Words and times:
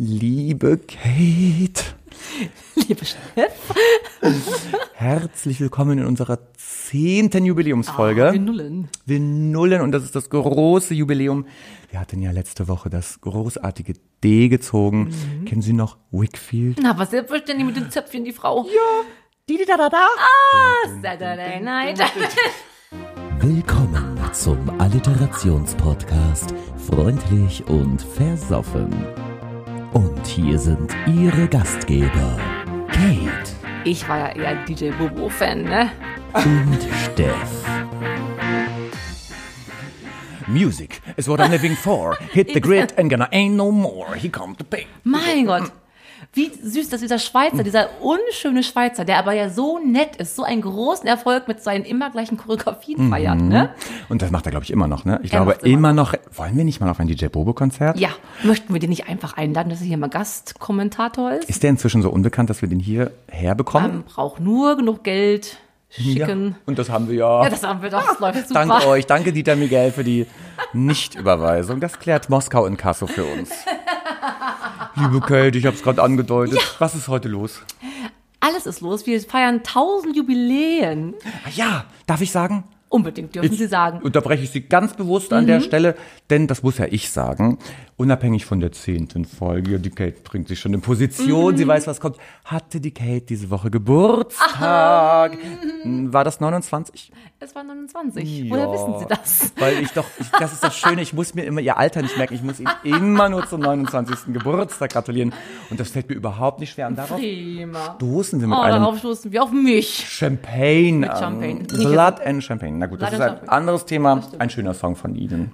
Liebe 0.00 0.78
Kate, 0.78 1.82
Liebe 2.76 3.04
Steff. 3.04 3.74
herzlich 4.94 5.58
willkommen 5.60 5.98
in 5.98 6.06
unserer 6.06 6.38
zehnten 6.56 7.44
Jubiläumsfolge. 7.44 8.28
Ah, 8.28 8.32
wir 8.32 8.38
nullen. 8.38 8.88
Wir 9.06 9.18
nullen 9.18 9.80
und 9.80 9.90
das 9.90 10.04
ist 10.04 10.14
das 10.14 10.30
große 10.30 10.94
Jubiläum. 10.94 11.46
Wir 11.90 11.98
hatten 11.98 12.22
ja 12.22 12.30
letzte 12.30 12.68
Woche 12.68 12.90
das 12.90 13.20
großartige 13.22 13.94
D 14.22 14.48
gezogen. 14.48 15.08
Mhm. 15.40 15.44
Kennen 15.46 15.62
Sie 15.62 15.72
noch 15.72 15.96
Wickfield? 16.12 16.78
Na, 16.80 16.96
was 16.96 17.10
selbstverständlich 17.10 17.66
mit 17.66 17.76
den 17.76 17.90
Zöpfchen, 17.90 18.24
die 18.24 18.32
Frau. 18.32 18.66
Die, 19.48 19.64
da, 19.66 19.76
da, 19.76 19.88
da. 19.88 20.06
Saturday 21.02 21.58
Night. 21.60 21.98
Willkommen 23.40 24.16
zum 24.32 24.78
Alliterationspodcast 24.78 26.54
Freundlich 26.86 27.66
und 27.66 28.00
Versoffen. 28.00 28.94
Und 29.92 30.26
hier 30.26 30.58
sind 30.58 30.94
Ihre 31.06 31.48
Gastgeber, 31.48 32.38
Kate 32.88 33.50
Ich 33.84 34.06
war 34.08 34.18
ja 34.18 34.28
eher 34.36 34.64
DJ 34.66 34.90
Bobo-Fan, 34.90 35.62
ne? 35.62 35.90
und 36.34 36.78
Steff. 37.04 37.64
Music 40.46 41.00
is 41.16 41.28
what 41.28 41.40
I'm 41.40 41.50
living 41.50 41.74
for. 41.74 42.16
Hit 42.32 42.52
the 42.54 42.60
grid 42.60 42.96
and 42.98 43.10
gonna 43.10 43.28
ain't 43.32 43.54
no 43.54 43.70
more. 43.70 44.14
He 44.14 44.28
come 44.28 44.54
to 44.56 44.64
pay. 44.64 44.86
Mein 45.04 45.46
Gott. 45.46 45.72
Wie 46.34 46.50
süß, 46.50 46.90
dass 46.90 47.00
dieser 47.00 47.18
Schweizer, 47.18 47.64
dieser 47.64 47.88
unschöne 48.00 48.62
Schweizer, 48.62 49.04
der 49.04 49.18
aber 49.18 49.32
ja 49.32 49.48
so 49.48 49.78
nett 49.78 50.16
ist, 50.16 50.36
so 50.36 50.42
einen 50.42 50.60
großen 50.60 51.06
Erfolg 51.08 51.48
mit 51.48 51.62
seinen 51.62 51.84
immer 51.84 52.10
gleichen 52.10 52.36
Choreografien 52.36 53.08
feiert, 53.10 53.40
ne? 53.40 53.70
Und 54.08 54.22
das 54.22 54.30
macht 54.30 54.46
er, 54.46 54.50
glaube 54.50 54.64
ich, 54.64 54.70
immer 54.70 54.86
noch, 54.88 55.04
ne? 55.04 55.18
Ich 55.22 55.32
Er 55.32 55.40
glaube 55.42 55.58
immer 55.62 55.78
immer 55.78 55.92
noch. 55.92 56.14
Wollen 56.34 56.56
wir 56.56 56.64
nicht 56.64 56.80
mal 56.80 56.90
auf 56.90 57.00
ein 57.00 57.06
DJ 57.08 57.26
Bobo-Konzert? 57.26 57.98
Ja, 57.98 58.10
möchten 58.42 58.72
wir 58.72 58.80
den 58.80 58.90
nicht 58.90 59.08
einfach 59.08 59.36
einladen, 59.36 59.70
dass 59.70 59.80
er 59.80 59.86
hier 59.86 59.96
mal 59.96 60.08
Gastkommentator 60.08 61.32
ist? 61.32 61.48
Ist 61.48 61.62
der 61.62 61.70
inzwischen 61.70 62.02
so 62.02 62.10
unbekannt, 62.10 62.50
dass 62.50 62.60
wir 62.62 62.68
den 62.68 62.80
hier 62.80 63.10
herbekommen? 63.28 63.90
Man 63.90 64.02
braucht 64.04 64.40
nur 64.40 64.76
genug 64.76 65.04
Geld, 65.04 65.56
schicken. 65.88 66.56
Und 66.66 66.78
das 66.78 66.90
haben 66.90 67.08
wir 67.08 67.16
ja. 67.16 67.44
Ja, 67.44 67.50
das 67.50 67.62
haben 67.62 67.82
wir 67.82 67.90
doch, 67.90 68.06
das 68.06 68.20
läuft 68.20 68.48
super. 68.48 68.66
Danke 68.66 68.86
euch, 68.86 69.06
danke 69.06 69.32
Dieter 69.32 69.56
Miguel 69.56 69.92
für 69.92 70.04
die 70.04 70.26
Nichtüberweisung. 70.72 71.80
Das 71.80 71.98
klärt 71.98 72.28
Moskau 72.28 72.66
in 72.66 72.76
Kasso 72.76 73.06
für 73.06 73.24
uns. 73.24 73.50
Liebe 75.00 75.20
Kate, 75.20 75.56
ich 75.58 75.66
habe 75.66 75.76
es 75.76 75.82
gerade 75.82 76.02
angedeutet. 76.02 76.58
Was 76.78 76.94
ist 76.94 77.08
heute 77.08 77.28
los? 77.28 77.60
Alles 78.40 78.66
ist 78.66 78.80
los. 78.80 79.06
Wir 79.06 79.20
feiern 79.20 79.62
tausend 79.62 80.16
Jubiläen. 80.16 81.14
Ah 81.44 81.50
Ja, 81.54 81.84
darf 82.06 82.20
ich 82.20 82.30
sagen? 82.32 82.64
Unbedingt 82.90 83.34
dürfen 83.34 83.52
Sie 83.54 83.66
sagen. 83.66 84.00
Unterbreche 84.00 84.44
ich 84.44 84.50
Sie 84.50 84.62
ganz 84.62 84.94
bewusst 84.94 85.30
an 85.34 85.42
Mhm. 85.44 85.48
der 85.48 85.60
Stelle, 85.60 85.94
denn 86.30 86.46
das 86.46 86.62
muss 86.62 86.78
ja 86.78 86.86
ich 86.88 87.10
sagen. 87.10 87.58
Unabhängig 87.98 88.46
von 88.46 88.60
der 88.60 88.72
zehnten 88.72 89.26
Folge, 89.26 89.78
die 89.78 89.90
Kate 89.90 90.16
bringt 90.24 90.48
sich 90.48 90.58
schon 90.58 90.72
in 90.72 90.80
Position, 90.80 91.52
Mhm. 91.52 91.58
sie 91.58 91.68
weiß, 91.68 91.86
was 91.86 92.00
kommt. 92.00 92.16
Hatte 92.46 92.80
die 92.80 92.92
Kate 92.92 93.20
diese 93.26 93.50
Woche 93.50 93.70
Geburtstag? 93.70 95.36
War 95.84 96.24
das 96.24 96.40
29? 96.40 97.12
Es 97.40 97.54
war 97.54 97.62
29. 97.62 98.50
Woher 98.50 98.72
wissen 98.72 98.98
Sie 98.98 99.06
das? 99.06 99.52
Weil 99.58 99.78
ich 99.80 99.92
doch, 99.92 100.04
ich, 100.18 100.26
das 100.40 100.52
ist 100.54 100.64
das 100.64 100.76
Schöne, 100.76 101.02
ich 101.02 101.12
muss 101.12 101.34
mir 101.34 101.44
immer 101.44 101.60
ihr 101.60 101.76
Alter 101.76 102.02
nicht 102.02 102.16
merken, 102.18 102.34
ich 102.34 102.42
muss 102.42 102.58
ihnen 102.58 102.68
immer 102.82 103.28
nur 103.28 103.46
zum 103.46 103.60
29. 103.60 104.32
Geburtstag 104.32 104.90
gratulieren. 104.90 105.32
Und 105.70 105.78
das 105.78 105.90
fällt 105.90 106.08
mir 106.08 106.16
überhaupt 106.16 106.58
nicht 106.58 106.72
schwer. 106.72 106.88
Und 106.88 106.96
darauf 106.98 107.16
Prima. 107.20 107.94
stoßen 107.96 108.40
wir 108.40 108.48
mit 108.48 108.58
Oh, 108.58 108.60
einem 108.62 108.82
darauf 108.82 108.98
stoßen 108.98 109.30
wir 109.30 109.44
auf 109.44 109.52
mich. 109.52 110.04
Champagne. 110.08 110.94
Mit. 110.94 111.16
Champagne. 111.16 111.62
Blood 111.64 112.20
and 112.26 112.42
Champagne. 112.42 112.76
Na 112.76 112.86
gut, 112.86 113.00
das 113.00 113.10
Blood 113.10 113.20
ist 113.20 113.22
and 113.22 113.30
ein 113.30 113.36
Champagne. 113.38 113.52
anderes 113.56 113.84
Thema. 113.86 114.22
Ein 114.40 114.50
schöner 114.50 114.74
Song 114.74 114.96
von 114.96 115.14
Ihnen. 115.14 115.52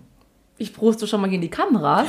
Ich 0.57 0.73
proste 0.73 1.07
schon 1.07 1.21
mal 1.21 1.31
in 1.31 1.43
die 1.43 1.51
Kamera. 1.51 2.07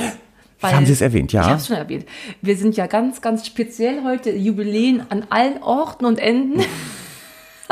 weil- 0.61 0.73
haben 0.73 0.85
Sie 0.85 0.93
es 0.93 1.01
erwähnt, 1.01 1.33
ja? 1.33 1.41
Ich 1.41 1.47
habe 1.47 1.57
es 1.57 1.67
schon 1.67 1.75
erwähnt. 1.75 2.05
Wir 2.41 2.55
sind 2.55 2.77
ja 2.77 2.87
ganz, 2.87 3.19
ganz 3.19 3.45
speziell 3.45 4.05
heute 4.05 4.31
Jubiläen 4.31 5.03
an 5.09 5.25
allen 5.31 5.61
Orten 5.61 6.05
und 6.05 6.17
Enden. 6.17 6.63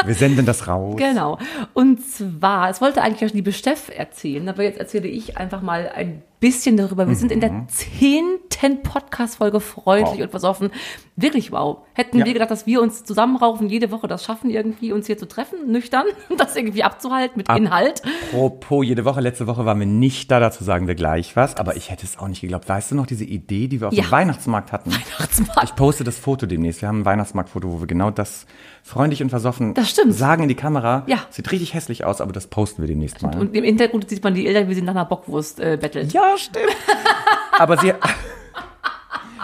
Wir 0.05 0.15
senden 0.15 0.45
das 0.45 0.67
raus. 0.67 0.95
genau. 0.97 1.37
Und 1.73 2.05
zwar, 2.05 2.69
es 2.69 2.81
wollte 2.81 3.01
eigentlich 3.01 3.29
auch 3.29 3.33
liebe 3.33 3.53
Steff 3.53 3.91
erzählen, 3.95 4.47
aber 4.49 4.63
jetzt 4.63 4.79
erzähle 4.79 5.07
ich 5.07 5.37
einfach 5.37 5.61
mal 5.61 5.91
ein 5.93 6.21
bisschen 6.43 6.75
darüber. 6.77 7.07
Wir 7.07 7.15
sind 7.15 7.31
in 7.31 7.37
Mhm. 7.37 7.41
der 7.41 7.65
zehnten 7.69 8.83
Podcast-Folge 8.83 9.59
freundlich 9.59 10.15
Wow. 10.17 10.23
und 10.25 10.29
versoffen. 10.31 10.69
Wirklich 11.15 11.51
wow. 11.51 11.77
Hätten 11.93 12.17
Ja. 12.19 12.25
wir 12.25 12.33
gedacht, 12.33 12.49
dass 12.51 12.65
wir 12.65 12.81
uns 12.81 13.03
zusammenraufen, 13.03 13.69
jede 13.69 13.91
Woche 13.91 14.07
das 14.07 14.23
schaffen, 14.25 14.49
irgendwie 14.49 14.91
uns 14.91 15.05
hier 15.07 15.17
zu 15.17 15.27
treffen, 15.27 15.71
nüchtern, 15.71 16.05
das 16.37 16.55
irgendwie 16.55 16.83
abzuhalten 16.83 17.37
mit 17.37 17.49
Inhalt. 17.49 18.01
Apropos, 18.31 18.85
jede 18.85 19.05
Woche, 19.05 19.21
letzte 19.21 19.47
Woche 19.47 19.65
waren 19.65 19.79
wir 19.79 19.85
nicht 19.85 20.29
da, 20.31 20.39
dazu 20.39 20.63
sagen 20.63 20.87
wir 20.87 20.95
gleich 20.95 21.35
was, 21.35 21.55
aber 21.57 21.75
ich 21.77 21.91
hätte 21.91 22.05
es 22.05 22.17
auch 22.17 22.27
nicht 22.27 22.41
geglaubt. 22.41 22.67
Weißt 22.67 22.91
du 22.91 22.95
noch 22.95 23.05
diese 23.05 23.23
Idee, 23.25 23.67
die 23.67 23.79
wir 23.79 23.89
auf 23.89 23.93
Ja. 23.93 24.03
dem 24.03 24.11
Weihnachtsmarkt 24.11 24.71
hatten? 24.71 24.91
Weihnachtsmarkt. 24.91 25.63
Ich 25.63 25.75
poste 25.75 26.03
das 26.03 26.17
Foto 26.17 26.45
demnächst. 26.45 26.81
Wir 26.81 26.89
haben 26.89 27.01
ein 27.01 27.05
Weihnachtsmarktfoto, 27.05 27.71
wo 27.71 27.79
wir 27.79 27.87
genau 27.87 28.09
das 28.11 28.45
freundlich 28.81 29.21
und 29.23 29.29
versoffen 29.29 29.73
Das 29.75 29.89
stimmt. 29.91 30.13
sagen 30.13 30.43
in 30.43 30.49
die 30.49 30.55
Kamera. 30.55 31.03
Ja. 31.07 31.19
Sieht 31.29 31.51
richtig 31.51 31.73
hässlich 31.73 32.03
aus, 32.05 32.19
aber 32.21 32.33
das 32.33 32.47
posten 32.47 32.81
wir 32.81 32.87
demnächst 32.87 33.21
mal. 33.21 33.37
Und 33.39 33.55
im 33.55 33.63
Hintergrund 33.63 34.09
sieht 34.09 34.23
man 34.23 34.33
die 34.33 34.45
Eltern, 34.47 34.67
wie 34.67 34.73
sie 34.73 34.81
nach 34.81 34.91
einer 34.95 35.05
Bockwurst 35.05 35.59
äh, 35.59 35.77
bettelt. 35.79 36.11
ja, 36.11 36.32
stimmt. 36.37 36.75
aber 37.57 37.77
sie. 37.77 37.93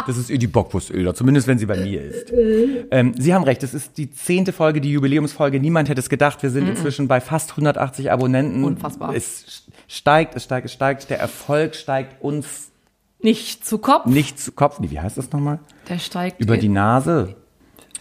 Das 0.07 0.17
ist 0.17 0.29
die 0.29 0.47
Bockwurstöder, 0.47 1.13
zumindest 1.13 1.45
wenn 1.45 1.59
sie 1.59 1.67
bei 1.67 1.77
mir 1.77 2.01
ist. 2.01 2.33
Ähm, 2.89 3.13
sie 3.19 3.33
haben 3.35 3.43
recht, 3.43 3.61
es 3.61 3.75
ist 3.75 3.97
die 3.97 4.09
zehnte 4.09 4.53
Folge, 4.53 4.81
die 4.81 4.91
Jubiläumsfolge. 4.91 5.59
Niemand 5.59 5.87
hätte 5.87 5.99
es 5.99 6.09
gedacht. 6.09 6.41
Wir 6.41 6.49
sind 6.49 6.67
inzwischen 6.67 7.07
bei 7.07 7.21
fast 7.21 7.51
180 7.51 8.11
Abonnenten. 8.11 8.63
Unfassbar. 8.63 9.13
Es 9.13 9.67
steigt, 9.87 10.35
es 10.35 10.45
steigt, 10.45 10.65
es 10.65 10.73
steigt. 10.73 11.09
Der 11.11 11.19
Erfolg 11.19 11.75
steigt 11.75 12.23
uns 12.23 12.71
Nicht 13.21 13.65
zu 13.67 13.77
Kopf. 13.77 14.07
nicht 14.07 14.39
zu 14.39 14.51
Kopf. 14.51 14.79
Nee, 14.79 14.89
wie 14.89 14.99
heißt 14.99 15.17
das 15.17 15.31
nochmal? 15.31 15.59
Der 15.89 15.99
steigt, 15.99 16.39
Über 16.41 16.57
die 16.57 16.69
Nase. 16.69 17.35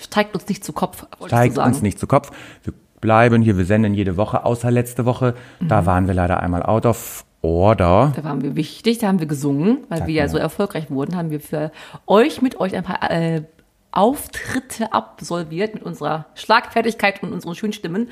steigt 0.01 0.35
uns 0.35 0.49
nicht 0.49 0.65
zu 0.65 0.73
Kopf. 0.73 1.05
steigt 1.27 1.59
uns 1.59 1.83
nicht 1.83 1.99
zu 1.99 2.07
Kopf. 2.07 2.31
Wir 2.63 2.73
bleiben 3.01 3.43
hier, 3.43 3.59
wir 3.59 3.65
senden 3.65 3.93
jede 3.93 4.17
Woche, 4.17 4.45
außer 4.45 4.71
letzte 4.71 5.05
Woche. 5.05 5.35
Mhm. 5.61 5.69
Da 5.69 5.85
waren 5.85 6.07
wir 6.07 6.15
leider 6.15 6.41
einmal 6.41 6.63
out 6.63 6.87
of 6.87 7.25
order. 7.43 8.13
Da 8.17 8.25
waren 8.25 8.43
wir 8.43 8.57
wichtig, 8.57 8.99
da 8.99 9.09
haben 9.09 9.21
wir 9.21 9.27
gesungen, 9.27 9.79
weil 9.89 10.07
wir 10.07 10.15
ja 10.15 10.29
so 10.29 10.39
erfolgreich 10.39 10.91
wurden, 10.91 11.17
haben 11.17 11.31
wir 11.31 11.41
für 11.41 11.71
euch, 12.07 12.43
mit 12.43 12.61
euch 12.61 12.75
ein 12.75 12.85
paar 12.85 13.11
äh, 13.11 13.43
Auftritte 13.91 14.93
absolviert 14.93 15.75
mit 15.75 15.83
unserer 15.83 16.27
Schlagfertigkeit 16.35 17.23
und 17.23 17.33
unseren 17.33 17.55
schönen 17.55 17.73
Stimmen. 17.73 18.09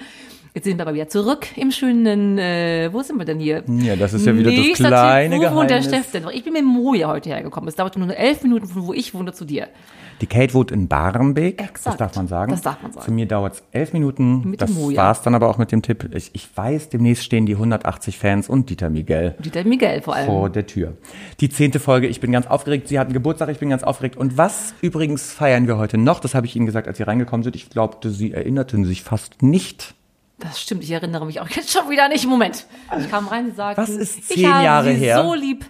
Jetzt 0.54 0.64
sind 0.64 0.78
wir 0.78 0.86
aber 0.86 0.94
wieder 0.94 1.08
zurück 1.08 1.48
im 1.56 1.70
schönen, 1.70 2.38
äh, 2.38 2.88
wo 2.90 3.02
sind 3.02 3.18
wir 3.18 3.26
denn 3.26 3.38
hier? 3.38 3.62
Ja, 3.66 3.94
das 3.94 4.14
ist 4.14 4.24
ja 4.24 4.34
wieder 4.34 4.50
das 4.50 4.58
Nächster 4.58 4.88
kleine 4.88 5.38
Typ, 5.38 5.50
wo 5.50 5.56
wohnt 5.56 5.68
der 5.68 5.80
Geheimnis. 5.80 5.86
Steff 5.86 6.12
denn 6.12 6.22
noch? 6.22 6.30
Ich 6.30 6.44
bin 6.44 6.54
mit 6.54 6.64
Moja 6.64 7.08
heute 7.08 7.28
hergekommen. 7.28 7.68
Es 7.68 7.74
dauerte 7.74 8.00
nur 8.00 8.16
elf 8.16 8.42
Minuten 8.42 8.66
von 8.66 8.86
wo 8.86 8.94
ich 8.94 9.12
wohne 9.12 9.34
zu 9.34 9.44
dir. 9.44 9.68
Die 10.20 10.26
Kate 10.26 10.54
wohnt 10.54 10.70
in 10.70 10.88
Barmbek. 10.88 11.58
Das 11.58 11.68
Exakt. 11.68 12.00
darf 12.00 12.16
man 12.16 12.26
sagen. 12.26 12.50
Das 12.50 12.62
darf 12.62 12.80
man 12.82 12.92
sagen. 12.92 13.04
Zu 13.04 13.12
mir 13.12 13.26
dauert 13.26 13.54
es 13.54 13.62
elf 13.72 13.92
Minuten. 13.92 14.48
Mit 14.50 14.62
das 14.62 14.72
dem 14.72 14.80
Moja. 14.82 15.02
war's 15.02 15.20
dann 15.22 15.34
aber 15.34 15.48
auch 15.50 15.58
mit 15.58 15.72
dem 15.72 15.82
Tipp. 15.82 16.08
Ich, 16.14 16.30
ich 16.34 16.48
weiß, 16.56 16.88
demnächst 16.88 17.22
stehen 17.24 17.44
die 17.44 17.52
180 17.54 18.18
Fans 18.18 18.48
und 18.48 18.70
Dieter 18.70 18.88
Miguel 18.88 19.34
Dieter 19.38 19.64
Miguel 19.64 20.00
vor 20.00 20.14
allem. 20.16 20.26
vor 20.26 20.48
der 20.48 20.66
Tür. 20.66 20.96
Die 21.40 21.50
zehnte 21.50 21.80
Folge, 21.80 22.06
ich 22.06 22.20
bin 22.20 22.32
ganz 22.32 22.46
aufgeregt. 22.46 22.88
Sie 22.88 22.98
hatten 22.98 23.12
Geburtstag, 23.12 23.50
ich 23.50 23.58
bin 23.58 23.68
ganz 23.68 23.82
aufgeregt. 23.82 24.16
Und 24.16 24.38
was 24.38 24.74
übrigens 24.80 25.32
feiern 25.32 25.66
wir 25.66 25.76
heute 25.76 25.98
noch? 25.98 26.20
Das 26.20 26.34
habe 26.34 26.46
ich 26.46 26.56
Ihnen 26.56 26.66
gesagt, 26.66 26.88
als 26.88 26.96
Sie 26.96 27.02
reingekommen 27.02 27.44
sind. 27.44 27.54
Ich 27.54 27.68
glaubte, 27.68 28.10
Sie 28.10 28.32
erinnerten 28.32 28.84
sich 28.86 29.02
fast 29.02 29.42
nicht. 29.42 29.94
Das 30.38 30.60
stimmt, 30.60 30.82
ich 30.82 30.90
erinnere 30.90 31.24
mich 31.24 31.40
auch 31.40 31.48
jetzt 31.48 31.70
schon 31.72 31.88
wieder 31.90 32.08
nicht. 32.08 32.26
Moment. 32.26 32.66
Ich 32.98 33.10
kam 33.10 33.26
rein 33.28 33.46
und 33.46 33.56
sagte, 33.56 33.80
Was 33.82 33.88
ist 33.90 34.18
ich 34.18 34.26
zehn 34.36 34.52
habe 34.52 34.64
Jahre 34.64 34.92
Sie 34.92 34.98
her? 35.00 35.22
so 35.22 35.34
lieb, 35.34 35.64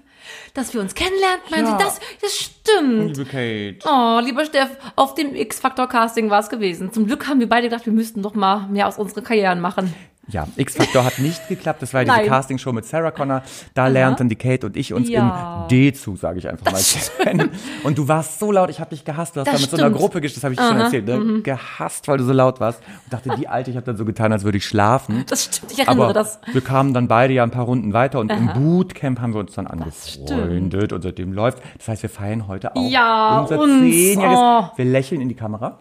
dass 0.54 0.74
wir 0.74 0.80
uns 0.80 0.94
kennenlernen. 0.94 1.40
Meinen 1.50 1.66
Ja. 1.66 1.78
Sie, 1.78 1.84
das, 1.84 2.00
das 2.22 2.36
stimmt. 2.36 3.16
Liebe 3.16 3.24
Kate. 3.24 3.78
Oh, 3.84 4.20
lieber 4.24 4.44
Steff, 4.44 4.70
auf 4.96 5.14
dem 5.14 5.34
X-Factor-Casting 5.34 6.30
war 6.30 6.40
es 6.40 6.48
gewesen. 6.48 6.92
Zum 6.92 7.06
Glück 7.06 7.26
haben 7.28 7.40
wir 7.40 7.48
beide 7.48 7.68
gedacht, 7.68 7.86
wir 7.86 7.92
müssten 7.92 8.22
doch 8.22 8.34
mal 8.34 8.66
mehr 8.68 8.88
aus 8.88 8.98
unseren 8.98 9.24
Karrieren 9.24 9.60
machen. 9.60 9.94
Ja, 10.28 10.48
X-Factor 10.56 11.04
hat 11.04 11.18
nicht 11.20 11.46
geklappt. 11.48 11.82
Das 11.82 11.94
war 11.94 12.02
ja 12.02 12.16
diese. 12.16 12.28
Castingshow 12.28 12.72
mit 12.72 12.84
Sarah 12.84 13.12
Connor. 13.12 13.42
Da 13.74 13.86
lernten 13.86 14.28
die 14.28 14.34
Kate 14.34 14.66
und 14.66 14.76
ich 14.76 14.92
uns 14.92 15.08
Ja. 15.08 15.62
im 15.62 15.68
D 15.68 15.92
zu, 15.92 16.16
sage 16.16 16.40
ich 16.40 16.48
einfach 16.48 16.72
mal, 16.72 16.80
kennen. 17.22 17.50
Und 17.84 17.96
du 17.96 18.08
warst 18.08 18.40
so 18.40 18.50
laut, 18.50 18.68
ich 18.70 18.80
habe 18.80 18.90
dich 18.90 19.04
gehasst. 19.04 19.36
Du 19.36 19.40
hast 19.40 19.46
Das 19.46 19.54
da 19.54 19.60
mit 19.60 19.70
so 19.70 19.76
einer. 19.76 19.90
Mhm. 19.90 19.94
Gruppe 19.94 20.18
gesch- 20.18 20.34
das 20.34 20.42
habe 20.42 20.54
ich 20.54 20.58
dir 20.60 20.66
schon 20.66 20.80
erzählt, 20.80 21.06
ne? 21.06 21.42
gehasst, 21.42 22.08
weil 22.08 22.18
du 22.18 22.24
so 22.24 22.32
laut 22.32 22.58
warst. 22.58 22.80
Und 23.04 23.12
dachte, 23.12 23.30
die 23.38 23.46
Alte, 23.46 23.70
ich 23.70 23.76
habe 23.76 23.86
dann 23.86 23.96
so 23.96 24.04
getan, 24.04 24.32
als 24.32 24.42
würde 24.42 24.58
ich 24.58 24.66
schlafen. 24.66 25.24
Das 25.28 25.44
stimmt, 25.44 25.70
ich 25.72 25.78
erinnere 25.78 26.04
Aber 26.06 26.12
das. 26.12 26.40
wir 26.52 26.60
kamen 26.60 26.92
dann 26.92 27.06
beide 27.06 27.32
ja 27.32 27.44
ein 27.44 27.50
paar 27.52 27.64
Runden 27.64 27.92
weiter 27.92 28.18
und 28.18 28.32
im 28.32 28.52
Bootcamp 28.52 29.20
haben 29.20 29.32
wir 29.32 29.40
uns 29.40 29.54
dann 29.54 29.66
angefreundet 29.68 30.92
und 30.92 31.02
seitdem 31.02 31.32
läuft. 31.32 31.58
Das 31.78 31.86
heißt, 31.88 32.02
wir 32.02 32.10
feiern 32.10 32.48
heute 32.48 32.74
auch 32.74 32.90
Ja, 32.90 33.40
unser 33.42 33.60
uns, 33.60 33.80
zehnjähriges. 33.80 34.38
oh. 34.38 34.64
Wir 34.76 34.84
lächeln 34.86 35.20
in 35.20 35.28
die 35.28 35.34
Kamera. 35.36 35.78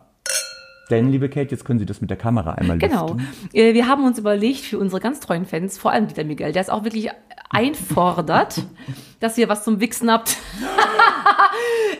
Denn, 0.89 1.11
liebe 1.11 1.29
Kate, 1.29 1.51
jetzt 1.51 1.65
können 1.65 1.79
Sie 1.79 1.85
das 1.85 2.01
mit 2.01 2.09
der 2.09 2.17
Kamera 2.17 2.53
einmal 2.53 2.77
Genau. 2.77 3.13
lüften. 3.13 3.27
Äh, 3.53 3.73
Wir 3.73 3.87
haben 3.87 4.05
uns 4.05 4.19
überlegt, 4.19 4.61
für 4.61 4.79
unsere 4.79 5.01
ganz 5.01 5.19
treuen 5.19 5.45
Fans, 5.45 5.77
vor 5.77 5.91
allem 5.91 6.07
Dieter 6.07 6.23
Miguel, 6.23 6.51
der 6.51 6.61
es 6.61 6.69
auch 6.69 6.83
wirklich 6.83 7.09
einfordert, 7.49 8.61
dass 9.19 9.37
ihr 9.37 9.49
was 9.49 9.63
zum 9.63 9.79
Wichsen 9.79 10.11
habt. 10.11 10.37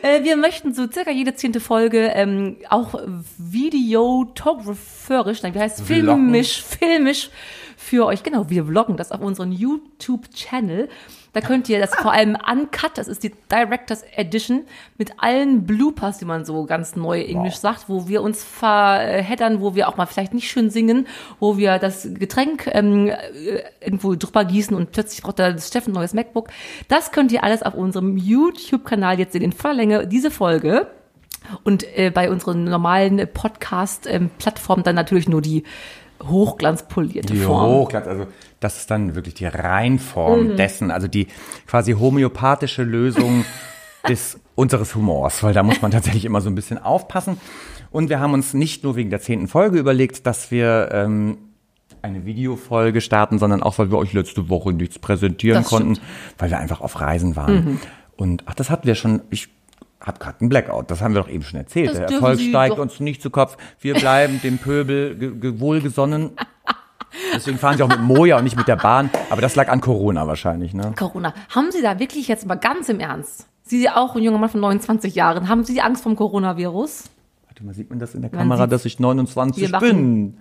Äh, 0.01 0.23
Wir 0.23 0.35
möchten 0.37 0.73
so 0.73 0.87
circa 0.91 1.09
jede 1.09 1.33
zehnte 1.35 1.59
Folge 1.59 2.11
ähm, 2.13 2.57
auch 2.69 2.93
videotographerisch, 3.39 5.41
nein, 5.41 5.55
wie 5.55 5.59
heißt 5.59 5.79
es? 5.79 5.87
Filmisch, 5.87 6.61
filmisch 6.63 7.29
für 7.77 8.05
euch, 8.05 8.21
genau, 8.21 8.49
wir 8.49 8.65
vloggen 8.65 8.97
das 8.97 9.11
auf 9.11 9.21
unseren 9.21 9.51
YouTube-Channel. 9.51 10.89
Da 11.35 11.41
könnt 11.41 11.67
ihr 11.67 11.79
das 11.79 11.93
vor 11.93 12.13
allem 12.13 12.37
uncut, 12.49 12.91
das 12.95 13.09
ist 13.09 13.21
die 13.23 13.33
Director's 13.51 14.05
Edition 14.15 14.63
mit 14.97 15.11
allen 15.17 15.65
Bloopers, 15.65 16.17
die 16.17 16.23
man 16.23 16.45
so 16.45 16.63
ganz 16.63 16.95
neu 16.95 17.19
Englisch 17.19 17.57
sagt, 17.57 17.89
wo 17.89 18.07
wir 18.07 18.21
uns 18.21 18.41
verheddern, 18.41 19.59
wo 19.59 19.75
wir 19.75 19.89
auch 19.89 19.97
mal 19.97 20.05
vielleicht 20.05 20.33
nicht 20.33 20.49
schön 20.49 20.69
singen, 20.69 21.07
wo 21.41 21.57
wir 21.57 21.77
das 21.77 22.07
Getränk 22.13 22.69
ähm, 22.71 23.09
äh, 23.09 23.63
irgendwo 23.81 24.15
drüber 24.15 24.45
gießen 24.45 24.73
und 24.77 24.93
plötzlich 24.93 25.23
braucht 25.23 25.39
der 25.39 25.57
Steffen 25.59 25.91
ein 25.91 25.95
neues 25.95 26.13
MacBook. 26.13 26.47
Das 26.87 27.11
könnt 27.11 27.33
ihr 27.33 27.43
alles 27.43 27.63
auf 27.63 27.73
unserem 27.73 28.15
YouTube-Kanal 28.15 29.19
jetzt 29.19 29.33
sehen, 29.33 29.41
in 29.41 29.51
voller 29.51 29.73
Länge, 29.73 30.07
diese 30.07 30.31
Folge. 30.31 30.87
Und 31.65 31.83
äh, 31.97 32.11
bei 32.11 32.31
unseren 32.31 32.63
normalen 32.63 33.27
Podcast-Plattformen 33.33 34.83
dann 34.83 34.95
natürlich 34.95 35.27
nur 35.27 35.41
die 35.41 35.63
hochglanzpolierte 36.23 37.33
Die 37.33 37.39
Form. 37.39 37.71
Hochglanz, 37.71 38.07
also 38.07 38.27
das 38.59 38.77
ist 38.77 38.91
dann 38.91 39.15
wirklich 39.15 39.33
die 39.35 39.45
Reinform 39.45 40.49
Mhm. 40.51 40.57
dessen, 40.57 40.91
also 40.91 41.07
die 41.07 41.27
quasi 41.67 41.93
homöopathische 41.93 42.83
Lösung 42.83 43.45
des 44.07 44.39
unseres 44.55 44.95
Humors, 44.95 45.43
weil 45.43 45.53
da 45.53 45.63
muss 45.63 45.81
man 45.81 45.91
tatsächlich 45.91 46.25
immer 46.25 46.41
so 46.41 46.49
ein 46.49 46.55
bisschen 46.55 46.77
aufpassen. 46.77 47.37
Und 47.91 48.09
wir 48.09 48.19
haben 48.19 48.33
uns 48.33 48.53
nicht 48.53 48.83
nur 48.83 48.95
wegen 48.95 49.09
der 49.09 49.21
zehnten 49.21 49.47
Folge 49.47 49.77
überlegt, 49.79 50.25
dass 50.27 50.51
wir 50.51 50.89
ähm, 50.91 51.37
eine 52.01 52.25
Videofolge 52.25 53.01
starten, 53.01 53.39
sondern 53.39 53.63
auch, 53.63 53.77
weil 53.79 53.89
wir 53.91 53.97
euch 53.97 54.13
letzte 54.13 54.49
Woche 54.49 54.73
nichts 54.73 54.99
präsentieren 54.99 55.61
Das 55.63 55.69
konnten, 55.69 55.95
stimmt. 55.95 56.07
Mhm. 56.07 56.33
weil 56.37 56.49
wir 56.51 56.59
einfach 56.59 56.81
auf 56.81 56.99
Reisen 56.99 57.35
waren. 57.35 57.79
Und 58.17 58.43
ach, 58.45 58.53
das 58.53 58.69
hatten 58.69 58.85
wir 58.87 58.95
schon. 58.95 59.21
Ich 59.29 59.49
habe 60.05 60.19
gerade 60.19 60.39
einen 60.41 60.49
Blackout. 60.49 60.91
Das 60.91 61.01
haben 61.01 61.13
wir 61.15 61.21
doch 61.21 61.29
eben 61.29 61.43
schon 61.43 61.59
erzählt. 61.59 61.89
Das 61.89 61.97
Der 61.97 62.09
Erfolg 62.09 62.37
Sie 62.37 62.49
steigt 62.49 62.73
doch- 62.75 62.79
uns 62.79 62.99
nicht 62.99 63.21
zu 63.21 63.29
Kopf. 63.29 63.57
Wir 63.79 63.95
bleiben 63.95 64.39
dem 64.41 64.57
Pöbel 64.57 65.15
ge 65.17 65.31
ge 65.35 65.59
wohlgesonnen. 65.59 66.31
Deswegen 67.33 67.57
fahren 67.57 67.77
sie 67.77 67.83
auch 67.83 67.87
mit 67.89 68.01
Moja 68.01 68.37
und 68.37 68.43
nicht 68.43 68.57
mit 68.57 68.67
der 68.67 68.75
Bahn. 68.75 69.09
Aber 69.29 69.41
das 69.41 69.55
lag 69.55 69.69
an 69.69 69.79
Corona 69.81 70.27
wahrscheinlich, 70.27 70.73
ne? 70.73 70.93
Corona. 70.97 71.33
Haben 71.49 71.71
Sie 71.71 71.81
da 71.81 71.97
wirklich 71.97 72.27
jetzt 72.27 72.45
mal 72.45 72.55
ganz 72.55 72.89
im 72.89 72.99
Ernst? 72.99 73.47
Sie 73.63 73.89
auch 73.89 74.15
ein 74.15 74.21
junger 74.23 74.37
Mann 74.37 74.49
von 74.49 74.59
29 74.59 75.15
Jahren. 75.15 75.47
Haben 75.47 75.63
Sie 75.63 75.81
Angst 75.81 76.03
vom 76.03 76.15
Coronavirus? 76.15 77.05
Warte 77.47 77.63
mal, 77.63 77.73
sieht 77.73 77.89
man 77.89 77.99
das 77.99 78.15
in 78.15 78.21
der 78.21 78.31
Man 78.31 78.39
Kamera, 78.41 78.67
dass 78.67 78.83
ich 78.85 78.99
29 78.99 79.63
Wir 79.63 79.69
machen- 79.69 79.87
bin? 79.87 80.37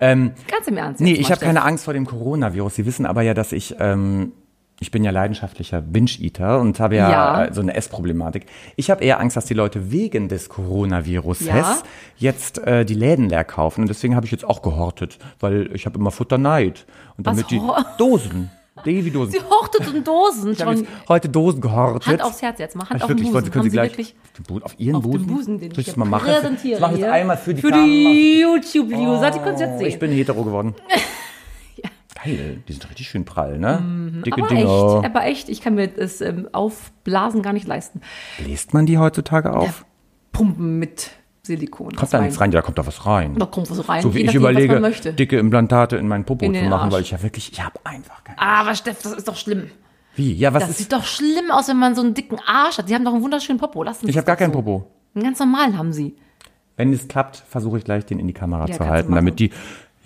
Ähm, 0.00 0.32
Ganz 0.48 0.66
im 0.68 0.76
Ernst. 0.78 1.00
nee, 1.00 1.12
ich 1.12 1.30
habe 1.30 1.40
keine. 1.44 1.62
Angst 1.64 1.84
vor 1.84 1.92
dem 1.92 2.06
Coronavirus. 2.06 2.74
Sie 2.76 2.86
wissen 2.86 3.04
aber 3.04 3.22
ja, 3.22 3.34
dass 3.34 3.52
ich, 3.52 3.76
ähm, 3.78 4.32
ich 4.78 4.90
bin 4.90 5.02
ja 5.04 5.10
leidenschaftlicher 5.10 5.80
Binge-Eater 5.80 6.60
und 6.60 6.78
habe 6.80 6.96
ja, 6.96 7.10
Ja. 7.10 7.44
äh, 7.46 7.54
so 7.54 7.60
eine 7.62 7.74
Essproblematik. 7.74 8.46
Ich 8.76 8.90
habe 8.90 9.02
eher 9.04 9.20
Angst, 9.20 9.36
dass 9.36 9.46
die 9.46 9.54
Leute 9.54 9.90
wegen 9.90 10.28
des 10.28 10.48
Coronavirus 10.50 11.40
Ja. 11.40 11.78
jetzt 12.18 12.58
äh, 12.58 12.84
die 12.84 12.94
Läden 12.94 13.28
leer 13.30 13.44
kaufen. 13.44 13.82
Und 13.82 13.88
deswegen 13.88 14.14
habe 14.14 14.26
ich 14.26 14.32
jetzt 14.32 14.44
auch 14.44 14.60
gehortet, 14.62 15.18
weil 15.40 15.70
ich 15.74 15.86
habe 15.86 15.98
immer 15.98 16.10
Futterneid. 16.10 16.84
Und 17.16 17.26
Was 17.26 17.36
damit 17.36 17.50
die 17.50 17.58
hor- 17.60 17.84
Dosen, 17.98 18.50
Davy-Dosen. 18.84 19.32
Sie 19.32 19.40
hortet 19.40 19.88
und 19.94 20.06
Dosen 20.06 20.52
Ich 20.52 20.58
schon. 20.58 20.86
heute 21.08 21.30
Dosen 21.30 21.62
gehortet. 21.62 22.06
Hand 22.06 22.22
aufs 22.22 22.42
Herz 22.42 22.58
jetzt 22.58 22.76
mal. 22.76 22.84
Hand 22.86 22.96
ich 22.96 23.02
auf 23.02 23.08
den 23.08 23.16
wirklich, 23.16 23.28
Busen. 23.28 23.34
wollte, 23.34 23.50
können 23.50 23.64
Sie 23.64 23.70
Sie 23.70 23.76
gleich 23.76 23.90
auf, 24.62 24.74
den 24.76 24.86
Ihren 24.86 24.96
auf 24.96 25.02
Busen? 25.04 25.26
den 25.26 25.34
Busen, 25.34 25.58
den 25.60 25.70
Soll 25.70 25.80
ich 25.80 25.86
das 25.86 25.96
mal 25.96 26.04
machen? 26.04 26.26
präsentiere 26.28 26.72
Das 26.72 26.80
mache 26.82 26.92
ich 26.92 27.00
jetzt 27.00 27.10
einmal 27.10 27.36
für 27.38 27.54
die 27.54 27.60
Für 27.62 27.72
die 27.72 28.44
die 28.44 28.44
jetzt 29.60 29.72
Oh, 29.74 29.78
sehen. 29.78 29.86
ich 29.88 29.98
bin 29.98 30.12
hetero 30.12 30.44
geworden. 30.44 30.74
Geil, 32.24 32.62
die 32.66 32.72
sind 32.72 32.88
richtig 32.88 33.08
schön 33.08 33.24
prall, 33.24 33.58
ne? 33.58 33.82
Dicke 34.24 34.40
Mhm. 34.40 34.44
aber 34.46 34.54
Dinger. 34.54 34.96
echt, 34.98 35.04
aber 35.04 35.24
echt, 35.26 35.48
ich 35.48 35.60
kann 35.60 35.74
mir 35.74 35.88
das 35.88 36.20
ähm, 36.20 36.48
Aufblasen 36.52 37.42
gar 37.42 37.52
nicht 37.52 37.66
leisten. 37.66 38.00
Bläst 38.38 38.72
man 38.74 38.86
die 38.86 38.98
heutzutage 38.98 39.52
auf? 39.54 39.84
Pumpen 40.32 40.78
mit 40.78 41.10
Silikon. 41.42 41.94
Kommt 41.94 42.12
da 42.12 42.20
nichts 42.20 42.40
rein? 42.40 42.50
Ja, 42.52 42.60
da 42.60 42.62
kommt 42.62 42.78
da 42.78 42.86
was 42.86 43.06
rein. 43.06 43.34
Da 43.38 43.46
kommt 43.46 43.70
was 43.70 43.88
rein. 43.88 44.02
So 44.02 44.14
wie 44.14 44.20
ich 44.22 44.34
überlege, 44.34 44.80
dicke 45.12 45.38
Implantate 45.38 45.96
in 45.96 46.08
meinen 46.08 46.24
Popo 46.24 46.44
In 46.46 46.54
zu 46.54 46.62
machen, 46.64 46.84
Arsch. 46.84 46.92
weil 46.94 47.02
ich 47.02 47.10
ja 47.10 47.22
wirklich, 47.22 47.52
ich 47.52 47.62
habe 47.62 47.78
einfach 47.84 48.24
keinen. 48.24 48.38
Aber 48.38 48.74
Steff, 48.74 49.02
das 49.02 49.12
ist 49.12 49.28
doch 49.28 49.36
schlimm. 49.36 49.70
Wie? 50.14 50.32
Ja, 50.32 50.54
was 50.54 50.62
Das 50.62 50.70
ist? 50.70 50.78
sieht 50.78 50.92
doch 50.92 51.04
schlimm 51.04 51.50
aus, 51.50 51.68
wenn 51.68 51.76
man 51.78 51.94
so 51.94 52.00
einen 52.02 52.14
dicken 52.14 52.38
Arsch 52.46 52.78
hat. 52.78 52.88
Die 52.88 52.94
haben 52.94 53.04
doch 53.04 53.12
einen 53.12 53.22
wunderschönen 53.22 53.58
Popo. 53.58 53.82
Lassen 53.82 54.06
Sie 54.06 54.10
Ich 54.10 54.16
habe 54.16 54.26
gar 54.26 54.36
keinen 54.36 54.52
so. 54.52 54.62
Popo. 54.62 54.86
Einen 55.14 55.24
ganz 55.24 55.38
normalen 55.38 55.76
haben 55.78 55.92
Sie. 55.92 56.16
Wenn 56.78 56.92
es 56.92 57.06
klappt, 57.08 57.36
versuche 57.48 57.78
ich 57.78 57.84
gleich 57.84 58.04
den 58.06 58.18
in 58.18 58.26
die 58.26 58.32
Kamera 58.34 58.66
Ja, 58.66 58.74
zu 58.76 58.86
halten, 58.86 59.14
damit 59.14 59.38
die, 59.38 59.50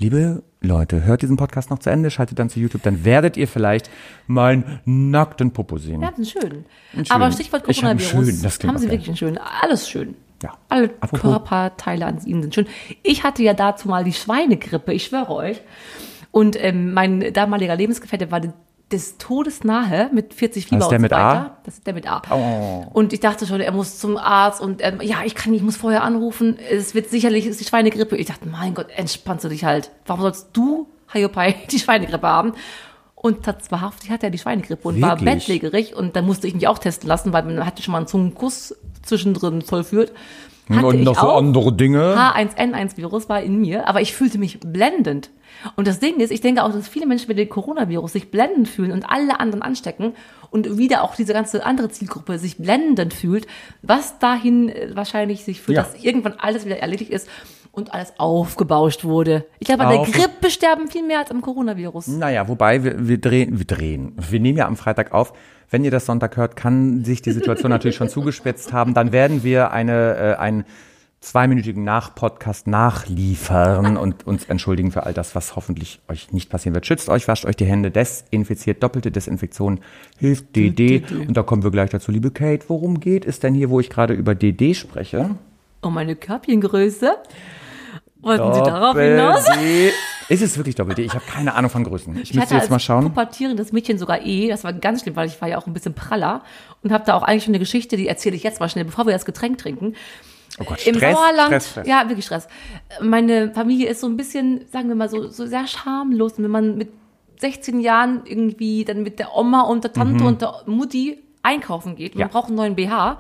liebe 0.01 0.43
Leute, 0.61 1.05
hört 1.05 1.23
diesen 1.23 1.37
Podcast 1.37 1.71
noch 1.71 1.79
zu 1.79 1.89
Ende, 1.91 2.11
schaltet 2.11 2.39
dann 2.39 2.51
zu 2.51 2.59
YouTube, 2.61 2.83
dann 2.83 3.05
werdet 3.05 3.37
ihr 3.37 3.47
vielleicht 3.49 3.89
meinen 4.27 4.81
nackten 4.85 5.53
Popo 5.53 5.79
sehen. 5.79 6.03
Ja, 6.03 6.11
das 6.11 6.19
ist 6.19 6.31
schön. 6.33 6.65
Einen 6.95 7.07
Aber 7.11 7.25
schönen. 7.27 7.33
Stichwort 7.33 7.65
Ich 7.69 7.79
hab 7.79 7.97
Coronavirus. 7.99 8.11
schönen, 8.11 8.43
das 8.43 8.59
klingt 8.59 8.75
haben 8.75 8.81
Sie 8.83 8.91
wirklich 8.91 9.09
einen 9.09 9.17
schönen? 9.17 9.39
Alles 9.63 9.89
schön. 9.89 10.17
Ja. 10.43 10.55
Alle 10.69 10.91
Apropos- 11.01 11.21
Körperteile 11.21 12.07
an 12.07 12.19
Ihnen 12.25 12.43
sind 12.43 12.55
schön. 12.55 12.67
Ich 13.03 13.23
hatte 13.25 13.43
ja 13.43 13.55
dazu 13.55 13.89
mal 13.89 14.05
die 14.05 14.13
Schweinegrippe, 14.13 14.93
ich 14.93 15.05
schwöre 15.05 15.31
euch. 15.35 15.61
Und 16.31 16.57
ähm, 16.63 16.93
mein 16.95 17.33
damaliger 17.33 17.75
Lebensgefährte 17.77 18.31
war 18.31 18.41
des 18.93 19.19
Todes 19.19 19.65
nahe 19.65 20.11
mit 20.13 20.35
40 20.35 20.67
Fieber 20.67 20.83
ist 20.83 20.89
der 20.91 20.99
und 20.99 21.03
so 21.03 21.03
mit 21.03 21.13
A? 21.13 21.17
weiter. 21.17 21.57
Das 21.65 21.75
ist 21.75 21.87
der 21.87 21.95
mit 21.95 22.11
A. 22.11 22.23
Oh. 22.31 22.87
Und 22.93 23.13
ich 23.13 23.21
dachte 23.21 23.47
schon, 23.47 23.61
er 23.61 23.73
muss 23.73 23.99
zum 23.99 24.17
Arzt 24.17 24.61
und 24.61 24.85
ähm, 24.85 25.01
ja, 25.03 25.19
ich 25.25 25.35
kann, 25.35 25.55
ich 25.55 25.63
muss 25.63 25.77
vorher 25.77 26.03
anrufen. 26.03 26.59
Es 26.71 26.95
wird 26.95 27.09
sicherlich 27.09 27.45
es 27.47 27.53
ist 27.53 27.61
die 27.61 27.65
Schweinegrippe. 27.67 28.17
Ich 28.17 28.27
dachte, 28.27 28.49
mein 28.49 28.75
Gott, 28.75 28.89
entspannst 28.95 29.45
du 29.45 29.49
dich 29.49 29.65
halt. 29.65 29.91
Warum 30.07 30.23
sollst 30.23 30.49
du, 30.53 30.89
Hayopai, 31.13 31.55
die 31.71 31.79
Schweinegrippe 31.79 32.27
haben? 32.27 32.53
Und 33.15 33.43
tatsächlich 33.43 34.11
hatte 34.11 34.27
er 34.27 34.31
die 34.31 34.39
Schweinegrippe 34.39 34.89
und 34.89 35.01
war 35.03 35.21
Wirklich? 35.21 35.35
bettlägerig 35.47 35.95
und 35.95 36.17
dann 36.17 36.25
musste 36.25 36.47
ich 36.47 36.55
mich 36.55 36.67
auch 36.67 36.79
testen 36.79 37.07
lassen, 37.07 37.33
weil 37.35 37.43
man 37.43 37.67
hatte 37.67 37.83
schon 37.83 37.93
mal 37.93 37.99
einen 37.99 38.07
Zungenkuss 38.07 38.75
zwischendrin 39.03 39.61
vollführt. 39.63 40.13
Hatte 40.71 40.87
Und 40.87 41.03
noch 41.03 41.21
so 41.21 41.29
andere 41.31 41.73
Dinge. 41.73 42.17
H1N1-Virus 42.17 43.29
war 43.29 43.43
in 43.43 43.61
mir, 43.61 43.89
aber 43.89 44.01
ich 44.01 44.15
fühlte 44.15 44.39
mich 44.39 44.61
blendend. 44.61 45.31
Und 45.77 45.87
das 45.87 45.99
Ding 46.01 46.21
ist, 46.21 46.31
ich 46.31 46.41
denke 46.41 46.63
auch, 46.65 46.73
dass 46.73 46.89
viele 46.89 47.07
Menschen 47.07 47.29
mit 47.29 47.39
dem 47.39 47.49
Coronavirus 47.49 48.13
sich 48.13 48.31
blendend 48.31 48.69
fühlen 48.69 48.93
und 48.93 49.05
alle 49.09 49.41
anderen 49.41 49.63
anstecken 49.63 50.15
und 50.51 50.79
wieder 50.79 51.03
auch 51.05 51.15
diese 51.15 51.33
ganze 51.33 51.65
andere 51.65 51.89
Zielgruppe 51.91 52.39
sich 52.39 52.59
blendend 52.59 53.15
fühlt, 53.15 53.47
was 53.83 54.19
dahin 54.19 54.69
äh, 54.69 54.91
wahrscheinlich 54.95 55.45
sich 55.45 55.61
führt, 55.61 55.77
Ja. 55.77 55.83
dass 55.83 56.03
irgendwann 56.03 56.35
alles 56.39 56.65
wieder 56.65 56.79
erledigt 56.79 57.11
ist 57.11 57.29
und 57.73 57.95
alles 57.95 58.13
aufgebauscht 58.19 59.05
wurde. 59.05 59.47
Ich 59.61 59.67
glaube, 59.69 59.85
an 59.87 59.93
der 59.95 60.05
Grippe 60.13 60.51
sterben 60.51 60.89
viel 60.89 61.07
mehr 61.07 61.21
als 61.21 61.31
am 61.31 61.41
Coronavirus. 61.41 62.09
Naja, 62.09 62.49
wobei 62.49 62.83
wir, 62.83 63.07
wir 63.07 63.19
drehen, 63.21 63.59
wir 63.59 63.67
drehen. 63.67 64.17
Wir 64.29 64.41
nehmen 64.41 64.59
ja 64.59 64.67
am 64.67 64.77
Freitag 64.77 65.13
auf. 65.13 65.33
Wenn 65.73 65.85
ihr 65.85 65.93
das 65.93 66.05
Sonntag 66.07 66.37
hört, 66.37 66.57
kann 66.57 67.05
sich 67.05 67.23
die 67.23 67.31
Situation 67.31 67.71
natürlich 67.71 67.95
schon 67.97 68.09
zugespitzt 68.19 68.73
haben. 68.73 68.93
Dann 68.93 69.13
werden 69.13 69.45
wir 69.45 69.71
eine, 69.71 70.17
äh, 70.17 70.35
einen 70.41 70.65
zweiminütigen 71.21 71.85
Nach-Podcast 71.85 72.67
nachliefern 72.67 73.97
und 73.99 74.27
uns 74.27 74.47
entschuldigen 74.47 74.91
für 74.91 75.05
all 75.05 75.13
das, 75.13 75.35
was 75.35 75.55
hoffentlich 75.55 76.01
euch 76.09 76.33
nicht 76.33 76.49
passieren 76.49 76.75
wird. 76.75 76.87
Schützt 76.87 77.09
euch, 77.11 77.29
wascht 77.29 77.45
euch 77.45 77.57
die 77.57 77.67
Hände, 77.67 77.91
desinfiziert. 77.91 78.83
Doppelte 78.83 79.11
Desinfektion 79.11 79.81
hilft 80.19 80.57
DD. 80.57 81.05
Und 81.29 81.37
da 81.37 81.43
kommen 81.43 81.63
wir 81.63 81.71
gleich 81.71 81.91
dazu. 81.91 82.11
Liebe 82.11 82.31
Kate, 82.31 82.65
worum 82.69 83.01
geht 83.01 83.27
es 83.27 83.39
denn 83.39 83.55
hier, 83.55 83.69
wo 83.69 83.81
ich 83.81 83.91
gerade 83.91 84.15
über 84.15 84.35
DD 84.35 84.75
spreche? 84.75 85.31
Oh, 85.83 85.91
meine 85.91 86.17
Körbchengröße. 86.17 87.13
Wollten 88.23 88.55
Sie 88.55 88.61
darauf 88.63 88.97
hinaus? 88.99 89.45
Doppel-D. 89.45 89.93
Ist 90.29 90.43
es 90.43 90.57
wirklich 90.57 90.75
Doppel-D? 90.77 91.03
Ich 91.03 91.15
habe 91.15 91.25
keine 91.27 91.55
Ahnung 91.55 91.71
von 91.71 91.85
Größen. 91.85 92.15
Ich, 92.17 92.31
Ich 92.31 92.35
müsste 92.35 92.55
jetzt 92.55 92.71
mal 92.71 92.79
schauen. 92.79 93.05
pubertierendes 93.05 93.73
Mädchen 93.73 93.99
sogar 93.99 94.25
eh. 94.25 94.49
Das 94.49 94.63
war 94.65 94.73
ganz 94.73 95.03
schlimm, 95.03 95.17
weil 95.17 95.27
ich 95.29 95.41
war 95.41 95.49
ja 95.49 95.59
auch 95.59 95.67
ein 95.67 95.73
bisschen 95.75 95.95
praller 95.95 96.43
und 96.83 96.93
habe 96.93 97.05
da 97.05 97.15
auch 97.15 97.23
eigentlich 97.23 97.45
schon 97.45 97.53
eine 97.53 97.59
Geschichte, 97.59 97.97
die 97.97 98.09
erzähle 98.09 98.37
ich 98.37 98.43
jetzt 98.43 98.61
mal 98.61 98.69
schnell, 98.69 98.85
bevor 98.85 99.07
wir 99.07 99.13
das 99.13 99.25
Getränk 99.25 99.59
trinken. 99.59 99.95
Oh 100.61 100.65
Gott, 100.65 100.87
Im 100.87 100.95
Stress, 100.97 101.17
Sauerland, 101.17 101.47
Stress, 101.49 101.71
Stress. 101.71 101.87
ja, 101.87 102.09
wirklich 102.09 102.27
Stress. 102.27 102.49
Meine 103.01 103.53
Familie 103.53 103.89
ist 103.89 104.01
so 104.01 104.07
ein 104.07 104.17
bisschen, 104.17 104.67
sagen 104.71 104.89
wir 104.89 104.95
mal 104.95 105.09
so, 105.09 105.29
so 105.29 105.47
sehr 105.47 105.67
schamlos. 105.67 106.35
Und 106.35 106.45
wenn 106.45 106.51
man 106.51 106.77
mit 106.77 106.91
16 107.41 107.81
Jahren 107.81 108.23
irgendwie 108.27 108.85
dann 108.85 109.03
mit 109.03 109.19
der 109.19 109.35
Oma 109.37 109.63
und 109.63 109.85
der 109.85 109.93
Tante 109.93 110.25
und 110.25 110.43
der 110.43 110.63
Mutti 110.67 111.23
einkaufen 111.43 111.97
geht, 111.97 112.15
Mhm. 112.15 112.21
Ja. 112.21 112.27
man 112.27 112.33
braucht 112.33 112.47
einen 112.49 112.57
neuen 112.57 112.75
BH. 112.77 113.19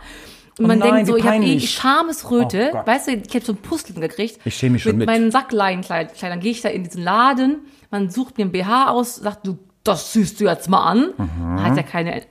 Und 0.59 0.65
Oh 0.67 0.69
man 0.69 0.79
nein, 0.79 0.93
denkt 0.97 1.07
so, 1.09 1.17
ich 1.17 1.25
habe 1.25 1.43
eh. 1.43 1.59
Schamesröte. 1.61 2.73
Oh 2.75 2.87
weißt 2.87 3.09
du, 3.09 3.13
ich 3.13 3.35
habe 3.35 3.45
so 3.45 3.53
ein 3.53 3.57
Pusteln 3.57 4.01
gekriegt. 4.01 4.39
Ich 4.45 4.55
schäme 4.57 4.75
mich 4.75 4.83
schon 4.83 4.97
mit. 4.99 5.07
meinen 5.07 5.31
Sackleinkleidern 5.31 6.41
gehe 6.41 6.51
ich 6.53 6.61
da 6.61 6.69
in 6.69 6.85
diesen 6.85 7.03
Laden, 7.03 7.61
man 7.91 8.11
sucht 8.11 8.37
mir 8.39 8.45
ein 8.45 8.53
BH 8.53 8.91
aus, 8.91 9.17
sagt, 9.17 9.47
du, 9.47 9.59
das 9.85 10.13
siehst 10.13 10.39
du 10.41 10.45
jetzt 10.45 10.69
mal 10.69 10.83
an. 10.85 11.15
Mhm. 11.17 11.31
Man 11.55 11.63
hat 11.65 11.77
ja 11.79 11.83
keine 11.83 12.23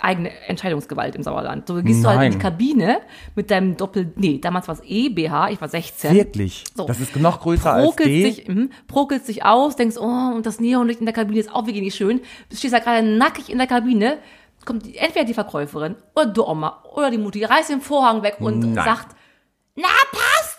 eigene 0.00 0.30
Entscheidungsgewalt 0.46 1.14
im 1.14 1.22
Sauerland. 1.22 1.66
So 1.68 1.82
gehst 1.82 2.02
du 2.04 2.08
halt 2.08 2.22
in 2.22 2.32
die 2.32 2.36
Nein. 2.38 2.42
Kabine 2.42 3.00
mit 3.34 3.50
deinem 3.50 3.76
Doppel, 3.76 4.12
nee, 4.16 4.38
damals 4.38 4.68
war 4.68 4.74
es 4.74 4.82
eh 4.84 5.08
BH, 5.08 5.50
ich 5.50 5.60
war 5.60 5.68
16. 5.68 6.14
Wirklich? 6.14 6.64
So. 6.74 6.86
Das 6.86 7.00
ist 7.00 7.16
noch 7.16 7.40
größer 7.40 7.72
als 7.72 7.84
Prokelt 7.84 8.08
D? 8.08 8.30
sich, 8.30 8.48
mhm, 8.48 8.70
prokelt 8.88 9.24
sich 9.24 9.44
aus, 9.44 9.76
denkst, 9.76 9.96
oh, 9.98 10.32
und 10.34 10.46
das 10.46 10.60
Neonlicht 10.60 11.00
in 11.00 11.06
der 11.06 11.14
Kabine 11.14 11.40
ist 11.40 11.52
auch 11.52 11.66
wirklich 11.66 11.82
nicht 11.84 11.96
schön. 11.96 12.20
Du 12.48 12.56
stehst 12.56 12.74
da 12.74 12.78
gerade 12.78 13.06
nackig 13.06 13.50
in 13.50 13.58
der 13.58 13.66
Kabine, 13.66 14.18
kommt 14.64 14.86
die, 14.86 14.96
entweder 14.96 15.24
die 15.24 15.34
Verkäuferin 15.34 15.96
oder 16.14 16.26
die 16.26 16.40
Oma 16.40 16.82
oder 16.94 17.10
die 17.10 17.18
Mutti, 17.18 17.44
reißt 17.44 17.70
den 17.70 17.80
Vorhang 17.80 18.22
weg 18.22 18.36
und 18.40 18.60
Nein. 18.60 18.84
sagt, 18.84 19.16
na, 19.76 19.88
passt! 20.10 20.49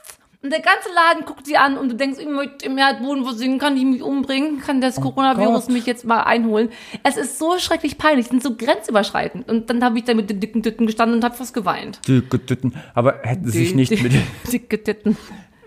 Und 0.44 0.50
der 0.52 0.60
ganze 0.62 0.90
Laden 0.96 1.26
guckt 1.26 1.46
sie 1.46 1.56
an 1.56 1.78
und 1.78 1.90
du 1.90 1.96
denkst, 1.96 2.18
ich 2.20 2.28
möchte 2.28 2.66
im 2.66 2.76
Erdboden 2.76 3.24
versingen, 3.24 3.60
kann 3.60 3.78
ich 3.78 3.84
mich 3.86 4.02
umbringen? 4.02 4.60
Kann 4.60 4.82
das 4.82 5.00
Coronavirus 5.00 5.48
Oh 5.50 5.60
Gott. 5.68 5.70
mich 5.70 5.86
jetzt 5.86 6.04
mal 6.04 6.24
einholen? 6.24 6.70
Es 7.04 7.16
ist 7.16 7.38
so 7.38 7.60
schrecklich 7.60 8.00
peinlich, 8.00 8.28
sind 8.28 8.42
so 8.42 8.56
grenzüberschreitend. 8.56 9.48
Und 9.48 9.70
dann 9.70 9.84
habe 9.84 10.00
ich 10.00 10.06
da 10.06 10.16
mit 10.16 10.32
den 10.32 10.40
dicken 10.40 10.64
Tüten 10.64 10.88
gestanden 10.88 11.18
und 11.18 11.24
habe 11.24 11.36
fast 11.36 11.54
geweint. 11.54 12.00
Dicke 12.08 12.44
Titten. 12.44 12.74
Aber 12.96 13.20
hätten 13.22 13.46
Sie 13.52 13.60
sich 13.66 13.76
nicht 13.76 13.92
mit. 14.02 14.14
Dicke 14.52 14.82
Titten. 14.82 15.16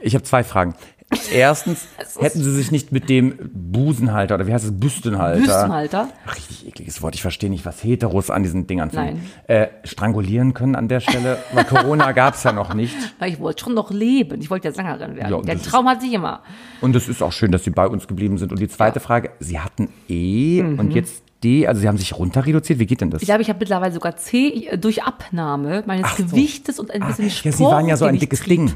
Ich 0.01 0.15
habe 0.15 0.25
zwei 0.25 0.43
Fragen. 0.43 0.75
Erstens 1.33 1.87
hätten 2.19 2.43
sie 2.43 2.51
sich 2.53 2.71
nicht 2.71 2.93
mit 2.93 3.09
dem 3.09 3.35
Busenhalter 3.53 4.35
oder 4.37 4.47
wie 4.47 4.53
heißt 4.53 4.65
es, 4.65 4.73
Büstenhalter. 4.79 5.41
Büstenhalter. 5.41 6.09
Richtig 6.35 6.67
ekliges 6.69 7.03
Wort. 7.03 7.15
Ich 7.15 7.23
verstehe 7.23 7.51
nicht, 7.51 7.65
was 7.67 7.83
Heteros 7.83 8.31
an 8.31 8.43
diesen 8.43 8.67
Dingern 8.67 8.91
finden. 8.91 9.21
Nein. 9.49 9.61
Äh, 9.61 9.69
strangulieren 9.85 10.55
können 10.55 10.75
an 10.77 10.89
der 10.89 11.01
Stelle, 11.01 11.39
weil 11.53 11.65
Corona 11.65 12.13
gab's 12.13 12.43
ja 12.45 12.53
noch 12.53 12.75
nicht. 12.75 12.95
Weil 13.19 13.31
ich 13.33 13.41
wollte 13.41 13.63
schon 13.65 13.75
noch 13.75 13.91
leben. 13.91 14.41
Ich 14.41 14.51
wollte 14.51 14.69
ja 14.69 14.75
Sängerin 14.75 15.17
werden. 15.17 15.31
Ja, 15.31 15.41
Der 15.43 15.61
Traum 15.63 15.89
hat 15.89 16.01
sich 16.01 16.13
immer. 16.13 16.43
Und 16.81 16.95
es 16.97 17.09
ist 17.09 17.23
auch 17.23 17.33
schön, 17.33 17.51
dass 17.53 17.65
sie 17.65 17.71
bei 17.71 17.87
uns 17.87 18.07
geblieben 18.07 18.39
sind. 18.39 18.53
Und 18.53 18.61
die 18.61 18.69
zweite 18.69 19.01
Frage, 19.01 19.31
sie 19.41 19.59
hatten 19.61 19.89
E 20.09 20.63
und 20.63 20.93
jetzt 20.95 21.23
D, 21.43 21.67
also 21.67 21.81
sie 21.81 21.89
haben 21.89 21.99
sich 21.99 22.17
runter 22.19 22.47
reduziert. 22.47 22.79
Wie 22.79 22.87
geht 22.87 23.03
denn 23.03 23.11
das? 23.11 23.21
Ich 23.21 23.27
glaube, 23.29 23.43
ich 23.43 23.49
habe 23.51 23.59
mittlerweile 23.59 23.93
sogar 23.93 24.17
C 24.17 24.67
äh, 24.67 24.79
durch 24.79 25.03
Abnahme 25.03 25.83
meines 25.87 26.17
so. 26.17 26.25
Gewichtes 26.25 26.79
und 26.79 26.91
ein 26.91 27.03
Ah, 27.03 27.09
bisschen 27.09 27.27
ja, 27.27 27.31
Sport. 27.31 27.55
sie 27.57 27.65
waren 27.65 27.87
ja 27.87 27.97
so 27.99 28.07
ein 28.07 28.19
dickes. 28.19 28.43
Ding. 28.45 28.73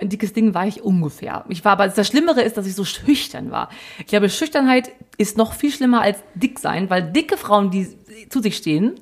Ein 0.00 0.08
dickes 0.08 0.32
Ding 0.32 0.54
war 0.54 0.66
ich 0.66 0.82
ungefähr. 0.82 1.44
Ich 1.48 1.64
war 1.64 1.72
aber 1.72 1.88
das 1.88 2.06
Schlimmere 2.06 2.42
ist, 2.42 2.56
dass 2.56 2.66
ich 2.66 2.74
so 2.74 2.84
schüchtern 2.84 3.50
war. 3.50 3.68
Ich 3.98 4.06
glaube, 4.06 4.28
Schüchternheit 4.30 4.90
ist 5.18 5.36
noch 5.36 5.52
viel 5.52 5.70
schlimmer 5.72 6.00
als 6.02 6.18
dick 6.34 6.58
sein, 6.58 6.88
weil 6.90 7.02
dicke 7.02 7.36
Frauen, 7.36 7.70
die 7.70 7.88
zu 8.28 8.40
sich 8.40 8.56
stehen, 8.56 8.94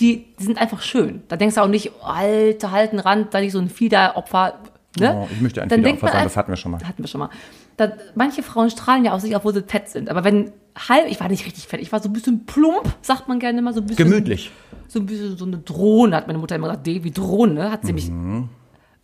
die, 0.00 0.26
die 0.38 0.44
sind 0.44 0.60
einfach 0.60 0.82
schön. 0.82 1.22
Da 1.28 1.36
denkst 1.36 1.54
du 1.54 1.62
auch 1.62 1.68
nicht, 1.68 1.92
oh, 2.00 2.04
Alter, 2.04 2.72
halten 2.72 2.98
Rand, 2.98 3.32
da 3.32 3.40
nicht 3.40 3.52
so 3.52 3.58
ein 3.58 3.68
Fiederopfer. 3.68 4.58
Ne? 4.98 5.14
Oh, 5.22 5.28
ich 5.32 5.40
möchte 5.40 5.62
ein 5.62 5.68
Dann 5.68 5.80
Fiederopfer 5.80 6.08
sein, 6.08 6.16
ein- 6.18 6.24
das 6.24 6.36
hatten 6.36 6.52
wir 6.52 6.56
schon 6.56 6.72
mal. 6.72 6.80
Hatten 6.84 7.02
wir 7.02 7.08
schon 7.08 7.20
mal. 7.20 7.30
Da, 7.76 7.92
manche 8.14 8.42
Frauen 8.42 8.70
strahlen 8.70 9.04
ja 9.04 9.12
aus 9.12 9.22
sich, 9.22 9.34
obwohl 9.34 9.54
sie 9.54 9.62
fett 9.62 9.88
sind. 9.88 10.08
Aber 10.10 10.22
wenn 10.24 10.52
halb, 10.88 11.06
ich 11.10 11.20
war 11.20 11.28
nicht 11.28 11.44
richtig 11.46 11.66
fett, 11.66 11.80
ich 11.80 11.90
war 11.92 12.00
so 12.02 12.08
ein 12.08 12.12
bisschen 12.12 12.44
plump, 12.46 12.92
sagt 13.02 13.26
man 13.28 13.38
gerne 13.40 13.58
immer, 13.60 13.72
so 13.72 13.80
ein 13.80 13.86
bisschen. 13.86 14.08
Gemütlich. 14.08 14.50
So 14.88 15.00
ein 15.00 15.06
bisschen 15.06 15.36
so 15.36 15.44
eine 15.44 15.58
Drohne, 15.58 16.14
hat 16.16 16.26
meine 16.26 16.38
Mutter 16.38 16.54
immer 16.56 16.68
gesagt, 16.68 16.86
D 16.86 17.02
wie 17.02 17.10
Drohne, 17.10 17.70
hat 17.72 17.84
sie 17.86 17.92
mich. 17.92 18.10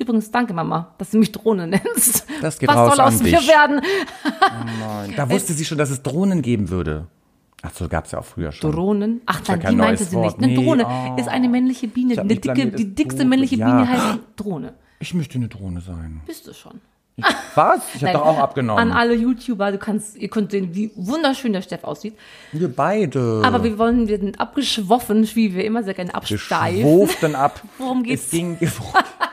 Übrigens, 0.01 0.31
danke 0.31 0.55
Mama, 0.55 0.95
dass 0.99 1.11
du 1.11 1.19
mich 1.19 1.31
Drohne 1.31 1.67
nennst. 1.67 2.25
Das 2.41 2.59
geht 2.59 2.69
Was 2.71 2.77
raus 2.77 2.97
soll 2.97 3.05
aus 3.05 3.19
an 3.19 3.23
mir 3.23 3.39
dich. 3.39 3.49
werden? 3.49 3.81
Da 5.17 5.29
wusste 5.31 5.53
sie 5.53 5.65
schon, 5.65 5.77
dass 5.79 5.91
es 5.91 6.03
Drohnen 6.03 6.41
geben 6.43 6.71
würde. 6.71 7.07
Ach 7.63 7.71
so, 7.75 7.87
gab's 7.89 8.13
ja 8.13 8.21
auch 8.21 8.25
früher 8.25 8.51
schon. 8.53 8.73
Drohnen? 8.73 9.21
Ach 9.27 9.43
nein, 9.47 9.61
die 9.69 9.77
meinte 9.77 10.05
sie 10.05 10.17
Wort. 10.17 10.39
nicht. 10.41 10.43
Eine 10.43 10.59
Nee, 10.59 10.65
Drohne 10.65 10.87
oh. 10.87 11.21
ist 11.21 11.29
eine 11.29 11.49
männliche 11.51 11.89
Biene. 11.89 12.19
Eine 12.19 12.35
dicke, 12.35 12.69
die 12.69 12.95
dickste 12.95 13.27
männliche 13.27 13.57
Ja. 13.57 13.67
Biene 13.67 13.87
heißt 13.89 14.19
Drohne. 14.37 14.73
Ich 15.01 15.13
möchte 15.13 15.35
eine 15.37 15.49
Drohne 15.49 15.83
sein. 15.83 16.23
Bist 16.27 16.47
du 16.47 16.55
schon. 16.55 16.81
Ich, 17.17 17.25
was? 17.55 17.81
Ich 17.95 18.03
habe 18.03 18.15
doch 18.15 18.25
auch 18.25 18.39
abgenommen. 18.39 18.81
An 18.81 18.93
alle 18.97 19.13
YouTuber, 19.15 19.73
du 19.73 19.77
kannst, 19.79 20.17
ihr 20.17 20.29
könnt 20.29 20.53
sehen, 20.53 20.75
wie 20.75 20.91
wunderschön 20.97 21.53
der 21.53 21.61
Steff 21.61 21.85
aussieht. 21.85 22.15
wir 22.53 22.75
beide. 22.75 23.43
Aber 23.45 23.63
wir 23.63 23.77
wollen, 23.79 24.09
wir 24.09 24.19
sind 24.19 24.41
abgeschwoffen, 24.41 25.29
wie 25.35 25.55
wir 25.55 25.65
immer 25.67 25.83
sehr 25.83 25.93
gerne 25.93 26.13
wir 26.13 26.15
absteifen. 26.17 26.81
schwurften 26.81 27.35
ab. 27.35 27.63
Worum 27.79 28.03
geht's? 28.05 28.25
Es 28.25 28.31
ging. 28.31 28.57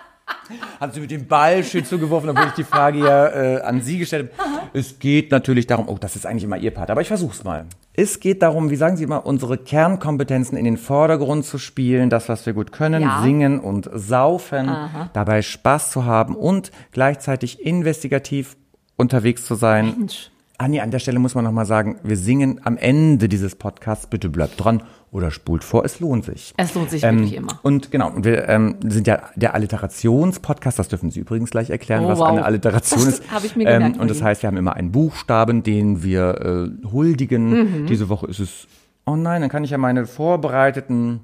Hat 0.80 0.94
sie 0.94 1.00
mit 1.02 1.12
dem 1.12 1.28
Ball 1.28 1.64
schön 1.64 1.86
zugeworfen, 1.86 2.30
obwohl 2.30 2.46
ich 2.48 2.54
die 2.54 2.64
Frage 2.64 3.00
ja 3.00 3.28
äh, 3.28 3.62
an 3.62 3.82
Sie 3.82 3.98
gestellt 3.98 4.32
habe. 4.38 4.70
Es 4.74 5.00
geht 5.00 5.32
natürlich 5.32 5.68
darum, 5.68 5.88
oh, 5.90 5.98
das 6.00 6.16
ist 6.16 6.26
eigentlich 6.26 6.44
immer 6.44 6.58
Ihr 6.58 6.72
Part, 6.72 6.90
aber 6.92 7.02
ich 7.02 7.08
versuch's 7.08 7.44
mal. 7.44 7.66
Es 7.94 8.20
geht 8.20 8.42
darum, 8.42 8.70
wie 8.70 8.76
sagen 8.76 8.96
Sie 8.98 9.04
immer, 9.04 9.26
unsere 9.26 9.58
Kernkompetenzen 9.58 10.58
in 10.58 10.66
den 10.66 10.78
Vordergrund 10.78 11.46
zu 11.46 11.58
spielen, 11.58 12.10
das, 12.10 12.30
was 12.30 12.46
wir 12.46 12.54
gut 12.54 12.72
können, 12.72 13.02
Ja. 13.02 13.22
singen 13.24 13.60
und 13.60 13.90
saufen, 13.94 14.70
dabei 15.14 15.42
Spaß 15.42 15.92
zu 15.92 16.06
haben 16.06 16.36
und 16.36 16.72
gleichzeitig 16.92 17.66
investigativ 17.66 18.56
unterwegs 18.98 19.46
zu 19.46 19.56
sein. 19.56 19.94
Mensch. 19.98 20.32
Ah 20.60 20.68
nee, 20.68 20.80
an 20.80 20.90
der 20.90 20.98
Stelle 21.00 21.20
muss 21.20 21.36
man 21.36 21.44
nochmal 21.44 21.68
sagen, 21.68 22.00
wir 22.02 22.18
singen 22.18 22.62
am 22.64 22.78
Ende 22.78 23.30
dieses 23.30 23.56
Podcasts, 23.56 24.08
bitte 24.08 24.28
bleibt 24.30 24.64
dran 24.64 24.82
oder 25.12 25.32
spult 25.32 25.64
vor, 25.64 25.86
es 25.86 26.00
lohnt 26.00 26.26
sich. 26.26 26.54
Es 26.58 26.74
lohnt 26.76 26.90
sich 26.90 27.04
Ähm, 27.04 27.18
wirklich 27.20 27.36
immer. 27.36 27.60
Und 27.64 27.92
genau, 27.92 28.10
und 28.12 28.26
wir 28.26 28.48
ähm, 28.50 28.76
sind 28.86 29.08
ja 29.08 29.22
der 29.36 29.54
Alliterationspodcast, 29.56 30.78
das 30.80 30.90
dürfen 30.90 31.12
Sie 31.12 31.20
übrigens 31.22 31.50
gleich 31.52 31.70
erklären, 31.70 32.06
Oh, 32.06 32.10
was 32.10 32.20
wow. 32.20 32.28
eine 32.28 32.44
Alliteration 32.46 33.06
Das 33.06 33.20
ist. 33.20 33.32
habe 33.32 33.46
ich 33.46 33.56
mir 33.56 33.66
gemerkt 33.66 33.96
ähm, 33.96 34.02
Und 34.02 34.10
das 34.12 34.22
heißt, 34.22 34.44
wir 34.44 34.48
haben 34.48 34.58
immer 34.58 34.76
einen 34.76 34.92
Buchstaben, 34.92 35.64
den 35.64 36.04
wir 36.04 36.72
äh, 36.84 36.88
huldigen. 36.92 37.84
Mhm. 37.84 37.86
Diese 37.88 38.10
Woche 38.10 38.28
ist 38.28 38.40
es, 38.40 38.68
oh 39.06 39.16
nein, 39.16 39.42
dann 39.42 39.50
kann 39.50 39.64
ich 39.64 39.70
ja 39.72 39.78
meine 39.78 40.06
vorbereiteten, 40.06 41.22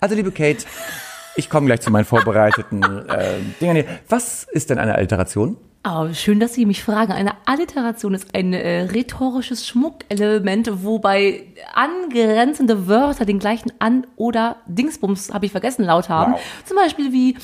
also 0.00 0.14
liebe 0.14 0.30
Kate, 0.32 0.64
ich 1.36 1.48
komme 1.50 1.66
gleich 1.66 1.80
zu 1.80 1.90
meinen 1.90 2.04
vorbereiteten 2.04 2.82
äh, 3.08 3.34
Dingern 3.60 3.76
hier. 3.76 3.86
Was 4.08 4.44
ist 4.44 4.70
denn 4.70 4.78
eine 4.78 4.94
Alliteration? 4.94 5.56
Aber 5.84 6.14
schön, 6.14 6.38
dass 6.38 6.54
Sie 6.54 6.64
mich 6.64 6.84
fragen. 6.84 7.10
Eine 7.10 7.32
Alliteration 7.44 8.14
ist 8.14 8.34
ein 8.34 8.52
äh, 8.52 8.82
rhetorisches 8.82 9.66
Schmuckelement, 9.66 10.84
wobei 10.84 11.44
angrenzende 11.74 12.86
Wörter 12.86 13.24
den 13.24 13.40
gleichen 13.40 13.72
An- 13.80 14.06
oder 14.14 14.56
Dingsbums, 14.66 15.34
habe 15.34 15.46
ich 15.46 15.52
vergessen, 15.52 15.84
laut 15.84 16.08
haben. 16.08 16.34
Wow. 16.34 16.40
Zum 16.66 16.76
Beispiel 16.76 17.12
wie 17.12 17.36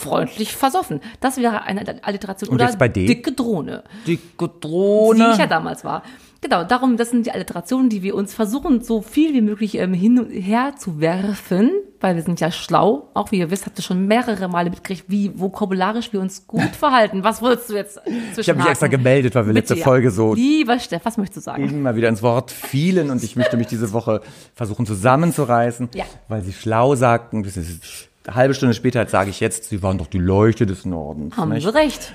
freundlich 0.00 0.54
versoffen. 0.56 1.00
Das 1.20 1.36
wäre 1.36 1.62
eine 1.62 2.02
Alliteration. 2.04 2.48
Und 2.50 2.54
oder 2.56 2.66
jetzt 2.66 2.78
bei 2.78 2.88
D? 2.88 3.06
dicke 3.06 3.32
Drohne. 3.32 3.84
Dicke 4.06 4.48
Die 4.48 4.60
Drohne. 4.60 5.30
ich 5.32 5.38
ja 5.38 5.46
damals 5.46 5.84
war. 5.84 6.02
Genau, 6.42 6.64
darum, 6.64 6.96
das 6.96 7.10
sind 7.10 7.26
die 7.26 7.32
Alliterationen, 7.32 7.90
die 7.90 8.02
wir 8.02 8.14
uns 8.14 8.32
versuchen, 8.32 8.80
so 8.82 9.02
viel 9.02 9.34
wie 9.34 9.42
möglich 9.42 9.74
ähm, 9.76 9.92
hin 9.92 10.18
und 10.18 10.30
her 10.30 10.72
zu 10.78 10.98
werfen, 10.98 11.70
weil 12.00 12.16
wir 12.16 12.22
sind 12.22 12.40
ja 12.40 12.50
schlau. 12.50 13.10
Auch 13.12 13.30
wie 13.30 13.40
ihr 13.40 13.50
wisst, 13.50 13.66
habt 13.66 13.78
ihr 13.78 13.82
schon 13.82 14.06
mehrere 14.06 14.48
Male 14.48 14.70
mitgekriegt, 14.70 15.04
wie 15.08 15.38
vokabularisch 15.38 16.14
wir 16.14 16.20
uns 16.20 16.46
gut 16.46 16.62
verhalten. 16.78 17.24
Was 17.24 17.42
würdest 17.42 17.68
du 17.68 17.74
jetzt 17.74 18.00
Ich 18.38 18.48
habe 18.48 18.58
mich 18.58 18.68
extra 18.68 18.86
gemeldet, 18.86 19.34
weil 19.34 19.44
wir 19.48 19.52
letzte 19.52 19.76
Folge 19.76 20.10
so 20.10 20.32
Lieber 20.32 20.78
Steff, 20.78 21.04
was 21.04 21.18
möchtest 21.18 21.36
du 21.46 21.50
sagen? 21.50 21.68
immer 21.68 21.94
wieder 21.94 22.08
ins 22.08 22.22
Wort 22.22 22.50
fielen 22.50 23.10
und 23.10 23.22
ich 23.22 23.36
möchte 23.36 23.58
mich 23.58 23.66
diese 23.66 23.92
Woche 23.92 24.22
versuchen 24.54 24.86
zusammenzureißen, 24.86 25.90
Ja. 25.94 26.04
weil 26.28 26.40
sie 26.40 26.54
schlau 26.54 26.94
sagten, 26.94 27.42
das 27.42 27.58
ist 27.58 28.08
eine 28.26 28.36
halbe 28.36 28.54
Stunde 28.54 28.74
später 28.74 29.06
sage 29.06 29.30
ich 29.30 29.40
jetzt, 29.40 29.68
sie 29.68 29.82
waren 29.82 29.98
doch 29.98 30.06
die 30.06 30.18
Leuchte 30.18 30.66
des 30.66 30.84
Nordens. 30.84 31.36
Haben 31.36 31.50
nicht? 31.50 31.64
sie 31.66 31.74
recht. 31.74 32.12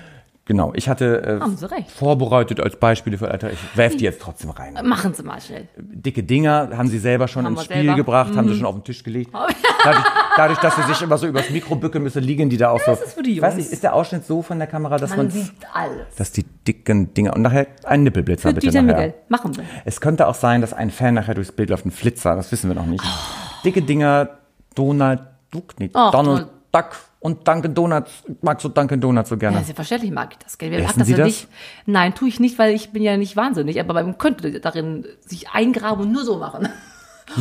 Genau, 0.48 0.74
ich 0.76 0.88
hatte 0.88 1.40
äh, 1.42 1.80
vorbereitet 1.88 2.60
als 2.60 2.76
Beispiele 2.76 3.18
für 3.18 3.32
Alter, 3.32 3.52
ich 3.52 3.58
werf 3.74 3.96
die 3.98 4.04
jetzt 4.04 4.22
trotzdem 4.22 4.52
rein. 4.52 4.78
Machen 4.84 5.12
Sie 5.16 5.24
mal 5.24 5.42
schnell. 5.42 5.68
Dicke 5.76 6.22
Dinger 6.22 6.70
haben 6.78 6.88
sie 6.88 7.00
selber 7.00 7.28
schon 7.28 7.46
Haben 7.46 7.54
ins 7.56 7.64
Spiel 7.64 7.78
selber. 7.78 7.94
Mhm. 7.94 7.98
gebracht, 7.98 8.36
haben 8.36 8.48
sie 8.48 8.56
schon 8.56 8.68
auf 8.68 8.76
den 8.76 8.84
Tisch 8.84 9.02
gelegt. 9.04 9.32
Dadurch, 9.34 10.06
dadurch, 10.38 10.60
dass 10.60 10.76
sie 10.76 10.84
sich 10.84 11.02
immer 11.02 11.18
so 11.18 11.26
übers 11.26 11.50
Mikro 11.50 11.76
bücken 11.76 12.04
müssen, 12.04 12.22
liegen 12.22 12.48
die 12.52 12.58
da 12.58 12.70
auch 12.70 12.80
so. 12.80 12.92
das 12.92 13.02
ist 13.02 13.14
für 13.16 13.24
die 13.24 13.32
Ich 13.32 13.42
weiß 13.42 13.54
Jungs. 13.56 13.66
nicht, 13.66 13.74
ist 13.74 13.82
der 13.82 13.96
Ausschnitt 13.96 14.24
so 14.28 14.44
von 14.44 14.60
der 14.60 14.68
Kamera, 14.68 14.98
dass 15.00 15.10
Man 15.12 15.18
man, 15.18 15.30
sieht 15.32 15.52
alles. 15.74 16.14
dass 16.16 16.32
die 16.32 16.44
dicken 16.44 17.12
Dinger 17.16 17.34
und 17.36 17.42
nachher 17.42 17.66
ein 17.84 18.04
Nippelblitzer 18.04 18.50
Für 18.50 18.54
bitte 18.54 18.68
Dieter 18.68 18.84
nachher. 18.84 18.98
Miguel. 19.08 19.14
Machen 19.30 19.58
wir. 19.58 19.64
Es 19.84 20.00
könnte 20.00 20.28
auch 20.28 20.36
sein, 20.36 20.62
dass 20.62 20.74
ein 20.74 20.92
Fan 20.92 21.16
nachher 21.16 21.34
durchs 21.34 21.54
Bild 21.54 21.72
läuft, 21.72 21.88
ein 21.88 21.92
Flitzer, 21.92 22.36
das 22.36 22.52
wissen 22.52 22.70
wir 22.70 22.76
noch 22.76 22.86
nicht. 22.86 23.04
Oh. 23.04 23.62
Dicke 23.64 23.82
Dinger, 23.82 24.30
Donald 24.76 25.22
Duck, 25.52 25.74
nee, 25.80 25.90
Ach, 25.94 26.12
Donald. 26.12 26.48
Duck 26.72 26.90
und 27.22 27.48
Dunkin' 27.48 27.74
Donuts. 27.74 28.12
Magst 28.42 28.66
du 28.66 28.70
Dunkin' 28.70 29.00
Donuts 29.00 29.30
so 29.30 29.38
gerne? 29.38 29.58
Ja, 29.58 29.64
selbstverständlich 29.64 30.12
mag 30.12 30.30
ich 30.34 30.38
das. 30.40 30.58
Gell? 30.58 30.72
Wer 30.72 30.80
Essen 30.80 30.88
mag 30.88 30.98
das 30.98 31.08
Sie 31.08 31.12
ja 31.14 31.18
das? 31.20 31.28
nicht? 31.28 31.48
Nein, 31.86 32.14
tue 32.14 32.28
ich 32.28 32.40
nicht, 32.40 32.60
weil 32.60 32.76
ich 32.76 32.92
bin 32.92 33.02
ja 33.02 33.16
nicht 33.18 33.36
wahnsinnig. 33.36 33.80
Aber 33.80 33.94
man 33.94 34.18
könnte 34.18 34.60
darin 34.60 35.06
sich 35.26 35.50
eingraben 35.50 36.06
und 36.06 36.12
nur 36.12 36.24
so 36.26 36.38
machen. 36.38 36.68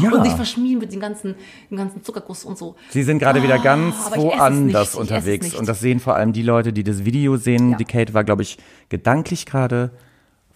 Ja. 0.00 0.10
Und 0.12 0.24
sich 0.24 0.32
verschmieren 0.32 0.78
mit 0.78 0.92
dem 0.94 1.00
ganzen, 1.00 1.34
dem 1.70 1.76
ganzen 1.76 2.02
Zuckerguss 2.02 2.44
und 2.44 2.56
so. 2.56 2.74
Sie 2.88 3.02
sind 3.02 3.18
gerade 3.18 3.42
wieder 3.42 3.58
ganz 3.58 3.94
Ah, 3.98 4.06
esse 4.06 4.16
es 4.16 4.22
woanders 4.22 4.92
nicht. 4.94 5.00
Unterwegs. 5.00 5.44
nicht. 5.46 5.58
Und 5.58 5.68
das 5.68 5.80
sehen 5.80 6.00
vor 6.00 6.14
allem 6.14 6.32
die 6.32 6.42
Leute, 6.42 6.72
die 6.72 6.84
das 6.84 7.04
Video 7.04 7.36
sehen. 7.36 7.72
Ja. 7.72 7.76
Die 7.76 7.84
Kate 7.84 8.14
war, 8.14 8.24
glaube 8.24 8.40
ich, 8.42 8.56
gedanklich 8.88 9.44
gerade 9.44 9.90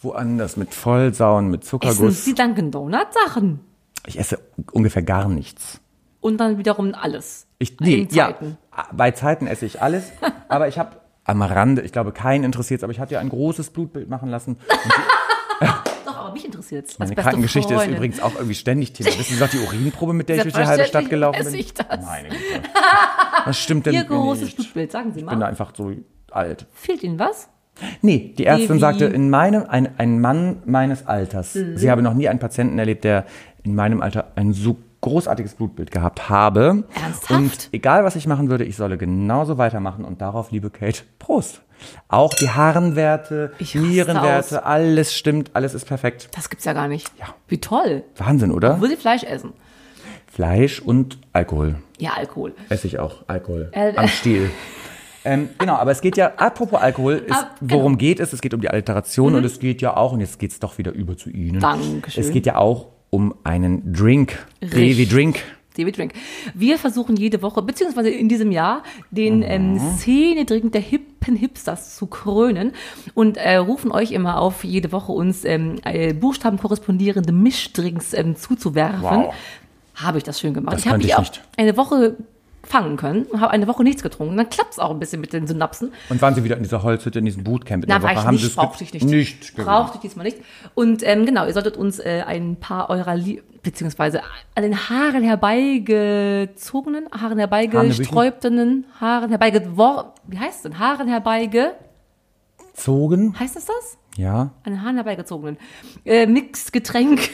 woanders 0.00 0.56
mit 0.56 0.72
Vollsauen, 0.72 1.48
mit 1.50 1.60
Essen 1.62 1.70
Zuckerguss. 1.70 2.24
Sie 2.24 2.34
Dunkin' 2.34 2.70
Donut 2.70 3.08
Sachen. 3.26 3.60
Ich 4.06 4.18
esse 4.18 4.38
ungefähr 4.72 5.02
gar 5.02 5.28
nichts. 5.28 5.80
Und 6.20 6.38
dann 6.38 6.58
wiederum 6.58 6.94
alles. 6.94 7.46
Ich, 7.58 7.78
nee, 7.80 8.06
ja, 8.10 8.26
Zeiten. 8.26 8.58
bei 8.92 9.10
Zeiten 9.12 9.46
esse 9.46 9.66
ich 9.66 9.80
alles. 9.82 10.10
aber 10.48 10.68
ich 10.68 10.78
habe 10.78 10.96
am 11.24 11.42
Rande, 11.42 11.82
ich 11.82 11.92
glaube, 11.92 12.12
keinen 12.12 12.44
interessiert 12.44 12.82
aber 12.82 12.92
ich 12.92 13.00
hatte 13.00 13.14
ja 13.14 13.20
ein 13.20 13.28
großes 13.28 13.70
Blutbild 13.70 14.08
machen 14.08 14.28
lassen. 14.30 14.56
Doch, 16.06 16.16
aber 16.16 16.32
mich 16.32 16.44
interessiert 16.44 16.88
es. 16.88 16.98
Meine 16.98 17.14
Krankengeschichte 17.14 17.74
ist 17.74 17.86
übrigens 17.86 18.20
auch 18.20 18.34
irgendwie 18.34 18.54
ständig 18.54 18.92
Thema. 18.92 19.10
Wissen 19.10 19.34
Sie 19.34 19.40
noch 19.40 19.50
die 19.50 19.58
Urinprobe, 19.58 20.12
mit 20.12 20.28
der 20.28 20.36
ich 20.36 20.42
durch 20.42 20.54
die 20.54 20.64
halbe 20.64 20.84
Stadt 20.84 21.10
gelaufen 21.10 21.44
bin? 21.44 21.54
Ich 21.54 21.74
das. 21.74 21.86
Meine 22.04 22.28
Güte. 22.28 22.62
Was 23.44 23.58
stimmt 23.58 23.86
denn 23.86 23.94
Ihr 23.94 24.04
großes? 24.04 24.54
Blutbild, 24.54 24.92
sagen 24.92 25.12
Sie 25.12 25.20
Ich 25.20 25.26
bin 25.26 25.38
mal. 25.38 25.46
einfach 25.46 25.72
so 25.76 25.92
alt. 26.30 26.66
Fehlt 26.72 27.02
Ihnen 27.02 27.18
was? 27.18 27.48
Nee, 28.02 28.34
die 28.36 28.44
Ärztin 28.44 28.68
Baby. 28.68 28.80
sagte, 28.80 29.04
in 29.06 29.30
meinem, 29.30 29.64
ein, 29.68 29.98
ein 29.98 30.20
Mann 30.20 30.62
meines 30.66 31.06
Alters, 31.06 31.54
Mhm. 31.54 31.76
sie 31.76 31.90
habe 31.90 32.02
noch 32.02 32.14
nie 32.14 32.28
einen 32.28 32.40
Patienten 32.40 32.78
erlebt, 32.78 33.04
der 33.04 33.24
in 33.62 33.74
meinem 33.74 34.00
Alter 34.02 34.32
ein 34.34 34.52
so 34.52 34.76
großartiges 35.00 35.54
Blutbild 35.54 35.90
gehabt 35.90 36.28
habe. 36.28 36.84
Ernsthaft? 36.94 37.30
Und 37.30 37.68
egal, 37.72 38.04
was 38.04 38.16
ich 38.16 38.26
machen 38.26 38.50
würde, 38.50 38.64
ich 38.64 38.76
solle 38.76 38.98
genauso 38.98 39.58
weitermachen. 39.58 40.04
Und 40.04 40.20
darauf, 40.20 40.50
liebe 40.50 40.70
Kate, 40.70 41.02
Prost. 41.18 41.62
Auch 42.08 42.34
die 42.34 42.50
Harnwerte, 42.50 43.52
Nierenwerte, 43.74 44.58
aus. 44.58 44.64
alles 44.64 45.14
stimmt, 45.14 45.50
alles 45.54 45.74
ist 45.74 45.84
perfekt. 45.86 46.28
Das 46.34 46.50
gibt's 46.50 46.64
ja 46.64 46.72
gar 46.72 46.88
nicht. 46.88 47.08
Ja. 47.20 47.26
Wie 47.46 47.58
toll. 47.60 48.02
Wahnsinn, 48.16 48.50
oder? 48.50 48.80
Will 48.80 48.90
Sie 48.90 48.96
Fleisch 48.96 49.22
essen? 49.22 49.52
Fleisch 50.26 50.80
und 50.80 51.18
Alkohol. 51.32 51.76
Ja, 51.98 52.12
Alkohol. 52.16 52.54
Esse 52.68 52.86
ich 52.88 52.98
auch 52.98 53.24
Alkohol. 53.28 53.68
Äh, 53.72 53.94
Am 53.96 54.08
Stiel. 54.08 54.50
Ähm, 55.24 55.50
genau, 55.58 55.74
aber 55.74 55.90
es 55.90 56.00
geht 56.00 56.16
ja, 56.16 56.32
apropos 56.36 56.80
Alkohol, 56.80 57.14
ist, 57.14 57.32
Ah, 57.32 57.50
genau. 57.60 57.74
Mhm. 57.74 57.78
worum 57.78 57.98
geht 57.98 58.18
es? 58.20 58.32
Es 58.32 58.40
geht 58.40 58.54
um 58.54 58.60
die 58.60 58.70
Alliteration 58.70 59.34
und 59.34 59.44
es 59.44 59.58
geht 59.58 59.80
ja 59.82 59.96
auch, 59.96 60.12
und 60.12 60.20
jetzt 60.20 60.38
geht's 60.38 60.58
doch 60.60 60.78
wieder 60.78 60.92
über 60.92 61.16
zu 61.16 61.28
Ihnen. 61.30 61.60
Dankeschön. 61.60 62.22
Es 62.24 62.30
geht 62.30 62.46
ja 62.46 62.56
auch 62.56 62.86
um 63.10 63.34
einen 63.44 63.92
Drink. 63.92 64.46
Richtig. 64.62 65.08
Drink. 65.08 65.42
David 65.78 65.96
Drink. 65.96 66.12
Wir 66.54 66.76
versuchen 66.76 67.16
jede 67.16 67.40
Woche, 67.40 67.62
beziehungsweise 67.62 68.10
in 68.10 68.28
diesem 68.28 68.50
Jahr, 68.50 68.82
den 69.12 69.42
ähm, 69.42 69.78
Szene-Drink 69.78 70.72
der 70.72 70.80
hippen 70.80 71.36
Hipsters 71.36 71.94
zu 71.94 72.06
krönen 72.06 72.72
und 73.14 73.36
äh, 73.36 73.56
rufen 73.56 73.92
euch 73.92 74.10
immer 74.10 74.40
auf, 74.40 74.64
jede 74.64 74.90
Woche 74.90 75.12
uns 75.12 75.44
ähm, 75.44 75.76
äh, 75.84 76.14
Buchstaben 76.14 76.58
korrespondierende 76.58 77.32
Mischdrinks 77.32 78.12
ähm, 78.12 78.34
zuzuwerfen. 78.34 79.02
Wow. 79.02 79.34
Habe 79.94 80.18
ich 80.18 80.24
das 80.24 80.40
schön 80.40 80.52
gemacht. 80.54 80.74
Das 80.74 80.80
ich 80.82 80.88
habe 80.88 80.98
mich 80.98 81.08
ich 81.08 81.14
auch 81.14 81.20
nicht. 81.20 81.42
eine 81.56 81.76
Woche 81.76 82.16
fangen 82.68 82.96
können 82.96 83.24
und 83.24 83.40
habe 83.40 83.52
eine 83.52 83.66
Woche 83.66 83.82
nichts 83.82 84.02
getrunken. 84.02 84.36
Dann 84.36 84.50
klappt 84.50 84.72
es 84.72 84.78
auch 84.78 84.90
ein 84.90 84.98
bisschen 84.98 85.20
mit 85.20 85.32
den 85.32 85.46
Synapsen. 85.46 85.92
Und 86.08 86.20
waren 86.20 86.34
Sie 86.34 86.44
wieder 86.44 86.56
in 86.56 86.62
dieser 86.62 86.82
Holzhütte, 86.82 87.18
in 87.18 87.24
diesem 87.24 87.44
Bootcamp 87.44 87.84
in 87.84 87.88
Na, 87.88 87.98
der 87.98 88.04
war 88.04 88.12
ich 88.12 88.18
Haben 88.18 88.36
nicht, 88.36 88.56
brauchte 88.56 88.84
ich 88.84 88.92
nicht. 88.92 89.06
Nicht. 89.06 89.56
Brauchte 89.56 89.96
ich 89.96 90.00
diesmal 90.02 90.24
nicht. 90.24 90.38
Und 90.74 91.02
ähm, 91.06 91.26
genau, 91.26 91.46
ihr 91.46 91.52
solltet 91.52 91.76
uns 91.76 91.98
äh, 91.98 92.22
ein 92.26 92.56
paar 92.56 92.90
eurer, 92.90 93.16
Lie 93.16 93.42
beziehungsweise 93.62 94.22
an 94.54 94.62
den 94.62 94.88
Haaren 94.88 95.22
herbeigezogenen, 95.22 97.06
Haaren 97.10 97.38
herbeigesträubten, 97.38 98.86
Haaren 99.00 99.30
herbeigewor, 99.30 100.14
wie 100.26 100.38
heißt 100.38 100.56
es 100.56 100.62
denn? 100.62 100.78
Haaren 100.78 101.08
herbeige, 101.08 101.74
Zogen? 102.72 103.38
heißt 103.38 103.56
es 103.56 103.66
das? 103.66 103.98
Ja. 104.16 104.50
An 104.64 104.72
den 104.72 104.82
Haaren 104.82 104.96
herbeigezogenen. 104.96 105.58
Äh, 106.04 106.26
Mixgetränk. 106.26 107.30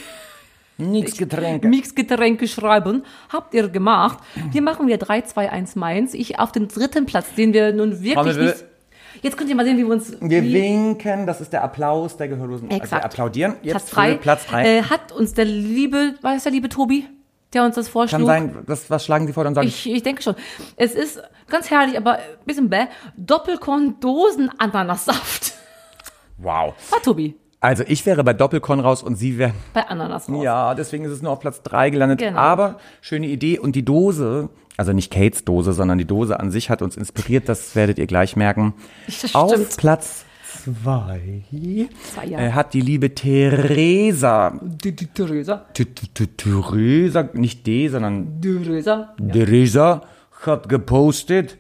Nix 0.77 1.17
Getränke. 1.17 1.69
Mixgetränke 1.69 2.49
schreiben. 2.49 3.05
Habt 3.29 3.55
ihr 3.55 3.69
gemacht. 3.69 4.19
Wir 4.51 4.61
machen 4.63 4.89
wieder 4.89 4.99
3, 4.99 5.21
2, 5.23 5.51
1 5.51 5.77
Mainz. 5.77 6.15
Ich 6.15 6.41
auf 6.41 6.51
den 6.53 6.67
dritten 6.69 7.07
Platz, 7.07 7.27
den 7.37 7.53
wir 7.53 7.73
nun 7.73 7.93
wirklich 7.93 8.15
Trommelwirbel. 8.15 8.47
nicht. 8.47 8.65
Jetzt 9.23 9.37
könnt 9.37 9.49
ihr 9.49 9.55
mal 9.57 9.65
sehen, 9.65 9.79
wie 9.79 9.85
wir 9.85 9.93
uns. 9.93 10.13
Wir 10.21 10.43
winken, 10.43 11.25
das 11.27 11.41
ist 11.41 11.53
der 11.53 11.63
Applaus 11.63 12.17
der 12.17 12.27
Gehörlosen. 12.29 12.67
Also 12.69 12.77
wir 12.77 12.83
Exakt. 12.83 13.05
applaudieren. 13.05 13.55
Jetzt 13.63 13.71
Platz 13.73 13.91
3. 13.91 14.11
für 14.13 14.19
Platz 14.19 14.47
3. 14.47 14.65
Äh, 14.65 14.83
hat 14.83 15.13
uns 15.13 15.35
der 15.35 15.45
liebe, 15.45 16.15
war 16.21 16.35
es 16.35 16.43
der 16.43 16.51
liebe 16.51 16.69
Tobi, 16.69 17.07
der 17.53 17.63
uns 17.65 17.77
das 17.77 17.87
vorschlug? 17.89 18.23
Kann 18.23 18.27
sein, 18.27 18.65
das, 18.67 18.91
was 18.91 19.05
schlagen 19.05 19.29
Sie 19.29 19.33
vor, 19.33 19.45
dann 19.45 19.55
sage 19.55 19.69
ich. 19.69 19.87
Ich, 19.87 19.95
ich 19.95 20.03
denke 20.03 20.21
schon. 20.23 20.35
Es 20.77 20.95
ist 20.95 21.23
ganz 21.49 21.71
herrlich, 21.71 21.97
aber 21.97 22.15
ein 22.17 22.23
bisschen 22.45 22.69
bäh. 22.69 22.87
Doppelkorn-Dosen-Ananassaft. 23.17 25.53
Wow. 26.39 26.75
War 26.91 27.01
Tobi. 27.03 27.37
Also 27.65 27.83
ich 27.87 28.05
wäre 28.05 28.23
bei 28.25 28.35
Doppelkorn 28.35 28.79
raus 28.79 29.03
und 29.03 29.17
Sie 29.17 29.39
wären. 29.39 29.55
Bei 29.73 29.89
Ananas 29.89 30.29
raus. 30.29 30.45
Ja, 30.45 30.75
deswegen 30.75 31.07
ist 31.07 31.13
es 31.13 31.23
nur 31.23 31.33
auf 31.33 31.41
Platz 31.41 31.63
3 31.63 31.89
gelandet. 31.89 32.19
Genau. 32.19 32.39
Aber 32.39 32.77
schöne 33.01 33.27
Idee. 33.27 33.59
Und 33.59 33.75
die 33.75 33.87
Dose, 33.87 34.51
also 34.77 34.93
nicht 34.93 35.11
Kates 35.11 35.47
Dose, 35.47 35.73
sondern 35.73 35.97
die 35.97 36.05
Dose 36.05 36.39
an 36.39 36.51
sich 36.51 36.69
hat 36.69 36.83
uns 36.83 36.95
inspiriert. 36.95 37.49
Das 37.49 37.75
werdet 37.75 37.99
ihr 37.99 38.07
gleich 38.07 38.37
merken. 38.37 38.75
Das 39.07 39.35
Auf 39.35 39.53
stimmt. 39.55 39.79
Platz 39.79 40.27
2 40.63 41.43
Zwei, 42.13 42.27
ja. 42.27 42.39
äh, 42.39 42.53
hat 42.53 42.75
die 42.75 42.83
liebe 42.83 43.15
Theresa. 43.15 44.61
Theresa. 45.15 45.65
Theresa, 46.37 47.29
nicht 47.33 47.67
D, 47.67 47.89
sondern 47.89 48.43
Theresa. 48.43 49.15
Theresa 49.33 50.03
hat 50.43 50.69
gepostet. 50.69 51.57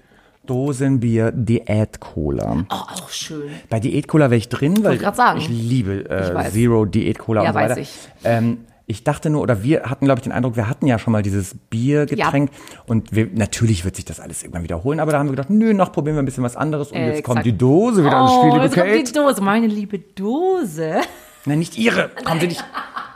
Dosenbier 0.46 1.32
Diät 1.32 2.00
Cola. 2.00 2.64
Oh, 2.70 2.74
auch 2.74 3.08
schön. 3.10 3.50
Bei 3.70 3.80
Diät 3.80 4.08
Cola 4.08 4.26
wäre 4.30 4.36
ich 4.38 4.48
drin, 4.48 4.82
weil 4.84 4.98
sagen. 5.14 5.38
ich 5.40 5.48
liebe 5.48 6.08
äh, 6.08 6.28
Ich 6.28 6.34
weiß. 6.34 6.52
Zero 6.52 6.84
Diät 6.84 7.18
Cola 7.18 7.42
Ja, 7.42 7.48
und 7.50 7.54
so 7.54 7.60
weiß 7.60 7.70
weiter. 7.70 7.80
ich. 7.80 7.90
Ähm, 8.24 8.58
ich 8.86 9.02
dachte 9.02 9.30
nur, 9.30 9.40
oder 9.40 9.62
wir 9.62 9.84
hatten, 9.84 10.04
glaube 10.04 10.18
ich, 10.18 10.24
den 10.24 10.32
Eindruck, 10.32 10.56
wir 10.56 10.68
hatten 10.68 10.86
ja 10.86 10.98
schon 10.98 11.12
mal 11.12 11.22
dieses 11.22 11.54
Biergetränk 11.70 12.50
und 12.86 13.14
wir, 13.14 13.28
natürlich 13.32 13.82
wird 13.86 13.96
sich 13.96 14.04
das 14.04 14.20
alles 14.20 14.42
irgendwann 14.42 14.62
wiederholen, 14.62 15.00
aber 15.00 15.12
da 15.12 15.18
haben 15.18 15.26
wir 15.28 15.30
gedacht, 15.30 15.48
nö, 15.48 15.72
noch 15.72 15.90
probieren 15.90 16.16
wir 16.16 16.22
ein 16.22 16.26
bisschen 16.26 16.44
was 16.44 16.54
anderes 16.54 16.90
und 16.92 16.98
Äh, 16.98 17.14
jetzt 17.14 17.24
kommt 17.24 17.38
exakt. 17.38 17.46
die 17.46 17.56
Dose 17.56 18.04
wieder 18.04 18.20
ins 18.20 18.30
Oh, 18.30 18.38
Spiel, 18.40 18.50
liebe 18.52 18.64
jetzt 18.64 18.74
kommt 18.74 18.86
die 18.88 18.98
Kate. 19.04 19.12
Dose. 19.14 19.40
Meine 19.42 19.66
liebe 19.68 19.98
Dose. 19.98 21.00
Nein, 21.46 21.58
nicht 21.60 21.78
ihre. 21.78 22.10
Kommen 22.24 22.40
Sie 22.40 22.48
nicht. 22.48 22.64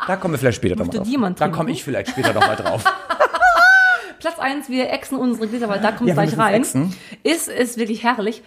Da 0.07 0.17
kommen 0.17 0.33
wir 0.33 0.39
vielleicht 0.39 0.57
später 0.57 0.75
noch 0.77 0.87
mal 0.87 0.99
Möchte 1.01 1.19
drauf. 1.19 1.33
Da 1.37 1.49
komme 1.49 1.71
ich 1.71 1.85
vielleicht 1.85 2.11
später 2.11 2.33
noch 2.33 2.47
mal 2.47 2.57
drauf. 2.57 2.83
Platz 4.19 4.39
1, 4.39 4.69
wir 4.69 4.91
exen 4.91 5.19
unsere 5.19 5.49
Gläser, 5.49 5.69
weil 5.69 5.81
da 5.81 5.93
kommt 5.93 6.09
Ja, 6.09 6.15
gleich 6.15 6.37
rein. 6.39 6.55
exen. 6.55 6.95
Ist, 7.23 7.49
ist 7.49 7.79
wirklich 7.79 8.03
herrlich. 8.03 8.43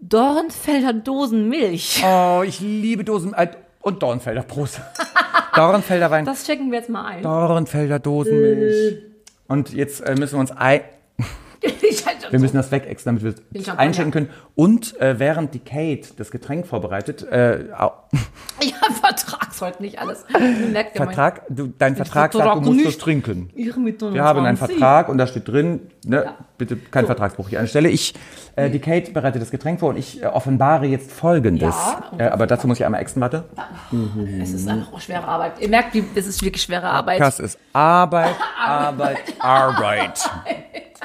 Dornfelder 0.00 0.92
Dosenmilch. 0.92 2.02
Oh, 2.04 2.42
ich 2.44 2.60
liebe 2.60 3.04
Dosen 3.04 3.32
äh, 3.34 3.48
und 3.80 4.02
Dornfelder. 4.02 4.42
Prost. 4.42 4.80
Dornfelder 5.54 6.10
Wein. 6.10 6.24
Das 6.24 6.44
checken 6.46 6.70
wir 6.70 6.78
jetzt 6.78 6.90
mal 6.90 7.04
ein. 7.06 7.22
Dornfelder 7.22 7.98
Dosenmilch. 7.98 8.98
Und 9.48 9.72
jetzt 9.72 10.00
äh, 10.00 10.14
müssen 10.16 10.34
wir 10.34 10.40
uns 10.40 10.50
ein, 10.52 10.80
wir 12.30 12.38
müssen 12.38 12.56
das 12.56 12.70
wegexen, 12.70 13.16
damit 13.16 13.22
wir 13.52 13.60
es 13.60 13.68
einschenken 13.68 14.12
können. 14.12 14.30
Und 14.54 15.00
äh, 15.00 15.18
während 15.18 15.54
die 15.54 15.60
Kate 15.60 16.08
das 16.16 16.30
Getränk 16.30 16.66
vorbereitet, 16.66 17.22
äh, 17.22 17.64
Ja, 18.62 18.92
Vertrag 19.00 19.52
sollte 19.52 19.82
nicht 19.82 19.98
alles. 19.98 20.24
Vertrag, 20.94 21.42
du, 21.48 21.72
dein 21.78 21.96
Vertrag 21.96 22.32
sagt, 22.32 22.64
du 22.64 22.72
musst 22.72 22.86
das 22.86 22.98
trinken. 22.98 23.50
Wir 23.54 23.72
haben 23.74 24.38
einen 24.38 24.56
29. 24.56 24.78
Vertrag 24.78 25.08
und 25.08 25.18
da 25.18 25.26
steht 25.26 25.48
drin, 25.48 25.80
ne, 26.04 26.24
Ja. 26.24 26.34
bitte 26.56 26.76
kein 26.76 27.06
Vertragsbruch 27.06 27.48
hier 27.48 27.60
anstelle. 27.60 27.88
Ich, 27.88 28.14
äh, 28.56 28.70
die 28.70 28.78
Kate 28.78 29.10
bereitet 29.10 29.42
das 29.42 29.50
Getränk 29.50 29.80
vor 29.80 29.90
und 29.90 29.96
ich 29.98 30.22
äh, 30.22 30.26
offenbare 30.26 30.86
jetzt 30.86 31.12
Folgendes. 31.12 31.74
Ja. 31.74 32.12
Äh, 32.18 32.28
aber 32.30 32.46
dazu 32.46 32.66
muss 32.66 32.78
ich 32.78 32.86
einmal 32.86 33.00
exen, 33.00 33.20
warte. 33.20 33.44
Es 34.40 34.52
ist 34.52 34.68
einfach 34.68 34.92
auch 34.92 35.00
schwere 35.00 35.26
Arbeit. 35.26 35.60
Ihr 35.60 35.68
merkt, 35.68 35.96
es 36.14 36.26
ist 36.26 36.42
wirklich 36.42 36.62
schwere 36.62 36.88
Arbeit. 36.88 37.20
Das 37.20 37.40
ist 37.40 37.58
Arbeit, 37.72 38.34
Arbeit, 38.64 39.34
Arbeit. 39.38 40.30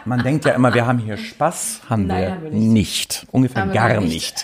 Man 0.10 0.24
denkt 0.24 0.44
ja 0.46 0.54
immer, 0.54 0.74
wir 0.74 0.88
haben 0.88 0.98
hier 0.98 1.18
Spaß, 1.18 1.82
haben, 1.88 2.08
Nein, 2.08 2.24
wir, 2.24 2.32
haben 2.32 2.44
wir 2.44 2.50
nicht. 2.50 2.68
nicht. 2.68 3.28
Ungefähr 3.32 3.62
Haben 3.62 3.74
gar 3.74 4.02
nicht. 4.02 4.44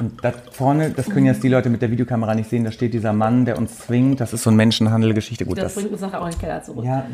Und 0.00 0.24
da 0.24 0.32
vorne, 0.50 0.90
das 0.90 1.08
können 1.08 1.26
jetzt 1.26 1.44
die 1.44 1.48
Leute 1.48 1.70
mit 1.70 1.80
der 1.82 1.92
Videokamera 1.92 2.34
nicht 2.34 2.50
sehen, 2.50 2.64
da 2.64 2.72
steht 2.72 2.94
dieser 2.94 3.12
Mann, 3.12 3.44
der 3.44 3.56
uns 3.56 3.78
zwingt. 3.78 4.20
Das 4.20 4.32
ist 4.32 4.42
so 4.42 4.50
ein 4.50 4.56
Menschenhandel-Geschichte. 4.56 5.44
Gut, 5.44 5.58
Das 5.58 5.66
das, 5.66 5.74
bringt 5.76 5.92
uns 5.92 6.00
nachher 6.00 6.20
auch 6.20 6.26
in 6.26 6.32
den 6.32 6.40
Keller 6.40 6.60
zurück. 6.64 6.84
ja. 6.84 7.06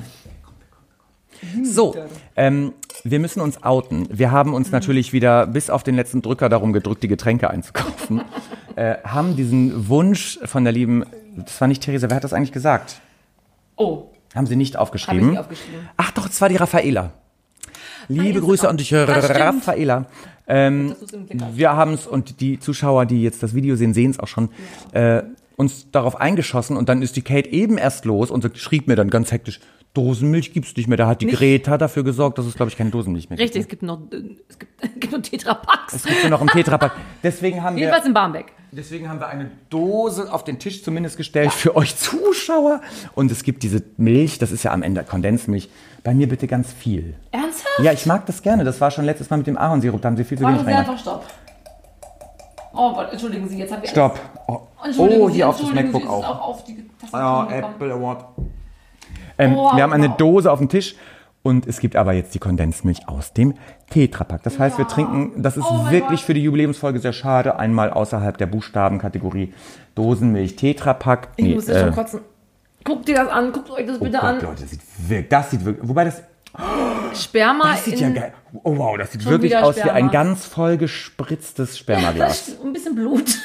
So, 1.62 1.94
ähm, 2.37 2.72
wir 3.04 3.18
müssen 3.18 3.42
uns 3.42 3.62
outen. 3.62 4.09
Wir 4.11 4.30
haben 4.30 4.54
uns 4.54 4.72
natürlich 4.72 5.12
wieder 5.12 5.46
bis 5.46 5.68
auf 5.68 5.83
den 5.83 5.96
letzten 5.96 6.22
Drücker 6.22 6.48
darum 6.48 6.72
gedrückt, 6.72 7.02
die 7.02 7.09
Getränke 7.09 7.50
einzukaufen. 7.50 8.22
äh, 8.76 8.96
haben 9.04 9.37
diesen 9.37 9.88
Wunsch 9.88 10.38
von 10.44 10.64
der 10.64 10.72
lieben, 10.72 11.04
das 11.37 11.61
war 11.61 11.68
nicht 11.68 11.83
Theresa, 11.83 12.09
wer 12.09 12.16
hat 12.16 12.24
das 12.24 12.33
eigentlich 12.33 12.52
gesagt? 12.52 13.00
Oh, 13.76 14.10
Haben 14.35 14.47
Sie 14.47 14.57
nicht 14.57 14.77
aufgeschrieben? 14.77 15.21
ich 15.21 15.31
nicht 15.31 15.38
aufgeschrieben. 15.38 15.88
Ach 15.97 16.11
doch, 16.12 16.29
es 16.29 16.40
war 16.40 16.49
die 16.49 16.57
Raffaela. 16.57 17.12
Liebe 18.09 18.38
jetzt 18.38 18.45
Grüße 18.45 18.69
an 18.69 18.77
dich. 18.77 18.93
Raffaela. 18.95 20.07
Ähm, 20.47 20.97
wir 21.55 21.73
haben 21.73 21.93
es, 21.95 22.07
und 22.07 22.40
die 22.40 22.59
Zuschauer, 22.59 23.07
die 23.07 23.23
jetzt 23.23 23.43
das 23.43 23.55
Video 23.55 23.77
sehen, 23.77 23.95
sehen 23.95 24.11
es 24.11 24.19
auch 24.19 24.27
schon, 24.27 24.51
äh, 24.93 25.23
uns 25.57 25.90
darauf 25.90 26.21
eingeschossen 26.21 26.77
und 26.77 26.88
dann 26.88 27.03
ist 27.03 27.16
die 27.16 27.23
Kate 27.23 27.49
eben 27.51 27.77
erst 27.79 28.05
los 28.05 28.31
und 28.31 28.51
schrieb 28.57 28.88
mir 28.88 28.97
dann 28.97 29.11
ganz 29.11 29.31
hektisch, 29.31 29.61
Dosenmilch 29.93 30.53
gibt's 30.53 30.77
nicht 30.77 30.88
mehr. 30.88 30.97
Da 30.97 31.07
hat 31.09 31.21
die 31.21 31.27
Nicht? 31.27 31.38
Greta 31.38 31.77
dafür 31.77 32.05
gesorgt, 32.05 32.38
dass 32.38 32.47
es, 32.47 32.55
glaube 32.55 32.71
ich, 32.71 32.77
keine 32.77 32.90
Dosenmilch 32.90 33.29
mehr 33.29 33.38
Richtig, 33.38 33.62
es 33.62 33.69
gibt. 33.69 33.81
gibt 33.81 33.83
noch, 33.83 34.01
äh, 34.12 34.37
es 34.49 34.59
gibt, 34.59 34.73
es 34.83 35.01
gibt 35.01 35.12
noch 35.12 35.23
Tetrapacks. 35.23 35.95
Es 35.95 36.05
gibt 36.05 36.23
nur 36.23 36.31
noch 36.31 36.40
im 36.40 36.49
Tetrapack. 36.49 36.93
Deswegen 37.23 37.62
haben 37.62 37.77
wir, 37.77 37.83
Jedenfalls 37.83 38.07
in 38.07 38.14
Barmbek. 38.14 38.47
Deswegen 38.72 39.09
haben 39.09 39.20
wir 39.20 39.28
eine 39.28 39.50
Dose 39.70 40.33
auf 40.33 40.44
den 40.44 40.59
Tisch 40.59 40.83
zumindest 40.85 41.16
gestellt 41.16 41.52
für 41.52 41.76
euch 41.76 41.96
Zuschauer. 41.96 42.80
Und 43.14 43.30
es 43.30 43.42
gibt 43.42 43.62
diese 43.62 43.83
Milch, 43.96 44.38
das 44.38 44.50
ist 44.52 44.62
ja 44.62 44.72
am 44.72 44.83
Ende 44.83 45.02
Kondensmilch. 45.04 45.68
Bei 46.02 46.14
mir 46.14 46.28
bitte 46.28 46.46
ganz 46.46 46.72
viel. 46.72 47.14
Ernsthaft? 47.30 47.78
Ja, 47.83 47.92
ich 47.92 48.06
mag 48.06 48.26
das 48.26 48.42
gerne. 48.42 48.64
Das 48.64 48.80
war 48.80 48.90
schon 48.90 49.04
letztes 49.04 49.28
Mal 49.30 49.37
mit 49.38 49.46
dem 49.46 49.59
Ahornsirup. 49.59 50.00
Da 50.00 50.09
haben 50.09 50.16
sie 50.16 50.24
viel 50.24 50.38
zu 50.38 50.44
wenig 50.44 50.56
Machen 50.56 50.66
Sie 50.66 50.72
reingemacht. 50.72 50.98
einfach 50.98 51.02
Stopp. 51.02 51.26
Oh 52.72 52.92
Gott, 52.94 53.11
entschuldigen 53.12 53.48
Sie, 53.48 53.59
jetzt 53.59 53.72
haben 53.72 53.83
wir 53.83 53.88
Stopp. 53.88 54.18
Oh, 54.46 54.61
Entschuldigen 54.85 55.20
oh 55.22 55.28
Sie, 55.28 55.35
hier 55.35 55.48
auf 55.48 55.56
das 55.56 55.68
entschuldigen 55.68 55.92
MacBook 55.92 56.11
Sie, 56.11 56.16
es 56.16 56.22
ist 56.22 56.28
auch. 56.30 56.48
auf 56.48 56.64
die 56.64 56.88
Tastatur 57.00 57.20
Ja, 57.20 57.44
gekommen. 57.44 57.74
Apple 57.74 57.92
Award. 57.94 58.24
Ähm, 59.38 59.56
Oh, 59.56 59.74
wir 59.76 59.83
haben 59.83 59.92
eine. 59.92 60.09
Dose 60.11 60.50
auf 60.52 60.59
dem 60.59 60.68
Tisch 60.68 60.94
und 61.42 61.66
es 61.66 61.81
gibt 61.81 61.96
aber 61.96 62.12
jetzt 62.12 62.35
die 62.35 62.38
Kondensmilch 62.38 63.09
aus 63.09 63.33
dem 63.33 63.55
Tetrapack. 63.90 64.42
Das 64.42 64.59
heißt, 64.59 64.76
wir 64.79 64.87
trinken, 64.87 65.42
das 65.42 65.57
ist 65.57 65.64
Oh 65.68 65.90
wirklich 65.90 66.20
Gott. 66.20 66.26
für 66.26 66.35
die 66.35 66.42
Jubiläumsfolge 66.42 66.98
sehr 67.00 67.12
schade, 67.12 67.59
einmal 67.59 67.90
außerhalb 67.90 68.37
der 68.38 68.46
Buchstabenkategorie 68.46 69.55
Dosenmilch 69.94 70.57
Tetrapack. 70.57 71.29
Ich 71.37 71.44
Nee, 71.46 71.55
muss 71.55 71.66
jetzt 71.66 71.76
äh, 71.76 71.81
schon 71.85 71.94
kotzen. 71.94 72.20
Guckt 72.85 73.09
dir 73.09 73.14
das 73.16 73.29
an, 73.29 73.53
guckt 73.53 73.70
euch 73.70 73.87
das 73.87 73.96
oh 74.00 74.05
bitte 74.05 74.16
Gott, 74.18 74.24
an. 74.24 74.40
Leute, 74.40 74.62
das 74.62 74.70
sieht 74.70 74.81
wirklich, 75.09 75.29
das 75.29 75.50
sieht 75.50 75.64
wirklich, 75.64 75.88
wobei 75.88 76.05
das, 76.05 76.22
Sperma 77.14 77.72
das 77.72 77.85
sieht 77.85 78.00
ja 78.00 78.11
geil, 78.11 78.33
oh 78.62 78.76
wow, 78.76 78.96
das 78.98 79.12
sieht 79.12 79.24
wirklich 79.26 79.57
aus 79.57 79.76
wie 79.76 79.83
ein 79.83 79.88
Sperma. 79.88 80.11
ganz 80.12 80.46
voll 80.46 80.76
gespritztes 80.76 81.76
Spermaglas. 81.79 82.53
ein 82.64 82.72
bisschen 82.72 82.94
Blut. 82.94 83.37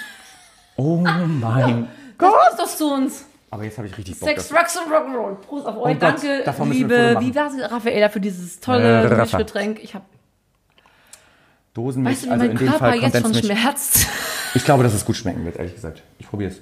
Oh 0.78 0.98
mein 0.98 1.88
Das 2.18 2.30
Gott. 2.32 2.40
passt 2.48 2.60
doch 2.60 2.68
zu 2.78 2.94
uns. 2.94 3.26
Aber 3.56 3.64
jetzt 3.64 3.78
habe 3.78 3.88
ich 3.88 3.98
richtig 3.98 4.20
Bock. 4.20 4.28
Sex, 4.28 4.50
Drugs 4.50 4.76
und 4.76 4.92
Rock'n'Roll. 4.92 5.36
Prost 5.36 5.66
auf 5.66 5.78
euch. 5.78 5.98
Gott, 5.98 6.02
Danke, 6.02 6.44
ein 6.46 6.72
liebe, 6.72 7.16
wie 7.22 7.34
war 7.34 7.48
es, 7.48 7.72
Raffaella, 7.72 8.10
für 8.10 8.20
dieses 8.20 8.58
Äh, 8.58 8.60
tolle 8.60 9.12
Raffa. 9.12 9.22
Mischgetränk. 9.22 9.82
Ich 9.82 9.96
hab, 9.96 10.04
Dosenmilch, 11.74 12.18
weißt 12.18 12.24
du, 12.24 12.28
wie 12.28 12.32
also 12.34 12.44
mein 12.44 12.52
in 12.52 12.58
dem 12.58 12.68
Körper 12.68 12.86
Fall 12.90 13.00
jetzt 13.00 13.22
schon 13.22 13.34
schmerzt? 13.34 14.08
Ich 14.56 14.66
glaube, 14.66 14.84
dass 14.84 14.94
es 14.94 15.06
gut 15.06 15.16
schmecken 15.16 15.46
wird, 15.46 15.56
ehrlich 15.56 15.74
gesagt. 15.74 16.04
Ich 16.20 16.28
probiere 16.28 16.52
es. 16.52 16.62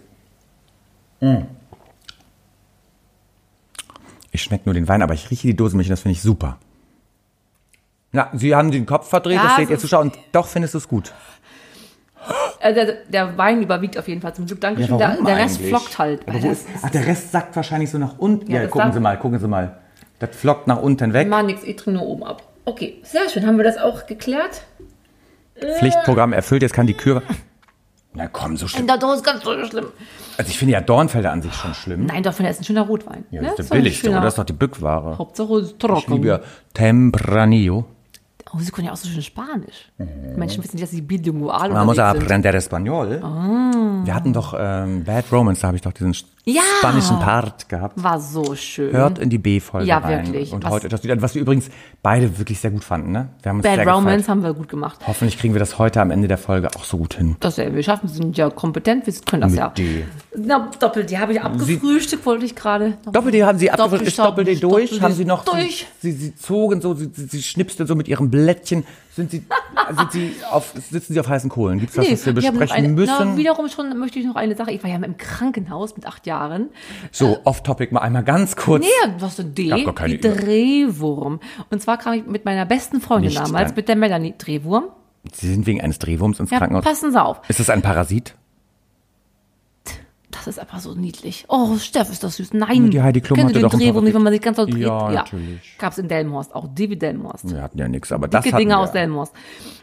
Mm. 1.20 1.46
Ich 4.32 4.44
schmecke 4.44 4.66
nur 4.66 4.76
den 4.76 4.88
Wein, 4.88 5.02
aber 5.02 5.16
ich 5.16 5.32
rieche 5.32 5.48
die 5.48 5.56
Dosenmilch 5.56 5.88
und 5.88 5.94
das 5.94 6.02
finde 6.02 6.14
ich 6.14 6.22
super. 6.22 6.60
Na, 8.12 8.30
Sie 8.34 8.54
haben 8.54 8.70
den 8.70 8.86
Kopf 8.86 9.10
verdreht, 9.10 9.38
Ja, 9.38 9.46
das 9.46 9.56
seht 9.56 9.72
ihr 9.72 9.80
Zuschauer, 9.80 10.02
und 10.02 10.16
doch 10.32 10.46
findest 10.46 10.76
du 10.76 10.78
es 10.78 10.88
gut. 10.88 11.12
Äh, 12.64 12.74
der, 12.74 12.94
der 13.10 13.38
Wein 13.38 13.62
überwiegt 13.62 13.98
auf 13.98 14.08
jeden 14.08 14.22
Fall 14.22 14.34
zum 14.34 14.46
Glück. 14.46 14.62
Dankeschön. 14.62 14.98
der, 14.98 15.10
warum 15.10 15.26
der 15.26 15.38
Rest 15.38 15.62
flockt 15.62 16.00
halt. 16.00 16.22
Das 16.26 16.44
ist, 16.44 16.68
ach, 16.82 16.90
der 16.90 17.06
Rest 17.06 17.32
sackt 17.32 17.56
wahrscheinlich 17.56 17.92
so 17.92 17.98
nach 17.98 18.18
unten. 18.18 18.50
Ja, 18.50 18.62
Ja, 18.62 18.68
gucken 18.68 18.94
Sie 18.94 19.00
mal, 19.02 19.20
gucken 19.20 19.40
Sie 19.40 19.48
mal. 19.48 19.78
Das 20.20 20.36
flockt 20.36 20.68
nach 20.68 20.82
unten 20.82 21.12
weg. 21.12 21.28
Mal 21.28 21.44
nix, 21.44 21.64
ich 21.64 21.76
trinke 21.76 22.00
nur 22.00 22.08
oben 22.08 22.24
ab. 22.24 22.42
Okay, 22.64 23.02
sehr 23.04 23.28
schön. 23.30 23.46
Haben 23.46 23.58
wir 23.58 23.66
das 23.66 23.78
auch 23.78 24.06
geklärt? 24.06 24.62
Pflichtprogramm 25.80 26.32
erfüllt, 26.32 26.62
jetzt 26.62 26.74
kann 26.74 26.88
die 26.88 26.94
Küre. 26.94 27.22
Na 28.14 28.28
komm, 28.28 28.56
so 28.58 28.68
schlimm. 28.68 28.88
Doch 28.88 29.14
ist 29.14 29.24
ganz 29.24 29.44
so 29.44 29.66
schlimm. 29.66 29.88
Also 30.38 30.50
ich 30.50 30.58
finde 30.58 30.74
ja 30.74 30.82
Dornfelder 30.82 31.32
an 31.32 31.42
sich 31.42 31.54
schon 31.54 31.74
schlimm. 31.74 32.06
Nein, 32.06 32.24
doch, 32.24 32.32
ist 32.32 32.42
ein 32.42 32.64
schöner 32.64 32.84
Rotwein. 32.84 33.26
Ja, 33.32 33.42
ne? 33.42 33.48
das 33.48 33.54
ist 33.54 33.60
Ist 33.66 33.70
der 33.72 33.76
billigste, 33.78 34.10
oder? 34.12 34.22
Das 34.22 34.34
ist 34.34 34.38
doch 34.38 34.46
die 34.46 34.54
Bückware. 34.54 35.18
Hauptsache 35.18 35.54
es 35.56 35.66
ist 35.66 35.72
Ich 35.74 35.78
trocken. 35.80 36.14
liebe 36.14 36.28
ja 36.28 36.40
Tempranillo. 36.74 37.86
Oh, 38.56 38.60
sie 38.60 38.70
können 38.72 38.86
ja 38.88 38.94
auch 38.94 38.98
so 38.98 39.08
schön 39.08 39.24
Spanisch. 39.24 39.92
Menschen 40.36 40.64
wissen 40.64 40.76
nicht, 40.76 40.84
dass 40.84 40.92
sie 40.92 41.02
bilingual 41.02 41.70
Man 41.72 41.86
muss 41.88 41.96
sind. 41.96 42.06
aprender 42.06 42.54
español. 42.54 43.20
Wir 44.06 44.14
hatten 44.14 44.32
doch 44.34 44.54
ähm, 44.58 45.04
Bad 45.04 45.26
Romance, 45.32 45.62
da 45.62 45.68
habe 45.68 45.78
ich 45.78 45.82
doch 45.82 45.92
diesen 45.94 46.14
Ja. 46.46 46.62
spanischen 46.80 47.20
Part 47.20 47.70
gehabt. 47.70 48.04
War 48.04 48.20
so 48.20 48.54
schön. 48.56 48.92
Hört 48.92 49.18
in 49.18 49.30
die 49.30 49.38
B-Folge 49.38 49.88
Ja, 49.88 50.00
rein. 50.00 50.26
wirklich. 50.28 50.52
Und 50.52 50.64
Was- 50.66 50.72
heute 50.72 50.90
das 50.90 51.02
Lied, 51.04 51.22
was 51.22 51.36
wir 51.36 51.42
übrigens 51.42 51.70
beide 52.02 52.38
wirklich 52.38 52.60
sehr 52.60 52.72
gut 52.72 52.84
fanden. 52.84 53.14
Ne? 53.14 53.30
Wir 53.42 53.50
haben 53.50 53.58
uns 53.60 53.64
Bad 53.64 53.76
sehr 53.76 53.88
Romance 53.88 54.18
gefreut. 54.18 54.30
haben 54.30 54.44
wir 54.44 54.54
gut 54.54 54.68
gemacht. 54.68 55.00
Hoffentlich 55.08 55.38
kriegen 55.40 55.54
wir 55.54 55.60
das 55.60 55.80
heute 55.80 56.02
am 56.02 56.12
Ende 56.12 56.28
der 56.28 56.38
Folge 56.38 56.68
auch 56.76 56.84
so 56.84 56.98
gut 56.98 57.14
hin. 57.14 57.38
Das 57.40 57.56
ja, 57.56 57.74
wir 57.74 57.82
schaffen, 57.82 58.10
wir 58.10 58.16
sind 58.16 58.38
ja 58.38 58.50
kompetent, 58.50 59.08
wir 59.08 59.14
können 59.26 59.44
das 59.44 59.52
Mit 59.52 59.60
ja. 59.60 59.70
D. 59.70 60.04
Na, 60.36 60.70
Doppel-D 60.80 61.18
habe 61.18 61.32
ich 61.32 61.42
abgefrühstückt, 61.42 62.26
wollte 62.26 62.44
ich 62.46 62.56
gerade. 62.56 62.98
Doppel-D 63.10 63.44
haben 63.46 63.58
Sie 63.58 63.72
abgefrühstückt. 63.72 64.20
Doppel-D 64.20 64.56
durch? 64.56 64.90
Doppel-D 64.90 65.02
haben 65.06 65.14
Sie 65.14 65.26
noch, 65.26 65.46
durch. 65.46 65.88
Sie, 66.02 66.12
Sie, 66.12 66.18
Sie 66.26 66.36
zogen 66.36 66.82
so, 66.82 66.94
Sie, 66.94 67.10
Sie, 67.14 67.26
Sie 67.26 67.42
schnipsten 67.42 67.88
so 67.88 67.96
mit 67.96 68.10
Ihrem 68.10 68.30
Blättchen. 68.30 68.84
Sind 69.16 69.30
Sie, 69.30 69.44
sind 69.96 70.12
Sie 70.12 70.36
auf, 70.50 70.74
sitzen 70.90 71.14
Sie 71.14 71.20
auf 71.20 71.28
heißen 71.28 71.50
Kohlen? 71.50 71.78
Gibt 71.80 71.92
es 71.92 71.98
was, 71.98 72.10
was 72.12 72.26
wir 72.26 72.34
besprechen 72.34 72.76
eine, 72.76 72.88
müssen? 72.88 73.14
Na, 73.20 73.38
wiederum 73.38 73.70
schon 73.70 73.96
möchte 74.00 74.18
ich 74.18 74.26
noch 74.26 74.36
eine 74.36 74.56
Sache. 74.56 74.72
Ich 74.72 74.82
war 74.84 74.90
ja 74.90 74.96
im 74.96 75.18
Krankenhaus 75.18 75.96
mit 75.96 76.08
acht 76.08 76.26
Jahren. 76.26 76.70
so, 77.12 77.38
off-topic 77.44 77.94
mal 77.94 78.00
einmal 78.02 78.24
ganz 78.24 78.56
kurz. 78.56 78.84
Nee, 78.84 79.12
was 79.20 79.36
denn 79.36 79.54
D? 79.54 79.72
hab 79.72 79.86
gar 79.86 79.94
keine 79.94 80.14
Wie 80.14 80.18
Drehwurm. 80.18 81.40
Und 81.70 81.82
zwar 81.82 81.98
kam 81.98 82.14
ich 82.14 82.26
mit 82.26 82.44
meiner 82.46 82.66
besten 82.66 83.02
Freundin 83.02 83.30
Nicht 83.30 83.38
damals, 83.40 83.70
dein- 83.70 83.76
mit 83.76 83.88
der 83.88 83.96
Melanie 83.96 84.34
Drehwurm. 84.38 84.86
Sie 85.32 85.48
sind 85.54 85.66
wegen 85.68 85.80
eines 85.80 86.00
Drehwurms 86.00 86.40
ins 86.40 86.50
Ja, 86.50 86.58
Krankenhaus. 86.58 86.84
passen 86.84 87.12
Sie 87.12 87.22
auf. 87.22 87.42
Ist 87.48 87.60
das 87.60 87.70
ein 87.70 87.82
Parasit? 87.82 88.36
Das 90.34 90.48
ist 90.48 90.60
einfach 90.60 90.80
so 90.80 90.94
niedlich. 90.94 91.46
Oh, 91.48 91.78
Steff, 91.78 92.10
ist 92.10 92.24
das 92.24 92.38
süß. 92.38 92.54
Nein. 92.54 92.92
Die 92.92 93.02
Heidi 93.02 93.22
Klum 93.22 93.40
hatte 93.40 93.54
den 93.54 93.62
doch 93.62 93.72
Drehwurm 93.72 94.04
nicht, 94.04 94.14
wenn 94.14 94.24
man 94.24 94.34
sich 94.34 94.42
ganz 94.42 94.58
doll 94.58 94.66
dreht? 94.66 94.82
Ja, 94.82 95.10
natürlich. 95.12 95.78
Gab's 95.78 95.98
in 95.98 96.08
Delmhorst 96.08 96.54
auch. 96.54 96.68
David 96.74 97.02
Delmhorst. 97.02 97.52
Wir 97.52 97.62
hatten 97.62 97.78
ja 97.78 97.88
nichts, 97.88 98.12
aber 98.12 98.28
das 98.28 98.44
Dicke 98.44 98.58
Dinger 98.58 98.78
wir. 98.78 98.80
aus 98.80 98.92
Delmhorst. 98.92 99.34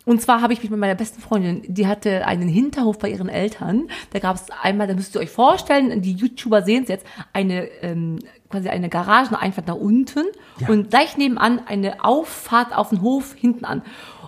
Und 0.04 0.20
zwar 0.20 0.42
habe 0.42 0.52
ich 0.52 0.60
mich 0.60 0.70
mit 0.70 0.80
meiner 0.80 0.94
besten 0.94 1.20
Freundin, 1.20 1.62
die 1.66 1.86
hatte 1.86 2.26
einen 2.26 2.48
Hinterhof 2.48 2.98
bei 2.98 3.10
ihren 3.10 3.28
Eltern. 3.28 3.88
Da 4.12 4.18
gab 4.18 4.36
es 4.36 4.46
einmal, 4.62 4.86
da 4.86 4.94
müsst 4.94 5.14
ihr 5.14 5.20
euch 5.20 5.30
vorstellen, 5.30 6.02
die 6.02 6.12
YouTuber 6.12 6.62
sehen 6.62 6.82
es 6.82 6.88
jetzt, 6.88 7.06
eine 7.32 7.66
ähm, 7.82 8.18
quasi 8.50 8.68
eine 8.68 8.88
Garageneinfahrt 8.88 9.68
nach 9.68 9.76
unten 9.76 10.24
und 10.68 10.90
gleich 10.90 11.16
nebenan 11.16 11.60
eine 11.66 12.04
Auffahrt 12.04 12.74
auf 12.76 12.90
den 12.90 13.02
Hof 13.02 13.34
hinten 13.34 13.64
an. 13.64 13.82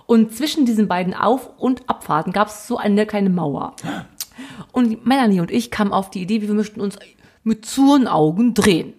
Und 0.05 0.35
zwischen 0.35 0.65
diesen 0.65 0.87
beiden 0.87 1.13
Auf- 1.13 1.49
und 1.57 1.89
Abfahrten 1.89 2.33
gab 2.33 2.49
es 2.49 2.67
so 2.67 2.77
eine 2.77 3.05
kleine 3.05 3.29
Mauer. 3.29 3.75
Und 4.71 5.05
Melanie 5.05 5.39
und 5.39 5.51
ich 5.51 5.71
kamen 5.71 5.93
auf 5.93 6.09
die 6.09 6.21
Idee, 6.21 6.41
wir 6.41 6.53
möchten 6.53 6.81
uns 6.81 6.97
mit 7.43 7.65
zuren 7.65 8.07
Augen 8.07 8.53
drehen. 8.53 8.93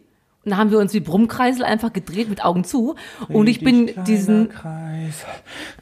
Und 0.45 0.51
da 0.51 0.57
haben 0.59 0.71
wir 0.71 0.79
uns 0.79 0.93
wie 0.93 1.01
Brummkreisel 1.01 1.65
einfach 1.65 1.93
gedreht 1.93 2.29
mit 2.29 2.45
Augen 2.45 2.65
zu. 2.65 2.97
Und 3.29 3.47
ich 3.47 3.61
bin 3.61 3.93
diesen, 4.07 4.51
Kreis, 4.51 5.25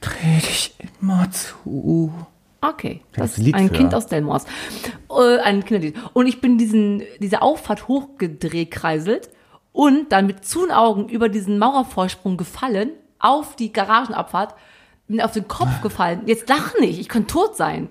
dreh 0.00 0.38
dich 0.38 0.76
immer 1.00 1.28
zu. 1.30 2.12
Okay, 2.60 3.00
Da 3.12 3.22
das 3.22 3.38
ein 3.38 3.46
ist 3.46 3.54
ein 3.54 3.68
für. 3.68 3.74
Kind 3.74 3.94
aus 3.94 4.06
Delmors. 4.06 4.44
Äh, 5.10 5.38
ein 5.38 5.64
Kinderlied. 5.64 5.96
Und 6.12 6.28
ich 6.28 6.40
bin 6.40 6.58
diesen, 6.58 7.02
diese 7.18 7.42
Auffahrt 7.42 7.88
hochgedreht 7.88 8.70
kreiselt 8.70 9.30
und 9.72 10.12
dann 10.12 10.26
mit 10.26 10.44
zuen 10.44 10.70
Augen 10.70 11.08
über 11.08 11.28
diesen 11.28 11.58
Mauervorsprung 11.58 12.36
gefallen, 12.36 12.90
auf 13.18 13.56
die 13.56 13.72
Garagenabfahrt, 13.72 14.54
bin 15.12 15.20
auf 15.20 15.32
den 15.32 15.46
Kopf 15.46 15.80
gefallen. 15.82 16.22
Jetzt 16.26 16.48
lach 16.48 16.72
nicht, 16.80 16.98
ich 16.98 17.08
könnte 17.08 17.28
tot 17.28 17.56
sein. 17.56 17.88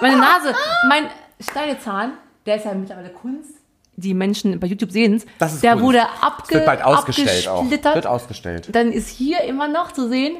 Meine 0.00 0.16
Nase, 0.16 0.54
mein 0.88 1.04
Schneidezahn, 1.40 2.12
der 2.46 2.56
ist 2.56 2.64
ja 2.64 2.74
mittlerweile 2.74 3.10
Kunst. 3.10 3.50
Die 3.96 4.14
Menschen 4.14 4.60
bei 4.60 4.68
YouTube 4.68 4.92
sehen 4.92 5.14
es. 5.16 5.26
Das 5.38 5.54
ist 5.54 5.64
Der 5.64 5.72
Kunst. 5.72 5.84
wurde 5.86 6.02
abge, 6.20 6.54
wird 6.54 6.66
bald 6.66 6.84
ausgestellt 6.84 7.48
auch. 7.48 7.68
Wird 7.68 8.06
ausgestellt. 8.06 8.68
Dann 8.72 8.92
ist 8.92 9.08
hier 9.08 9.42
immer 9.42 9.66
noch 9.66 9.90
zu 9.90 10.08
sehen, 10.08 10.36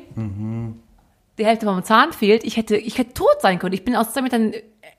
die 1.39 1.45
Hälfte 1.45 1.67
vom 1.67 1.83
Zahn 1.83 2.13
fehlt. 2.13 2.45
Ich 2.45 2.57
hätte, 2.57 2.77
ich 2.77 2.99
hätte 2.99 3.15
tot 3.15 3.41
sein 3.43 3.59
können. 3.59 3.73
Ich 3.75 3.85
bin 3.85 3.97
aus 3.97 4.13
zwei 4.13 4.23
Metern 4.23 4.53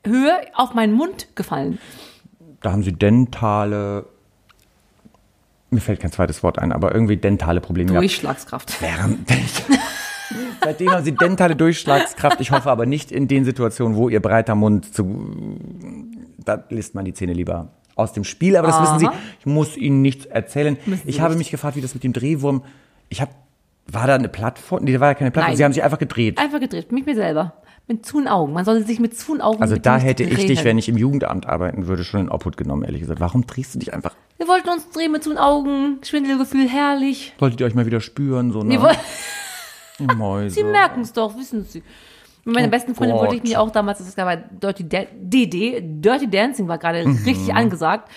Höhe 0.06 0.34
auf 0.56 0.74
meinen 0.74 0.94
Mund 0.94 1.28
gefallen. 1.36 1.80
Da 2.62 2.72
haben 2.72 2.84
sie 2.84 2.94
dentale. 2.94 4.06
Mir 5.70 5.82
fällt 5.82 6.00
kein 6.00 6.12
zweites 6.12 6.42
Wort 6.42 6.58
ein, 6.60 6.72
aber 6.72 6.94
irgendwie 6.94 7.16
dentale 7.18 7.62
Probleme. 7.62 7.94
Durchschlagskraft. 7.94 8.82
Während 8.82 9.30
Seitdem 10.64 10.92
haben 10.92 11.04
sie 11.04 11.14
dentale 11.14 11.56
Durchschlagskraft. 11.56 12.40
Ich 12.42 12.52
hoffe 12.52 12.70
aber 12.70 12.86
nicht 12.86 13.12
in 13.12 13.28
den 13.28 13.46
Situationen, 13.46 13.98
wo 13.98 14.10
ihr 14.10 14.22
breiter 14.22 14.56
Mund 14.56 14.94
zu. 14.94 15.58
Da 16.38 16.64
lässt 16.70 16.96
man 16.96 17.06
die 17.06 17.14
Zähne 17.14 17.34
lieber 17.34 17.70
aus 18.00 18.14
dem 18.14 18.24
Spiel. 18.24 18.56
Aber 18.56 18.68
das 18.68 18.82
wissen 18.82 19.00
Sie. 19.00 19.08
Aha. 19.08 19.16
Ich 19.40 19.46
muss 19.46 19.78
Ihnen 19.78 20.02
nichts 20.02 20.26
erzählen. 20.26 20.78
Müssen 20.86 21.08
ich 21.08 21.22
habe 21.22 21.34
nicht. 21.34 21.40
mich 21.40 21.52
gefragt, 21.52 21.76
wie 21.76 21.82
das 21.82 21.94
mit 21.94 22.04
dem 22.04 22.14
Drehwurm. 22.14 22.64
Ich 23.10 23.22
habe. 23.22 23.32
War 23.92 24.06
da 24.06 24.14
eine 24.14 24.30
Plattform? 24.30 24.84
Nee, 24.84 24.94
da 24.94 25.00
war 25.00 25.08
ja 25.08 25.14
keine 25.16 25.32
Plattform. 25.32 25.52
Nein. 25.52 25.58
Sie 25.58 25.66
haben 25.66 25.74
sich 25.74 25.82
einfach 25.84 25.98
gedreht. 25.98 26.38
Einfach 26.38 26.60
gedreht, 26.60 26.92
mich 26.92 27.08
mir 27.08 27.16
selber. 27.16 27.54
Mit 27.88 28.06
zuen 28.06 28.28
Augen. 28.28 28.54
Man 28.54 28.64
sollte 28.64 28.86
sich 28.86 29.00
mit 29.00 29.18
zuen 29.18 29.42
Augen 29.42 29.64
Also 29.64 29.78
da 29.78 29.98
hätte 29.98 30.24
ich 30.24 30.46
dich, 30.46 30.64
wenn 30.64 30.78
ich 30.78 30.90
im 30.90 30.98
Jugendamt 30.98 31.48
arbeiten 31.48 31.88
würde, 31.88 32.04
schon 32.04 32.20
in 32.20 32.30
Obhut 32.30 32.56
genommen, 32.56 32.84
ehrlich 32.84 33.02
gesagt. 33.02 33.20
Warum 33.20 33.48
drehst 33.48 33.74
du 33.74 33.80
dich 33.80 33.92
einfach? 33.92 34.14
Wir 34.38 34.48
wollten 34.48 34.70
uns 34.70 34.92
drehen 34.92 35.12
mit 35.12 35.24
zuen 35.24 35.40
Augen. 35.40 35.98
Schwindelgefühl, 36.04 36.70
herrlich. 36.70 37.34
Solltet 37.40 37.62
ihr 37.62 37.66
euch 37.66 37.74
mal 37.74 37.88
wieder 37.88 38.00
spüren, 38.00 38.52
so, 38.52 38.62
ne? 38.62 38.80
Mäuse. 40.08 40.56
Sie 40.56 40.64
merken 40.64 41.02
es 41.02 41.14
doch, 41.14 41.36
wissen 41.38 41.66
Sie. 41.66 41.84
Mit 42.46 42.56
meiner 42.56 42.68
Oh 42.68 42.72
besten 42.72 42.96
Freundin 42.96 43.16
Gott. 43.18 43.22
wollte 43.26 43.36
ich 43.36 43.44
mich 43.44 43.58
auch 43.58 43.70
damals, 43.70 44.00
das 44.00 44.16
war 44.18 44.38
Dirty 44.38 44.88
Da- 44.88 45.06
DD, 45.14 45.82
Dirty 45.82 46.30
Dancing 46.30 46.68
war 46.68 46.78
gerade 46.78 47.06
Mhm. 47.06 47.24
richtig 47.26 47.54
angesagt. 47.54 48.10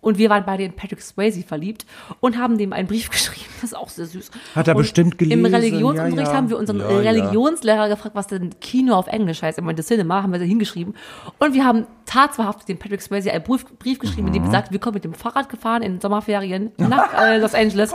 Und 0.00 0.18
wir 0.18 0.28
waren 0.28 0.44
beide 0.44 0.64
in 0.64 0.72
Patrick 0.74 1.00
Swayze 1.00 1.42
verliebt 1.44 1.86
und 2.20 2.36
haben 2.36 2.58
dem 2.58 2.74
einen 2.74 2.86
Brief 2.86 3.08
geschrieben. 3.10 3.46
Das 3.62 3.70
ist 3.72 3.74
auch 3.74 3.88
sehr 3.88 4.04
süß. 4.04 4.30
Hat 4.54 4.68
er 4.68 4.76
und 4.76 4.82
bestimmt 4.82 5.16
gelesen. 5.16 5.38
Im 5.46 5.46
Religionsunterricht 5.54 6.16
Ja, 6.18 6.24
ja. 6.24 6.34
haben 6.34 6.50
wir 6.50 6.58
unseren 6.58 6.80
Ja. 6.80 6.88
Religionslehrer 6.88 7.88
gefragt, 7.88 8.14
was 8.14 8.26
denn 8.26 8.50
Kino 8.60 8.94
auf 8.96 9.06
Englisch 9.06 9.40
heißt. 9.40 9.56
Ich 9.58 9.64
meinte 9.64 9.82
Cinema, 9.82 10.22
haben 10.22 10.32
wir 10.32 10.38
da 10.38 10.44
hingeschrieben. 10.44 10.94
Und 11.38 11.54
wir 11.54 11.64
haben 11.64 11.86
tatsächlich 12.04 12.64
dem 12.68 12.78
Patrick 12.78 13.00
Swayze 13.00 13.32
einen 13.32 13.44
Brief, 13.44 13.64
Brief 13.78 13.98
geschrieben, 13.98 14.26
in 14.26 14.34
dem 14.34 14.42
Mhm. 14.42 14.46
besagt, 14.48 14.72
wir 14.72 14.78
kommen 14.78 14.94
mit 14.94 15.04
dem 15.04 15.14
Fahrrad 15.14 15.48
gefahren 15.48 15.82
in 15.82 15.98
Sommerferien 16.02 16.72
nach 16.76 17.14
äh, 17.22 17.38
Los 17.38 17.54
Angeles. 17.54 17.94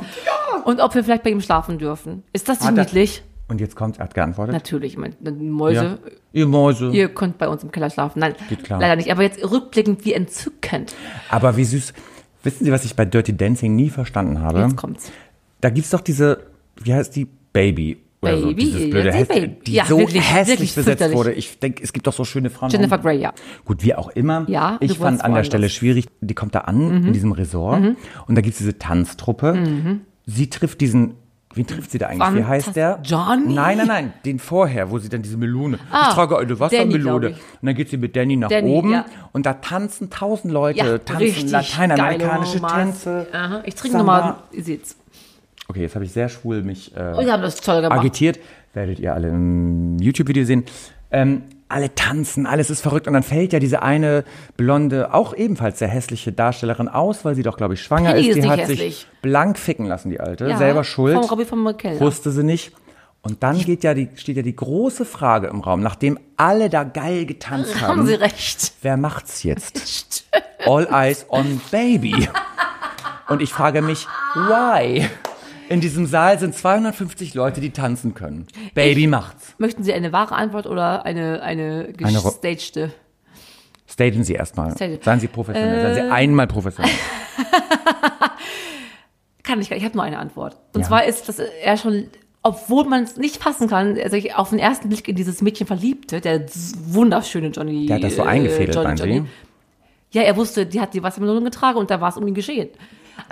Und 0.66 0.82
ob 0.82 0.96
wir 0.96 1.04
vielleicht 1.04 1.22
bei 1.24 1.30
ihm 1.30 1.42
schlafen 1.42 1.78
dürfen. 1.78 2.24
Ist 2.34 2.50
das 2.50 2.60
nicht 2.62 2.76
er- 2.76 2.84
niedlich? 2.86 3.22
Und 3.50 3.60
jetzt 3.60 3.76
kommt, 3.76 3.98
er 3.98 4.06
hat 4.06 4.14
geantwortet. 4.14 4.54
Natürlich, 4.54 4.94
ich 4.94 4.98
meine, 4.98 5.16
Mäuse, 5.32 5.76
Ja. 5.84 5.98
Ihr 6.32 6.46
Mäuse. 6.48 6.92
ihr 6.92 7.10
könnt 7.10 7.38
bei 7.40 7.48
uns 7.50 7.64
im 7.64 7.72
Keller 7.72 7.90
schlafen. 7.90 8.20
Nein, 8.20 8.36
Geht 8.48 8.64
klar. 8.64 8.80
leider 8.80 8.96
nicht. 8.96 9.12
Aber 9.12 9.24
jetzt 9.24 9.44
rückblickend, 9.52 10.06
wie 10.06 10.14
entzückend. 10.14 10.96
Aber 11.30 11.58
wie 11.58 11.64
süß. 11.66 11.94
Wissen 12.44 12.64
Sie, 12.64 12.72
was 12.72 12.86
ich 12.86 12.96
bei 12.96 13.04
Dirty 13.06 13.36
Dancing 13.36 13.76
nie 13.76 13.90
verstanden 13.90 14.40
habe? 14.42 14.60
Jetzt 14.62 14.78
kommt's. 14.78 15.12
Da 15.62 15.70
gibt's 15.72 15.90
doch 15.90 16.02
diese, 16.02 16.44
wie 16.82 16.94
heißt 16.94 17.16
die? 17.16 17.28
Baby. 17.52 17.98
Oder 18.22 18.38
so, 18.38 18.48
Baby, 18.48 18.64
dieses 18.66 18.82
ja, 18.82 18.88
blöde 18.90 19.12
Häs- 19.14 19.28
Baby. 19.28 19.58
die 19.66 19.74
Ja, 19.74 19.86
so 19.86 19.98
wirklich, 19.98 20.22
hässlich 20.32 20.48
wirklich 20.60 20.76
besetzt 20.76 20.86
fürchterlich. 21.00 21.18
wurde. 21.18 21.32
Ich 21.34 21.58
denke, 21.60 21.82
es 21.84 21.92
gibt 21.94 22.06
doch 22.06 22.14
so 22.14 22.24
schöne 22.26 22.50
Frauen. 22.50 22.70
Jennifer 22.70 22.98
Grey, 23.00 23.18
ja. 23.20 23.34
Gut, 23.66 23.82
wie 23.84 23.96
auch 23.96 24.10
immer. 24.10 24.46
Ja, 24.48 24.78
ich 24.82 24.98
fand 25.00 25.24
an 25.24 25.34
der. 25.34 25.44
Stelle 25.46 25.70
schwierig, 25.70 26.08
die 26.22 26.34
kommt 26.36 26.54
da 26.54 26.60
an, 26.60 26.78
Mhm. 27.02 27.08
in 27.08 27.14
diesem 27.14 27.32
Resort. 27.32 27.82
Und 28.28 28.36
da 28.36 28.42
gibt's 28.42 28.60
diese 28.60 28.78
Tanztruppe. 28.78 30.00
Sie 30.26 30.50
trifft 30.50 30.80
diesen, 30.82 31.16
wen 31.56 31.66
trifft 31.68 31.92
sie 31.92 31.98
da 31.98 32.08
eigentlich? 32.08 32.36
Wie 32.44 32.46
heißt 32.46 32.76
der? 32.76 33.00
Johnny? 33.04 33.54
Nein, 33.54 33.78
nein, 33.80 33.88
nein, 33.88 34.14
den 34.26 34.40
vorher, 34.40 34.92
wo 34.92 35.00
sie 35.00 35.10
dann 35.10 35.22
diese 35.22 35.38
Melone. 35.38 35.80
Ah, 35.92 36.08
ich 36.10 36.14
trage 36.16 36.38
eine 36.38 36.60
Wassermelone. 36.60 37.30
Und 37.30 37.38
dann 37.62 37.76
geht 37.76 37.90
sie 37.90 37.98
mit 37.98 38.16
Danny 38.16 38.36
nach 38.36 38.50
Danny, 38.50 38.70
oben. 38.72 38.92
ja. 38.92 39.06
Und 39.32 39.46
da 39.46 39.54
tanzen 39.56 40.10
tausend 40.10 40.54
Leute, 40.54 40.80
Ja, 40.80 40.98
tanzen 41.00 41.50
lateinamerikanische 41.50 42.62
Tänze. 42.62 43.28
Aha. 43.32 43.62
Ich 43.66 43.76
trinke 43.76 43.98
nochmal, 43.98 44.36
ihr 44.52 44.64
seht's. 44.64 44.96
Okay, 45.68 45.82
jetzt 45.82 45.96
habe 45.96 46.06
ich 46.06 46.12
sehr 46.12 46.30
schwul 46.30 46.64
mich 46.64 46.96
äh, 46.96 47.00
gemacht. 47.26 47.92
agitiert. 47.92 48.40
Werdet 48.74 49.00
ihr 49.00 49.14
alle 49.14 49.30
im 49.30 49.98
YouTube-Video 50.00 50.44
sehen. 50.44 50.66
Ähm, 51.12 51.44
alle 51.70 51.94
tanzen, 51.96 52.46
alles 52.46 52.70
ist 52.70 52.82
verrückt. 52.82 53.08
Und 53.08 53.14
dann 53.14 53.24
fällt 53.24 53.54
ja 53.54 53.60
diese 53.60 53.82
eine 53.84 54.24
blonde, 54.58 55.14
auch 55.14 55.34
ebenfalls 55.34 55.80
sehr 55.80 55.88
hässliche 55.88 56.32
Darstellerin 56.32 56.88
aus, 56.88 57.24
weil 57.24 57.36
sie 57.36 57.44
doch, 57.44 57.58
glaube 57.58 57.76
ich, 57.76 57.82
schwanger 57.82 58.12
Penny 58.14 58.22
ist. 58.22 58.28
ist 58.30 58.36
Die 58.36 58.42
nicht 58.42 58.50
hat 58.50 58.60
hässlich. 58.60 58.80
sich 58.80 59.08
blank 59.22 59.58
ficken 59.58 59.86
lassen, 59.86 60.10
die 60.10 60.20
Alte. 60.20 60.48
Ja, 60.48 60.58
Selber 60.58 60.84
schuld. 60.84 61.16
Vom 61.16 61.26
Robbie 61.26 61.46
von 61.46 61.64
McKellen. 61.64 62.00
Wusste 62.00 62.32
sie 62.32 62.44
nicht. 62.44 62.74
Und 63.22 63.44
dann 63.44 63.58
geht 63.60 63.84
ja 63.84 63.94
die, 63.94 64.10
steht 64.16 64.38
ja 64.38 64.44
die 64.44 64.56
große 64.56 65.04
Frage 65.04 65.48
im 65.48 65.60
Raum, 65.60 65.82
nachdem 65.82 66.18
alle 66.38 66.70
da 66.70 66.84
geil 66.86 67.26
getanzt 67.26 67.76
Haben 67.82 68.00
haben. 68.00 68.06
Sie 68.08 68.14
recht. 68.14 68.74
Wer 68.82 68.98
macht's 68.98 69.44
jetzt? 69.44 70.26
All 70.66 70.88
eyes 70.92 71.26
on 71.30 71.60
baby. 71.70 72.30
Und 73.28 73.42
ich 73.42 73.52
frage 73.52 73.82
mich, 73.82 74.08
why? 74.36 75.08
In 75.70 75.82
diesem 75.82 76.08
Saal 76.08 76.40
sind 76.40 76.56
250 76.56 77.36
Leute, 77.36 77.62
die 77.62 77.70
tanzen 77.70 78.16
können. 78.16 78.48
Baby 78.74 79.06
macht's. 79.06 79.54
Möchten 79.60 79.84
Sie 79.84 79.94
eine 79.94 80.12
wahre 80.12 80.34
Antwort 80.36 80.66
oder 80.66 81.06
eine, 81.06 81.44
eine 81.44 81.94
gestagte? 81.94 82.92
Stagen 83.88 84.24
Sie 84.24 84.34
erstmal. 84.34 84.76
Seien 84.76 85.20
Sie 85.20 85.28
professionell. 85.28 85.94
Seien 85.94 86.06
Sie 86.08 86.12
einmal 86.12 86.48
professionell. 86.48 86.92
Kann 89.44 89.62
ich 89.62 89.70
gar 89.70 89.76
nicht. 89.76 89.84
Ich 89.84 89.84
habe 89.86 89.96
nur 89.96 90.04
eine 90.04 90.18
Antwort. 90.18 90.58
Und 90.74 90.82
Ja. 90.82 90.88
zwar 90.88 91.06
ist, 91.06 91.30
dass 91.30 91.38
er 91.38 91.78
schon, 91.78 92.06
obwohl 92.42 92.86
man 92.86 93.04
es 93.04 93.18
nicht 93.18 93.38
fassen 93.38 93.68
kann, 93.68 93.96
er 93.96 94.10
sich 94.10 94.34
auf 94.36 94.50
den 94.50 94.58
ersten 94.60 94.90
Blick 94.90 95.08
in 95.08 95.16
dieses 95.16 95.42
Mädchen 95.44 95.68
verliebte, 95.68 96.20
der 96.20 96.46
wunderschöne 96.84 97.50
Johnny. 97.50 97.86
Der 97.86 97.98
hat 97.98 98.04
das 98.04 98.16
so 98.16 98.24
äh, 98.24 98.28
eingefädelt, 98.28 98.74
Johnny, 98.76 98.88
meinen 98.88 98.98
Sie? 98.98 99.04
Johnny. 99.04 99.26
Ja, 100.12 100.24
er 100.24 100.36
wusste, 100.36 100.66
die 100.66 100.82
hat 100.82 100.96
die 100.96 101.04
Wassermelone 101.04 101.44
getragen 101.44 101.78
und 101.78 101.92
da 101.92 102.02
war 102.02 102.10
es 102.10 102.18
um 102.18 102.28
ihn 102.28 102.34
geschehen. 102.34 102.70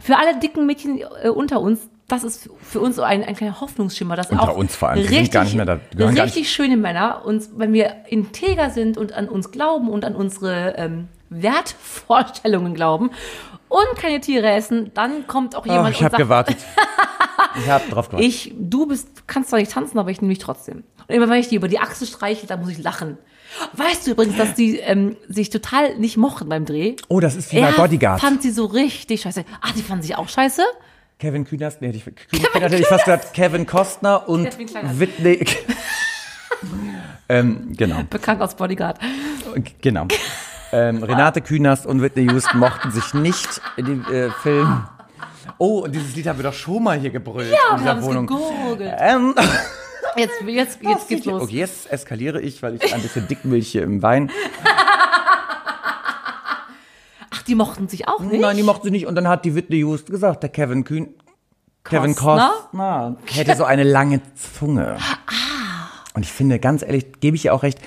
Für 0.04 0.18
alle 0.18 0.40
dicken 0.40 0.68
Mädchen 0.68 1.00
äh, 1.24 1.30
unter 1.30 1.60
uns, 1.62 1.80
das 2.08 2.24
ist 2.24 2.50
für 2.62 2.80
uns 2.80 2.96
so 2.96 3.04
ein, 3.04 3.24
ein 3.24 3.36
kleiner 3.36 3.60
Hoffnungsschimmer, 3.60 4.16
dass 4.16 4.30
Unter 4.32 4.50
auch 4.52 4.56
uns 4.58 4.76
vor 4.76 4.90
allem. 4.90 5.00
Wir 5.00 5.06
sind 5.08 5.14
richtig, 5.16 5.32
gar 5.32 5.44
nicht 5.44 5.56
mehr 5.56 5.66
da- 5.66 5.80
richtig 6.24 6.52
schöne 6.52 6.78
Männer 6.78 7.24
uns, 7.26 7.50
wenn 7.58 7.74
wir 7.74 7.94
integer 8.08 8.70
sind 8.70 8.98
und 8.98 9.12
an 9.14 9.28
uns 9.28 9.52
glauben 9.52 9.90
und 9.90 10.06
an 10.06 10.16
unsere 10.16 10.76
ähm, 10.78 11.10
Wertvorstellungen 11.30 12.74
glauben 12.74 13.12
und 13.70 13.96
keine 14.00 14.22
Tiere 14.22 14.50
essen, 14.52 14.92
dann 14.94 15.28
kommt 15.28 15.56
auch 15.56 15.66
Oh, 15.66 15.72
jemand 15.72 15.96
ich 15.96 16.00
und 16.00 16.06
habe 16.06 16.12
sagt, 16.14 16.24
gewartet. 16.24 16.58
Ich 17.60 17.70
habe 17.70 17.90
drauf 17.90 18.10
gewartet. 18.10 18.28
ich, 18.30 18.54
du 18.58 18.86
bist, 18.88 19.28
kannst 19.28 19.50
zwar 19.50 19.60
nicht 19.60 19.72
tanzen, 19.72 20.00
aber 20.00 20.10
ich 20.10 20.22
nehme 20.22 20.34
dich 20.34 20.42
trotzdem. 20.44 20.84
Und 21.08 21.16
immer 21.16 21.28
wenn 21.30 21.40
ich 21.40 21.48
die 21.50 21.56
über 21.56 21.68
die 21.68 21.80
Achse 21.80 22.06
streiche, 22.06 22.48
dann 22.48 22.60
muss 22.62 22.70
ich 22.70 22.78
lachen. 22.80 23.18
Weißt 23.74 24.06
du 24.08 24.12
übrigens, 24.12 24.38
dass 24.38 24.54
die 24.56 24.78
ähm, 24.78 25.16
sich 25.28 25.50
total 25.50 25.98
nicht 25.98 26.18
mochten 26.18 26.50
beim 26.50 26.66
Dreh? 26.66 26.96
oh, 27.10 27.20
das 27.20 27.36
ist 27.36 27.52
wie 27.54 27.62
bei 27.62 27.72
Bodyguard. 27.72 28.20
fand 28.22 28.42
sie 28.42 28.52
so 28.52 28.66
richtig 28.66 29.22
scheiße. 29.22 29.44
Ach, 29.62 29.72
die 29.74 29.82
fanden 29.82 30.04
sich 30.04 30.16
auch 30.16 30.28
scheiße? 30.30 30.64
Kevin 31.20 31.46
Kühners, 31.46 31.78
nee, 31.80 31.90
ich, 31.90 32.06
Kühners 32.06 32.54
hätte 32.54 32.76
ich 32.76 32.88
fast 32.88 33.06
gesagt, 33.06 33.34
Kevin 33.34 33.66
Costner 33.66 34.30
und 34.30 34.50
Kevin. 34.50 35.00
Whitney. 35.00 35.46
ähm, 37.30 37.74
genau, 37.76 38.04
Bekannt 38.10 38.42
als 38.42 38.56
Bodyguard. 38.56 39.00
genau. 39.82 40.08
Ähm, 40.72 41.02
Renate 41.02 41.42
Künast 41.42 41.86
und 41.86 42.02
Whitney 42.02 42.30
Houston 42.32 42.60
mochten 42.60 42.92
sich 42.92 43.14
nicht 43.14 43.62
in 43.78 43.86
dem 43.86 44.06
äh, 44.06 44.30
Film. 44.30 44.84
Oh, 45.58 45.80
und 45.80 45.96
dieses 45.96 46.16
Lied 46.16 46.28
haben 46.28 46.38
wir 46.38 46.44
doch 46.44 46.54
schon 46.54 46.84
mal 46.84 47.00
hier 47.00 47.10
gebrüllt 47.10 47.48
in 47.48 47.54
Wir 47.54 47.78
dieser 47.80 47.98
es 47.98 48.04
Wohnung. 48.06 48.28
gegurgelt. 48.28 48.94
Ähm, 49.00 49.34
Jetzt, 50.16 50.42
jetzt, 50.48 50.80
jetzt 50.82 51.08
geht's 51.10 51.26
los. 51.26 51.44
Okay, 51.44 51.58
jetzt 51.58 51.92
eskaliere 51.92 52.42
ich, 52.42 52.64
weil 52.64 52.76
ich 52.76 52.94
ein 52.94 53.02
bisschen 53.04 53.28
Dickmilch 53.28 53.68
hier 53.68 53.84
im 53.84 54.02
Wein. 54.02 54.32
Die 57.48 57.56
mochten 57.56 57.88
sich 57.88 58.08
auch 58.08 58.20
nicht? 58.20 58.42
Nein, 58.42 58.58
die 58.58 58.64
mochte 58.64 58.86
sie 58.86 58.92
nicht. 58.92 59.08
Und 59.08 59.16
dann 59.16 59.28
hat 59.28 59.46
die 59.46 59.56
Whitney 59.56 59.78
Houston 59.78 60.12
gesagt, 60.12 60.44
der 60.44 60.50
Kevin 60.50 60.84
Kühn. 60.84 61.10
Kevin 61.84 62.16
Costner? 62.16 62.52
Costner 62.72 63.18
hätte 63.28 63.56
so 63.56 63.64
eine 63.64 63.84
lange 63.84 64.22
Zunge. 64.36 64.98
Ah. 65.00 65.88
Und 66.14 66.24
ich 66.24 66.32
finde, 66.32 66.60
ganz 66.60 66.82
ehrlich, 66.82 67.20
gebe 67.20 67.38
ich 67.38 67.46
ihr 67.46 67.54
auch 67.54 67.64
recht, 67.64 67.80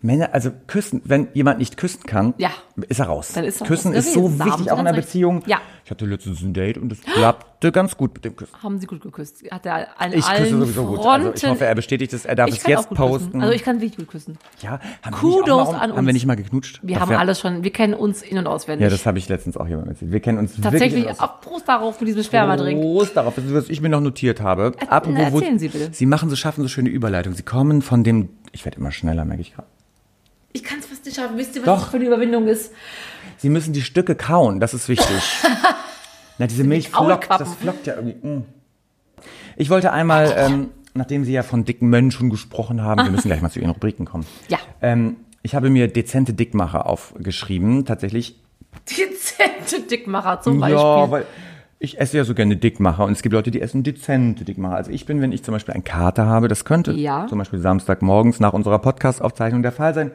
Männer, 0.00 0.30
also 0.32 0.50
küssen, 0.68 1.02
wenn 1.04 1.26
jemand 1.34 1.58
nicht 1.58 1.76
küssen 1.76 2.04
kann, 2.04 2.32
Ja. 2.38 2.50
ist 2.88 3.00
er 3.00 3.06
raus. 3.06 3.32
Dann 3.34 3.44
ist 3.44 3.60
er 3.60 3.66
küssen 3.66 3.88
raus 3.92 3.98
ist 4.06 4.14
so 4.14 4.24
haben 4.30 4.38
wichtig, 4.44 4.70
auch 4.70 4.78
in 4.78 4.86
einer. 4.86 4.96
Beziehung. 4.96 5.42
Ja. 5.46 5.58
Ich 5.84 5.90
hatte 5.90 6.04
letztens 6.06 6.40
ein 6.42 6.52
Date 6.54 6.78
und 6.78 6.92
es 6.92 7.00
klappte 7.00 7.72
ganz 7.72 7.96
gut 7.96 8.14
mit 8.14 8.24
dem 8.24 8.36
Küssen. 8.36 8.52
Haben 8.62 8.78
sie 8.78 8.86
gut 8.86 9.00
geküsst. 9.00 9.42
Hat 9.50 9.66
er 9.66 9.88
an 10.00 10.10
Ich 10.12 10.16
küsse 10.18 10.28
allen 10.28 10.60
sowieso 10.60 10.84
gut. 10.84 10.96
Fronten. 11.02 11.26
Also 11.28 11.32
ich 11.46 11.50
hoffe, 11.50 11.64
er 11.64 11.74
bestätigt 11.74 12.12
es. 12.12 12.26
Er 12.26 12.36
darf 12.36 12.48
Ich 12.48 12.58
es 12.58 12.66
jetzt 12.66 12.88
gut 12.90 12.98
posten. 12.98 13.26
Küssen. 13.30 13.40
Also 13.42 13.54
ich 13.54 13.62
kann 13.64 13.80
wirklich 13.80 13.96
gut 13.96 14.08
küssen. 14.08 14.38
ja, 14.60 14.78
haben 15.02 15.14
Kudos 15.16 15.46
wir 15.46 15.56
nicht 15.56 15.72
mal, 15.72 15.74
an 15.74 15.80
Haben 15.80 15.90
wir 15.90 15.98
uns. 15.98 16.12
nicht 16.12 16.26
mal 16.26 16.36
geknutscht? 16.36 16.80
Wir 16.82 16.96
Ach, 16.96 17.00
haben 17.00 17.14
alles 17.16 17.40
schon, 17.40 17.64
wir 17.64 17.72
kennen 17.72 17.94
uns 17.94 18.22
in- 18.22 18.38
und 18.38 18.46
auswendig. 18.46 18.84
Ja, 18.84 18.90
das 18.90 19.04
habe 19.06 19.18
ich 19.18 19.28
letztens 19.28 19.56
auch 19.56 19.66
jemand 19.66 19.88
erzählt. 19.88 20.12
Wir 20.12 20.20
kennen 20.20 20.38
uns 20.38 20.52
Tatsächlich, 20.60 21.04
wirklich 21.06 21.20
auf 21.20 21.40
Prost 21.40 21.66
darauf 21.68 21.98
mit 22.00 22.08
diesem 22.08 22.22
Spermadrink. 22.22 22.80
Groß 22.80 23.14
darauf, 23.14 23.34
was 23.36 23.68
ich 23.68 23.80
mir 23.80 23.88
noch 23.88 24.00
notiert 24.00 24.40
habe. 24.42 24.72
Apropos, 24.88 25.32
wo- 25.32 25.38
erzählen 25.40 25.58
Sie 25.58 25.68
bitte. 25.68 25.88
Sie 25.92 26.06
machen 26.06 26.30
so, 26.30 26.36
schaffen 26.36 26.62
so 26.62 26.68
schöne 26.68 26.90
Überleitungen. 26.90 27.36
Sie 27.36 27.42
kommen 27.42 27.82
von 27.82 28.04
dem, 28.04 28.28
ich 28.52 28.64
werde 28.64 28.78
immer 28.78 28.92
schneller, 28.92 29.24
merke 29.24 29.40
ich 29.42 29.54
gerade. 29.54 29.66
Ich 30.58 30.64
kann 30.64 30.80
es 30.80 30.86
fast 30.86 31.04
nicht 31.04 31.14
schaffen. 31.16 31.36
Wisst 31.38 31.54
ihr, 31.54 31.62
was 31.62 31.66
Doch. 31.66 31.80
das 31.82 31.90
für 31.90 31.96
eine 31.98 32.06
Überwindung 32.06 32.48
ist? 32.48 32.72
Sie 33.36 33.48
müssen 33.48 33.72
die 33.72 33.82
Stücke 33.82 34.16
kauen, 34.16 34.58
das 34.58 34.74
ist 34.74 34.88
wichtig. 34.88 35.06
Na, 36.38 36.46
diese 36.48 36.64
Milch 36.64 36.88
flockt, 36.88 37.30
das 37.30 37.54
flockt 37.54 37.86
ja 37.86 37.94
irgendwie. 37.94 38.26
mm. 38.26 38.44
Ich 39.56 39.70
wollte 39.70 39.92
einmal, 39.92 40.34
ähm, 40.36 40.68
nachdem 40.94 41.24
Sie 41.24 41.32
ja 41.32 41.42
von 41.44 41.64
dicken 41.64 41.88
Menschen 41.88 42.30
gesprochen 42.30 42.82
haben, 42.82 43.04
wir 43.04 43.10
müssen 43.10 43.28
gleich 43.28 43.40
mal 43.40 43.50
zu 43.50 43.60
Ihren 43.60 43.70
Rubriken 43.70 44.04
kommen. 44.06 44.26
Ja. 44.48 44.58
Ähm, 44.82 45.16
ich 45.42 45.54
habe 45.54 45.70
mir 45.70 45.86
dezente 45.86 46.34
Dickmacher 46.34 46.86
aufgeschrieben, 46.86 47.84
tatsächlich. 47.84 48.40
Dezente 48.88 49.86
Dickmacher 49.88 50.40
zum 50.40 50.58
Beispiel. 50.60 50.78
Ja, 50.78 51.10
weil 51.10 51.26
ich 51.80 52.00
esse 52.00 52.16
ja 52.16 52.24
so 52.24 52.34
gerne 52.34 52.56
Dickmacher 52.56 53.04
und 53.04 53.12
es 53.12 53.22
gibt 53.22 53.32
Leute, 53.32 53.50
die 53.52 53.60
essen 53.60 53.82
dezente 53.84 54.44
Dickmacher. 54.44 54.74
Also 54.76 54.90
ich 54.90 55.06
bin, 55.06 55.20
wenn 55.20 55.30
ich 55.32 55.44
zum 55.44 55.52
Beispiel 55.52 55.74
einen 55.74 55.84
Kater 55.84 56.26
habe, 56.26 56.48
das 56.48 56.64
könnte 56.64 56.92
Ja. 56.92 57.26
zum 57.28 57.38
Beispiel 57.38 57.60
Samstagmorgens 57.60 58.40
nach 58.40 58.52
unserer 58.52 58.78
Podcast-Aufzeichnung 58.80 59.62
der 59.62 59.72
Fall 59.72 59.94
sein, 59.94 60.10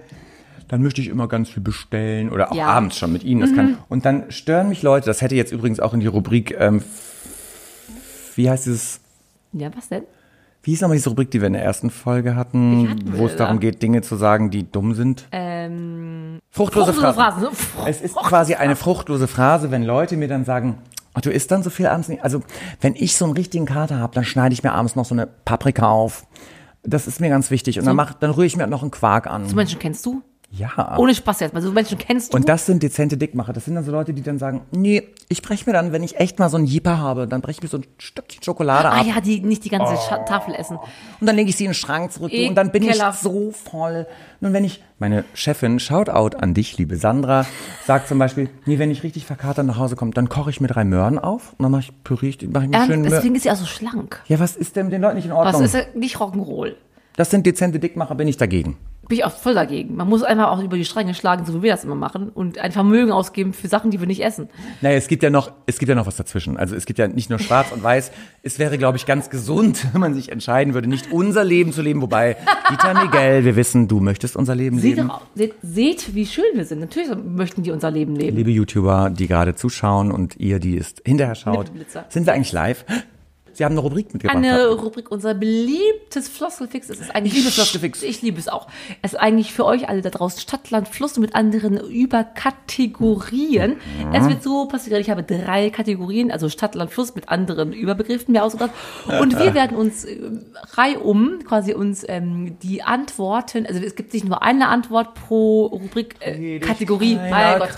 dann 0.73 0.81
möchte 0.81 1.01
ich 1.01 1.07
immer 1.07 1.27
ganz 1.27 1.49
viel 1.51 1.61
bestellen 1.61 2.31
oder 2.31 2.51
auch 2.51 2.55
Ja. 2.55 2.65
abends 2.65 2.97
schon 2.97 3.13
mit 3.13 3.23
Ihnen. 3.23 3.41
Das 3.41 3.53
kann, 3.53 3.77
und 3.89 4.05
dann 4.05 4.31
stören 4.31 4.69
mich 4.69 4.81
Leute, 4.81 5.05
das 5.05 5.21
hätte 5.21 5.35
jetzt 5.35 5.51
übrigens 5.51 5.79
auch 5.79 5.93
in 5.93 5.99
die 5.99 6.07
Rubrik, 6.07 6.55
ähm, 6.59 6.81
wie 8.35 8.49
heißt 8.49 8.65
dieses, 8.65 8.99
ja, 9.51 9.69
was 9.75 9.89
denn? 9.89 10.01
wie 10.63 10.71
hieß 10.71 10.81
nochmal 10.81 10.97
diese 10.97 11.09
Rubrik, 11.09 11.29
die 11.29 11.41
wir 11.41 11.45
in 11.47 11.53
der 11.53 11.63
ersten 11.63 11.91
Folge 11.91 12.35
hatten, 12.35 12.87
wir 13.05 13.19
wo 13.19 13.27
es 13.27 13.33
da? 13.33 13.43
darum 13.45 13.59
geht, 13.59 13.83
Dinge 13.83 14.01
zu 14.01 14.15
sagen, 14.15 14.49
die 14.49 14.63
dumm 14.71 14.95
sind? 14.95 15.27
Ähm, 15.31 16.39
Fruchtlose, 16.49 16.91
fruchtlose 16.93 17.13
Phrasen. 17.13 17.53
Phrasen. 17.53 17.87
Es 17.87 18.01
ist 18.01 18.15
quasi 18.15 18.55
eine 18.55 18.75
fruchtlose 18.75 19.27
Phrase, 19.27 19.69
wenn 19.69 19.83
Leute 19.83 20.17
mir 20.17 20.27
dann 20.27 20.43
sagen, 20.43 20.79
ach, 21.13 21.21
du 21.21 21.29
isst 21.29 21.51
dann 21.51 21.61
so 21.61 21.69
viel 21.69 21.85
abends 21.85 22.09
nicht. 22.09 22.23
Also, 22.23 22.41
wenn 22.81 22.95
ich 22.95 23.15
so 23.15 23.25
einen 23.25 23.35
richtigen 23.35 23.67
Kater 23.67 23.99
habe, 23.99 24.15
dann 24.15 24.23
schneide 24.23 24.53
ich 24.53 24.63
mir 24.63 24.71
abends 24.71 24.95
noch 24.95 25.05
so 25.05 25.13
eine 25.13 25.27
Paprika 25.27 25.87
auf. 25.87 26.25
Das 26.81 27.05
ist 27.05 27.21
mir 27.21 27.29
ganz 27.29 27.51
wichtig. 27.51 27.77
Und 27.77 27.85
dann, 27.85 27.95
mach, 27.95 28.15
dann 28.15 28.31
rühre 28.31 28.47
ich 28.47 28.57
mir 28.57 28.65
noch 28.65 28.81
einen 28.81 28.89
Quark 28.91 29.27
an. 29.27 29.47
So 29.47 29.55
Menschen 29.55 29.77
kennst 29.77 30.03
du? 30.07 30.23
Ja. 30.55 30.97
Ohne 30.99 31.15
Spaß 31.15 31.39
jetzt 31.39 31.53
mal. 31.55 31.61
So 31.61 31.71
Menschen 31.71 31.97
kennst 31.97 32.31
du? 32.31 32.37
Und 32.37 32.47
das 32.47 32.67
sind 32.67 32.83
dezente 32.83 33.17
Dickmacher. 33.17 33.53
Das 33.53 33.65
sind 33.65 33.73
dann 33.73 33.83
so 33.83 33.91
Leute, 33.91 34.13
die 34.13 34.21
dann 34.21 34.37
sagen, 34.37 34.61
nee, 34.71 35.01
ich 35.27 35.41
breche 35.41 35.65
mir 35.65 35.73
dann, 35.73 35.91
wenn 35.91 36.03
ich 36.03 36.19
echt 36.19 36.37
mal 36.37 36.47
so 36.47 36.57
einen 36.57 36.67
Jipper 36.67 36.99
habe, 36.99 37.27
dann 37.27 37.41
breche 37.41 37.57
ich 37.57 37.63
mir 37.63 37.69
so 37.69 37.77
ein 37.77 37.85
Stückchen 37.97 38.43
Schokolade 38.43 38.89
ah 38.89 38.99
ab. 38.99 39.05
ja, 39.07 39.19
die 39.19 39.39
nicht 39.41 39.65
die 39.65 39.69
ganze 39.69 39.93
Oh. 39.95 40.25
Tafel 40.27 40.53
essen. 40.53 40.77
Und 41.19 41.25
dann 41.27 41.35
lege 41.35 41.49
ich 41.49 41.55
sie 41.55 41.63
in 41.65 41.69
den 41.71 41.75
Schrank 41.75 42.11
zurück 42.11 42.31
du, 42.31 42.47
und 42.47 42.53
dann 42.53 42.71
bin 42.71 42.83
ich 42.83 42.89
Ekelhaft. 42.89 43.23
so 43.23 43.49
voll. 43.51 44.05
Nun, 44.41 44.53
wenn 44.53 44.63
ich, 44.63 44.83
meine 44.99 45.23
Chefin, 45.33 45.79
Shoutout 45.79 46.37
an 46.37 46.53
dich, 46.53 46.77
liebe 46.77 46.97
Sandra, 46.97 47.47
sagt 47.87 48.07
zum 48.07 48.19
Beispiel, 48.19 48.49
nee, 48.67 48.77
wenn 48.77 48.91
ich 48.91 49.01
richtig 49.01 49.25
verkatert 49.25 49.65
nach 49.65 49.77
Hause 49.79 49.95
komme, 49.95 50.11
dann 50.11 50.29
koche 50.29 50.51
ich 50.51 50.61
mir 50.61 50.67
drei 50.67 50.83
Möhren 50.83 51.17
auf 51.17 51.53
und 51.57 51.63
dann 51.63 51.71
mache 51.71 51.81
ich 51.89 52.03
Püree, 52.03 52.29
ich- 52.29 52.47
mache 52.47 52.65
ich 52.65 52.69
mir 52.69 52.75
Ernst? 52.77 52.91
schön 52.91 53.01
Möhren. 53.01 53.11
Deswegen 53.11 53.33
ist 53.35 53.41
sie 53.43 53.49
auch 53.51 53.55
so 53.55 53.65
schlank. 53.65 54.21
Ja, 54.27 54.39
was 54.39 54.55
ist 54.55 54.75
denn 54.75 54.85
mit 54.85 54.93
den 54.93 55.01
Leuten 55.01 55.15
nicht 55.15 55.25
in 55.25 55.31
Was 55.31 55.47
Ordnung? 55.47 55.63
ist 55.63 55.73
ja 55.73 55.81
nicht 55.95 56.17
Rock'n'Roll? 56.17 56.73
Das 57.15 57.31
sind 57.31 57.45
dezente 57.47 57.79
Dickmacher, 57.79 58.13
bin 58.13 58.27
ich 58.27 58.37
dagegen. 58.37 58.77
Bin 59.07 59.17
ich 59.17 59.25
auch 59.25 59.31
voll 59.31 59.53
dagegen. 59.53 59.95
Man 59.95 60.07
muss 60.07 60.23
einfach 60.23 60.47
auch 60.47 60.63
über 60.63 60.77
die 60.77 60.85
Stränge 60.85 61.13
schlagen, 61.13 61.45
so 61.45 61.53
wie 61.55 61.63
wir 61.63 61.71
das 61.71 61.83
immer 61.83 61.95
machen, 61.95 62.29
und 62.29 62.57
ein 62.57 62.71
Vermögen 62.71 63.11
ausgeben 63.11 63.51
für 63.53 63.67
Sachen, 63.67 63.91
die 63.91 63.99
wir 63.99 64.07
nicht 64.07 64.23
essen. 64.23 64.47
Naja, 64.81 64.95
es 64.95 65.07
gibt 65.07 65.23
ja 65.23 65.29
noch, 65.29 65.51
es 65.65 65.77
gibt 65.77 65.89
ja 65.89 65.95
noch 65.95 66.07
was 66.07 66.15
dazwischen. 66.15 66.55
Also 66.57 66.75
es 66.75 66.85
gibt 66.85 66.99
ja 66.99 67.07
nicht 67.09 67.29
nur 67.29 67.39
schwarz 67.39 67.71
und 67.73 67.83
weiß. 67.83 68.11
Es 68.43 68.59
wäre, 68.59 68.77
glaube 68.77 68.97
ich, 68.97 69.05
ganz 69.05 69.29
gesund, 69.29 69.87
wenn 69.93 69.99
man 69.99 70.13
sich 70.13 70.31
entscheiden 70.31 70.73
würde, 70.73 70.87
nicht 70.87 71.11
unser 71.11 71.43
Leben 71.43 71.73
zu 71.73 71.81
leben. 71.81 72.01
Wobei, 72.01 72.37
Dieter 72.71 72.93
Miguel, 73.03 73.43
wir 73.43 73.55
wissen, 73.57 73.87
du 73.89 73.99
möchtest 73.99 74.37
unser 74.37 74.55
Leben 74.55 74.79
Seht, 74.79 74.95
leben. 74.95 75.09
doch, 75.09 75.21
seht, 75.35 75.53
seht, 75.61 76.15
wie 76.15 76.25
schön 76.25 76.45
wir 76.53 76.63
sind. 76.65 76.79
Natürlich 76.79 77.09
möchten 77.25 77.63
die 77.63 77.71
unser 77.71 77.91
Leben 77.91 78.15
leben. 78.15 78.37
Liebe 78.37 78.51
YouTuber, 78.51 79.09
die 79.09 79.27
gerade 79.27 79.55
zuschauen 79.55 80.11
und 80.11 80.37
ihr, 80.37 80.59
die 80.59 80.77
es 80.77 80.95
hinterher 81.05 81.35
schaut, 81.35 81.71
sind 82.09 82.25
wir 82.25 82.33
eigentlich 82.33 82.53
live? 82.53 82.85
Sie 83.53 83.65
haben 83.65 83.73
eine 83.73 83.81
Rubrik 83.81 84.13
mitgebracht. 84.13 84.37
Eine 84.37 84.69
Rubrik, 84.69 85.11
unser 85.11 85.33
beliebtes 85.33 86.27
Floskelfix. 86.27 86.89
Es 86.89 86.99
ist 86.99 87.15
eigentlich 87.15 87.33
Ich 87.33 87.39
liebe 87.39 87.51
Floskelfix. 87.51 88.03
Ich 88.03 88.21
liebe 88.21 88.39
es 88.39 88.47
auch. 88.47 88.67
Es 89.01 89.13
ist 89.13 89.19
eigentlich 89.19 89.53
für 89.53 89.65
euch 89.65 89.89
alle 89.89 90.01
da 90.01 90.09
draußen 90.09 90.39
Stadt, 90.39 90.69
Land, 90.71 90.87
Fluss 90.87 91.17
und 91.17 91.21
mit 91.21 91.35
anderen 91.35 91.77
Überkategorien. 91.77 93.71
Mhm. 93.71 94.13
Es 94.13 94.27
wird 94.27 94.43
so 94.43 94.67
passieren. 94.67 94.99
Ich 95.01 95.09
habe 95.09 95.23
drei 95.23 95.69
Kategorien, 95.69 96.31
also 96.31 96.49
Stadt, 96.49 96.75
Land, 96.75 96.91
Fluss 96.91 97.15
mit 97.15 97.29
anderen 97.29 97.73
Überbegriffen 97.73 98.33
mir 98.33 98.43
ausgedacht. 98.43 98.71
Und 99.19 99.37
wir 99.37 99.53
werden 99.53 99.77
uns 99.77 100.05
äh, 100.05 100.19
reihum 100.73 101.39
quasi 101.45 101.73
uns 101.73 102.03
ähm, 102.07 102.57
die 102.59 102.83
Antworten, 102.83 103.65
also 103.65 103.79
es 103.81 103.95
gibt 103.95 104.13
nicht 104.13 104.25
nur 104.25 104.41
eine 104.41 104.67
Antwort 104.67 105.13
pro 105.13 105.65
Rubrik, 105.67 106.15
äh, 106.19 106.59
Kategorie. 106.59 107.15
Mein 107.15 107.59
Gott. 107.59 107.77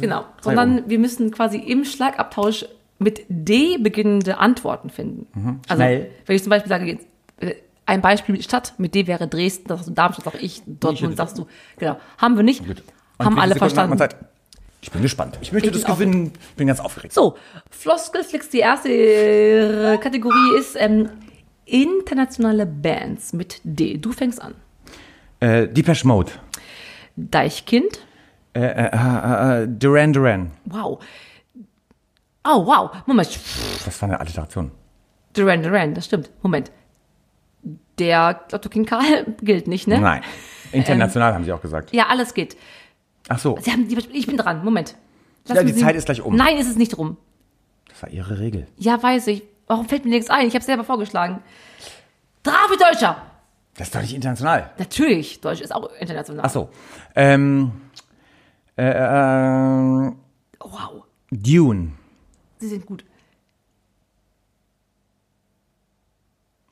Genau, 0.00 0.24
sondern 0.40 0.88
wir 0.88 0.98
müssen 0.98 1.30
quasi 1.30 1.58
im 1.58 1.84
Schlagabtausch 1.84 2.66
mit 3.00 3.22
D 3.28 3.78
beginnende 3.78 4.38
Antworten 4.38 4.88
finden. 4.90 5.60
Also, 5.68 5.82
Schnell. 5.82 6.10
wenn 6.26 6.36
ich 6.36 6.42
zum 6.42 6.50
Beispiel 6.50 6.68
sage, 6.68 6.84
jetzt, 6.86 7.06
äh, 7.40 7.54
ein 7.86 8.00
Beispiel 8.02 8.34
mit 8.34 8.44
Stadt, 8.44 8.74
mit 8.78 8.94
D 8.94 9.08
wäre 9.08 9.26
Dresden, 9.26 9.66
das 9.66 9.86
du 9.86 9.90
Darmstadt, 9.92 10.26
sag 10.34 10.40
ich, 10.42 10.62
Dortmund 10.66 11.16
sagst 11.16 11.36
du, 11.38 11.46
genau. 11.78 11.96
Haben 12.18 12.36
wir 12.36 12.44
nicht, 12.44 12.62
haben 13.18 13.38
alle 13.40 13.54
Sekunden 13.54 13.58
verstanden. 13.58 13.98
Zeit? 13.98 14.14
Ich 14.82 14.90
bin 14.92 15.02
gespannt. 15.02 15.38
Ich 15.42 15.50
möchte 15.52 15.68
Ich 15.70 15.74
das 15.82 15.84
gewinnen. 15.84 16.32
Ich 16.50 16.56
bin 16.56 16.66
ganz 16.68 16.78
aufgeregt. 16.80 17.12
So, 17.12 17.36
Floskelflix, 17.70 18.48
die 18.50 18.60
erste 18.60 18.88
äh, 18.90 19.98
Kategorie 19.98 20.58
ist 20.58 20.76
ähm, 20.78 21.08
internationale 21.66 22.64
Bands 22.66 23.32
mit 23.32 23.60
D. 23.64 23.98
Du 23.98 24.12
fängst 24.12 24.40
an. 24.40 24.54
Äh, 25.40 25.68
Depeche 25.68 26.06
Mode. 26.06 26.32
Deichkind, 27.16 28.00
Äh, 28.54 28.60
äh, 28.60 28.90
äh, 28.92 29.62
äh, 29.64 29.68
Duran 29.68 30.12
Duran. 30.12 30.50
wow. 30.66 30.98
Oh, 32.44 32.64
wow, 32.66 32.90
Moment, 33.06 33.38
Das 33.84 34.00
war 34.00 34.08
eine 34.08 34.18
Alliteration. 34.18 34.70
Duran 35.34 35.62
Duran, 35.62 35.94
das 35.94 36.06
stimmt. 36.06 36.30
Moment. 36.42 36.70
Der 37.98 38.40
Lotto 38.50 38.68
King 38.70 38.86
Karl 38.86 39.26
gilt 39.42 39.66
nicht, 39.68 39.86
ne? 39.86 40.00
Nein. 40.00 40.22
International 40.72 41.34
haben 41.34 41.44
sie 41.44 41.52
auch 41.52 41.60
gesagt. 41.60 41.92
Ja, 41.92 42.06
alles 42.06 42.32
geht. 42.34 42.56
Ach 43.28 43.38
so. 43.38 43.58
Sie 43.60 43.70
haben 43.70 43.86
ich 44.12 44.26
bin 44.26 44.36
dran. 44.36 44.64
Moment. 44.64 44.96
Lass 45.46 45.58
Ja, 45.58 45.64
die. 45.64 45.74
Zeit 45.74 45.96
ist 45.96 46.06
gleich 46.06 46.22
um. 46.22 46.34
Nein, 46.34 46.56
ist 46.56 46.68
es 46.68 46.76
nicht 46.76 46.96
rum. 46.96 47.16
Das 47.88 48.02
war 48.02 48.08
ihre 48.10 48.38
Regel. 48.38 48.66
Ja, 48.76 49.02
weiß 49.02 49.26
ich. 49.28 49.42
Warum 49.66 49.86
fällt 49.88 50.04
mir 50.04 50.10
nichts 50.10 50.30
ein? 50.30 50.46
Ich 50.46 50.54
habe 50.54 50.64
selber 50.64 50.84
vorgeschlagen. 50.84 51.40
Drauf 52.42 52.70
wie 52.70 52.76
Deutscher. 52.78 53.16
Das 53.76 53.88
ist 53.88 53.94
doch 53.94 54.00
nicht 54.00 54.14
international. 54.14 54.70
Natürlich, 54.78 55.40
Deutsch 55.40 55.60
ist 55.60 55.74
auch 55.74 55.90
international. 56.00 56.44
Ach 56.44 56.50
so. 56.50 56.70
Ähm, 57.14 57.72
äh, 58.76 58.88
äh, 58.90 60.12
Wow, 60.60 61.04
Dune. 61.30 61.92
Sie 62.60 62.68
sind 62.68 62.86
gut. 62.86 63.04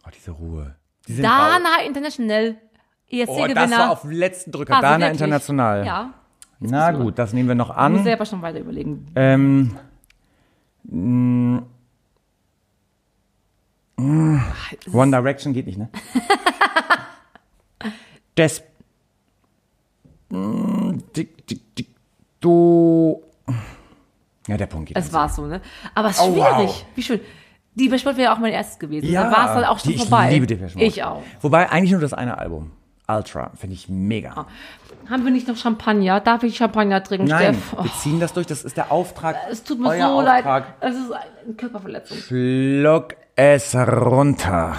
Oh, 0.07 0.11
diese 0.15 0.31
Ruhe. 0.31 0.77
Die. 1.07 1.21
Dana 1.21 1.83
International. 1.87 2.57
Oh, 2.61 2.65
das 3.11 3.29
ESC-Gewinner. 3.29 3.79
war 3.79 3.91
auf 3.91 4.03
den 4.03 4.13
letzten 4.13 4.53
Drücker. 4.53 4.75
Ah, 4.75 4.77
so 4.77 4.83
Dana 4.83 5.01
wirklich? 5.07 5.21
International. 5.21 5.87
Ja. 5.87 6.15
Na 6.61 6.89
bist 6.91 7.01
du- 7.01 7.05
gut, 7.05 7.19
das 7.19 7.33
nehmen 7.33 7.49
wir 7.49 7.55
noch 7.55 7.71
Ich 7.71 7.77
muss 7.77 7.99
an. 8.01 8.05
selber 8.05 8.27
schon 8.27 8.43
weiter 8.43 8.61
überlegen. 8.61 9.07
Ähm, 9.15 9.77
mh, 10.85 11.63
mh, 13.97 14.43
One 14.93 15.11
Direction 15.11 15.53
geht 15.55 15.67
nicht, 15.67 15.79
ne? 15.79 15.89
Des. 18.37 18.63
mh, 20.31 20.99
Dick, 21.17 21.47
dick, 21.47 21.75
dick, 21.77 21.89
du. 22.41 23.23
Ja, 24.49 24.57
der 24.57 24.67
Punkt 24.67 24.89
geht. 24.89 24.97
Es 24.97 25.05
nicht. 25.05 25.13
war 25.15 25.29
so, 25.29 25.47
ne? 25.47 25.61
Aber 25.95 26.09
es 26.09 26.17
ist 26.17 26.23
Oh, 26.23 26.33
schwierig. 26.33 26.69
wow. 26.69 26.85
Wie 26.97 27.03
schön. 27.03 27.21
Die 27.75 27.99
Sport 27.99 28.17
wäre 28.17 28.33
auch 28.33 28.39
mein 28.39 28.53
erstes 28.53 28.79
gewesen. 28.81 29.09
Ja, 29.09 29.25
da 29.25 29.37
war 29.37 29.49
es 29.49 29.55
dann 29.55 29.65
auch 29.65 29.79
schon 29.79 29.93
die, 29.93 29.99
vorbei. 29.99 30.27
Ich 30.27 30.33
liebe 30.35 30.47
Depeche 30.49 30.75
Mode. 30.75 30.87
Ich 30.87 31.05
auch. 31.05 31.23
Wobei 31.41 31.71
eigentlich 31.71 31.93
nur 31.93 32.01
das 32.01 32.13
eine 32.13 32.37
Album. 32.39 32.73
Ultra, 33.07 33.53
finde 33.55 33.75
ich 33.75 33.89
mega. 33.89 34.47
Haben 35.09 35.25
wir 35.25 35.31
nicht 35.31 35.49
noch 35.49 35.57
Champagner? 35.57 36.21
Darf 36.21 36.43
ich 36.43 36.57
Champagner 36.57 37.03
trinken, 37.03 37.29
Nein, 37.29 37.55
Steff? 37.55 37.75
Oh, 37.79 37.85
wir 37.85 37.93
ziehen 37.93 38.21
das 38.21 38.33
durch. 38.35 38.47
Das 38.47 38.65
ist 38.65 38.77
der 38.77 38.91
Auftrag. 38.93 39.37
es 39.51 39.63
tut 39.63 39.79
mir 39.81 39.89
Euer 39.91 40.09
so 40.09 40.21
leid. 40.21 40.39
Auftrag. 40.45 40.75
Es 40.81 40.97
ist 40.97 41.13
eine 41.13 41.55
Körperverletzung. 41.55 42.17
Schluck 42.19 43.15
es 43.37 43.75
runter. 43.75 44.75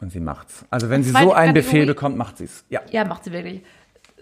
Und 0.00 0.10
sie 0.10 0.18
macht's. 0.20 0.64
Also 0.70 0.90
wenn 0.90 1.04
sie 1.04 1.10
so 1.10 1.16
einen 1.18 1.28
Kategorie. 1.30 1.52
Befehl 1.52 1.86
bekommt, 1.86 2.16
macht 2.16 2.38
sie's. 2.38 2.64
Ja. 2.70 2.80
Ja, 2.90 3.04
macht 3.04 3.22
sie 3.24 3.32
wirklich. 3.32 3.62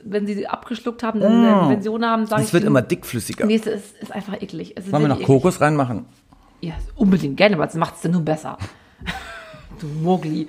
Wenn 0.04 0.26
sie 0.26 0.34
sie 0.34 0.46
abgeschluckt 0.46 1.02
haben, 1.02 1.20
dann 1.20 1.44
eine 1.44 1.62
Invention 1.64 2.04
haben, 2.04 2.26
sagen 2.26 2.42
Es 2.42 2.52
wird 2.52 2.64
immer 2.64 2.82
dickflüssiger. 2.82 3.46
Nächste 3.46 3.70
ist, 3.70 3.96
ist 3.98 4.12
einfach 4.12 4.40
eklig. 4.40 4.74
Es 4.76 4.86
ist 4.86 4.92
Wollen 4.92 5.04
wir 5.04 5.08
noch 5.08 5.16
wirklich 5.18 5.28
eklig. 5.30 5.42
Kokos 5.42 5.60
reinmachen? 5.60 6.06
Ja, 6.60 6.74
unbedingt 6.96 7.36
gerne, 7.36 7.56
aber 7.56 7.66
das 7.66 7.74
macht 7.74 7.96
es 7.96 8.02
dann 8.02 8.12
nur 8.12 8.22
besser. 8.22 8.58
du 9.80 9.86
Mogli. 9.86 10.46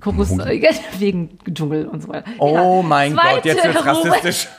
Kokos 0.00 0.32
äh, 0.38 0.62
wegen 0.98 1.38
Dschungel 1.52 1.86
und 1.86 2.02
so 2.02 2.08
weiter. 2.08 2.30
Oh 2.38 2.80
Ja. 2.80 2.88
mein 2.88 3.14
Gott, 3.14 3.44
jetzt 3.44 3.64
wird's 3.64 3.78
Rubrik. 3.86 4.12
rassistisch. 4.12 4.48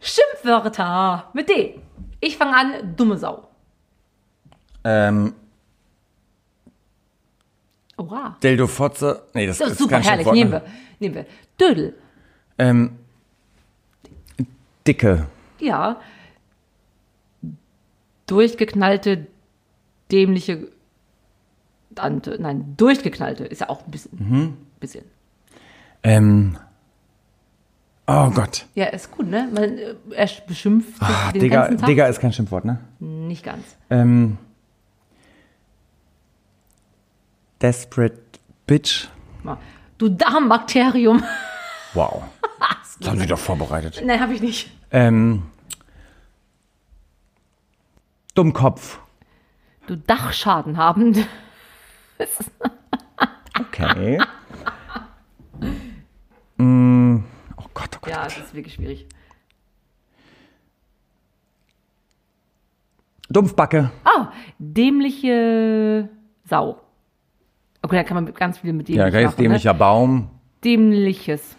Schimpfwörter 0.00 1.30
mit 1.34 1.48
D. 1.48 1.78
Ich 2.20 2.36
fange 2.36 2.56
an, 2.56 2.96
dumme 2.96 3.18
Sau. 3.18 3.48
Ähm, 4.84 5.34
Oha. 8.00 8.36
Dildo 8.42 8.66
Fotze. 8.66 9.22
Nee, 9.34 9.46
das, 9.46 9.58
Das 9.58 9.72
ist 9.72 9.78
super 9.78 9.98
herrlich. 10.00 10.26
Schimpfwort, 10.26 10.34
Nehmen 10.36 10.50
ne? 10.50 10.62
wir. 10.64 10.70
Nehmen 11.00 11.14
wir. 11.16 11.26
Dödel. 11.60 11.94
Ähm, 12.58 12.92
Dicke. 14.86 15.26
Ja. 15.58 16.00
Durchgeknallte, 18.26 19.26
dämliche. 20.10 20.68
Nein, 21.96 22.74
durchgeknallte 22.76 23.44
ist 23.44 23.60
ja 23.60 23.68
auch 23.68 23.84
ein 23.84 23.90
bisschen. 23.90 24.10
Mhm. 24.18 24.56
bisschen. 24.78 25.04
Ähm, 26.02 26.56
oh 28.06 28.30
Gott. 28.30 28.66
Ja, 28.74 28.86
ist 28.86 29.10
gut, 29.10 29.28
ne? 29.28 29.48
Man, 29.52 29.76
äh, 29.76 29.94
er 30.12 30.28
beschimpft 30.46 30.94
sich 30.94 31.02
Ah, 31.02 31.32
den 31.32 31.40
Digga, 31.40 31.62
ganzen 31.62 31.78
Tag. 31.78 31.86
Digga 31.88 32.06
ist 32.06 32.20
kein 32.20 32.32
Schimpfwort, 32.32 32.64
ne? 32.64 32.78
Nicht 33.00 33.44
ganz. 33.44 33.76
Ähm, 33.90 34.38
Desperate 37.60 38.20
Bitch. 38.66 39.08
Du 39.98 40.08
Darmbakterium. 40.08 41.22
Wow. 41.92 42.22
Das 43.00 43.10
haben 43.10 43.18
Sie 43.18 43.26
doch 43.26 43.36
vorbereitet. 43.36 44.00
Nein, 44.04 44.20
habe 44.20 44.32
ich 44.32 44.40
nicht. 44.40 44.70
Ähm, 44.92 45.42
Dummkopf. 48.36 49.00
Du 49.88 49.96
Dachschaden 49.96 50.76
haben. 50.76 51.26
Okay. 53.58 54.20
mm, 56.58 57.24
oh 57.56 57.64
Gott, 57.74 57.88
oh 57.96 57.98
Gott. 58.02 58.08
Ja, 58.08 58.26
es 58.26 58.36
ist 58.36 58.54
wirklich 58.54 58.74
schwierig. 58.74 59.08
Dumpfbacke. 63.30 63.90
Ah, 64.04 64.32
dämliche 64.60 66.08
Sau. 66.44 66.80
Okay, 67.82 67.96
da 67.96 68.04
kann 68.04 68.22
man 68.22 68.34
ganz 68.34 68.58
viel 68.58 68.72
mit 68.72 68.88
dämlich 68.88 68.98
Ja, 69.04 69.10
ganz 69.10 69.32
machen, 69.32 69.42
dämlicher 69.42 69.74
Baum. 69.74 70.18
Ne? 70.18 70.28
Dämliches. 70.64 71.56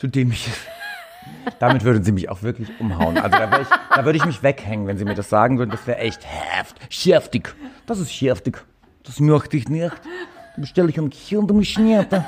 Du 0.00 0.08
dämliches. 0.08 0.54
Damit 1.58 1.84
würden 1.84 2.02
sie 2.04 2.12
mich 2.12 2.28
auch 2.28 2.42
wirklich 2.42 2.68
umhauen. 2.80 3.16
Also 3.18 3.36
da, 3.38 3.60
ich, 3.60 3.68
da 3.68 4.04
würde 4.04 4.18
ich 4.18 4.24
mich 4.24 4.42
weghängen, 4.42 4.86
wenn 4.86 4.98
sie 4.98 5.04
mir 5.04 5.14
das 5.14 5.28
sagen 5.28 5.58
würden. 5.58 5.70
Das 5.70 5.86
wäre 5.86 5.98
echt 5.98 6.24
heft, 6.26 6.76
schärftig. 6.92 7.54
Das 7.86 7.98
ist 7.98 8.12
schärftig. 8.12 8.64
Das 9.04 9.20
möchte 9.20 9.56
ich 9.56 9.68
nicht. 9.68 9.94
Du 10.56 10.60
bestelle 10.62 10.88
ich 10.88 10.98
um 10.98 11.10
Kind 11.10 11.50
um 11.50 11.62
Schnierte. 11.62 12.24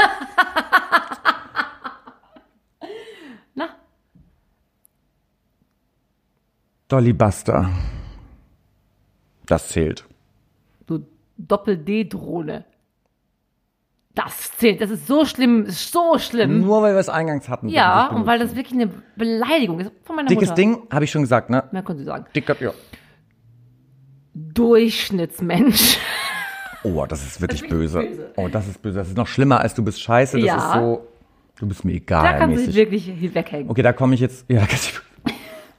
Na, 3.54 3.68
Dolly 6.88 7.12
Buster. 7.12 7.70
Das 9.46 9.68
zählt. 9.68 10.04
du 10.86 11.06
Doppel-D-Drohne. 11.38 12.64
Das 14.16 14.50
zählt. 14.56 14.80
Das 14.80 14.90
ist 14.90 15.06
so 15.06 15.24
schlimm. 15.26 15.66
So 15.68 16.18
schlimm. 16.18 16.62
Nur 16.62 16.82
weil 16.82 16.94
wir 16.94 16.98
es 17.00 17.08
eingangs 17.08 17.48
hatten. 17.48 17.68
Ja, 17.68 18.08
und 18.08 18.26
weil 18.26 18.38
das 18.40 18.56
wirklich 18.56 18.72
eine 18.74 18.90
Beleidigung 19.14 19.78
ist 19.78 19.92
von 20.04 20.16
meiner 20.16 20.26
Dickes 20.28 20.48
Mutter. 20.48 20.54
Ding, 20.54 20.78
habe 20.90 21.04
ich 21.04 21.10
schon 21.12 21.20
gesagt, 21.22 21.50
ne? 21.50 21.64
Mehr 21.70 21.82
können 21.82 21.98
Sie 21.98 22.04
sagen. 22.06 22.24
Dicker, 22.34 22.56
ja. 22.60 22.72
Durchschnittsmensch. 24.56 25.98
Oh, 26.82 27.04
das 27.06 27.22
ist 27.26 27.40
wirklich 27.40 27.60
Das 27.62 27.70
böse. 27.70 27.94
wirklich 28.00 28.16
böse. 28.18 28.32
Oh, 28.36 28.48
das 28.48 28.68
ist 28.68 28.80
böse. 28.82 28.98
Das 28.98 29.08
ist 29.08 29.16
noch 29.16 29.26
schlimmer 29.26 29.60
als 29.60 29.74
du 29.74 29.82
bist 29.84 30.00
scheiße. 30.00 30.36
Das 30.38 30.46
Ja. 30.46 30.56
ist 30.56 30.72
so, 30.74 31.06
du 31.58 31.66
bist 31.66 31.84
mir 31.84 31.92
Da 31.92 31.96
egal 31.98 32.38
kann 32.38 32.50
sie 32.50 32.56
sich 32.58 32.66
mäßig. 32.68 32.80
wirklich 32.80 33.04
hier 33.18 33.34
weghängen. 33.34 33.70
Okay, 33.70 33.82
da 33.82 33.92
komme 33.92 34.14
ich 34.14 34.20
jetzt. 34.20 34.48
Ja, 34.48 34.60
da 34.60 34.66
kann 34.66 34.76
ich, 34.76 34.94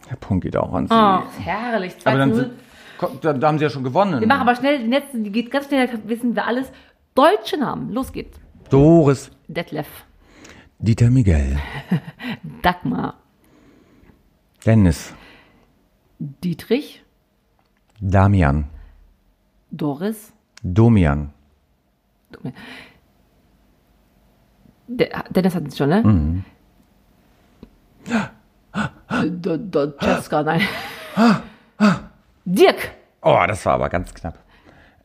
der 0.10 0.16
Punkt 0.18 0.44
geht 0.44 0.58
auch 0.58 0.74
an. 0.74 0.88
Sie. 0.88 0.94
Oh, 0.94 1.20
herrlich. 1.44 1.98
2 2.00 2.10
aber 2.10 2.20
dann, 2.20 2.34
zu 2.34 2.36
0. 2.42 2.46
sind- 2.46 2.60
komm, 2.98 3.10
da, 3.22 3.34
da 3.34 3.48
haben 3.48 3.58
sie 3.58 3.64
ja 3.66 3.70
schon 3.70 3.84
gewonnen. 3.84 4.20
Wir 4.20 4.28
machen 4.28 4.42
aber 4.42 4.56
schnell 4.56 4.80
die 4.80 4.88
letzten, 4.90 5.24
die 5.24 5.32
geht 5.32 5.50
ganz 5.52 5.68
schnell, 5.68 5.88
da 5.88 5.94
wissen 6.06 6.36
wir 6.36 6.46
alles. 6.46 6.72
Deutsche 7.18 7.58
Namen. 7.58 7.92
Los 7.94 8.12
geht's. 8.12 8.40
Doris, 8.70 9.32
Detlef. 9.48 9.88
Dieter 10.80 11.10
Miguel, 11.10 11.58
Dagmar. 12.62 13.16
Dennis, 14.66 15.14
Dietrich. 16.20 17.04
Damian, 18.00 18.66
Doris. 19.72 20.32
Domian, 20.62 21.32
De 24.88 25.10
Dennis 25.30 25.56
hatten 25.56 25.70
sie 25.70 25.78
schon, 25.78 25.90
ne? 25.90 26.02
Mhm. 26.04 26.44
D- 29.40 29.58
D- 29.58 29.94
Jessica, 30.02 30.44
nein. 30.44 30.62
Dirk. 32.46 32.92
Oh, 33.22 33.44
das 33.48 33.66
war 33.66 33.74
aber 33.74 33.90
ganz 33.90 34.14
knapp. 34.14 34.38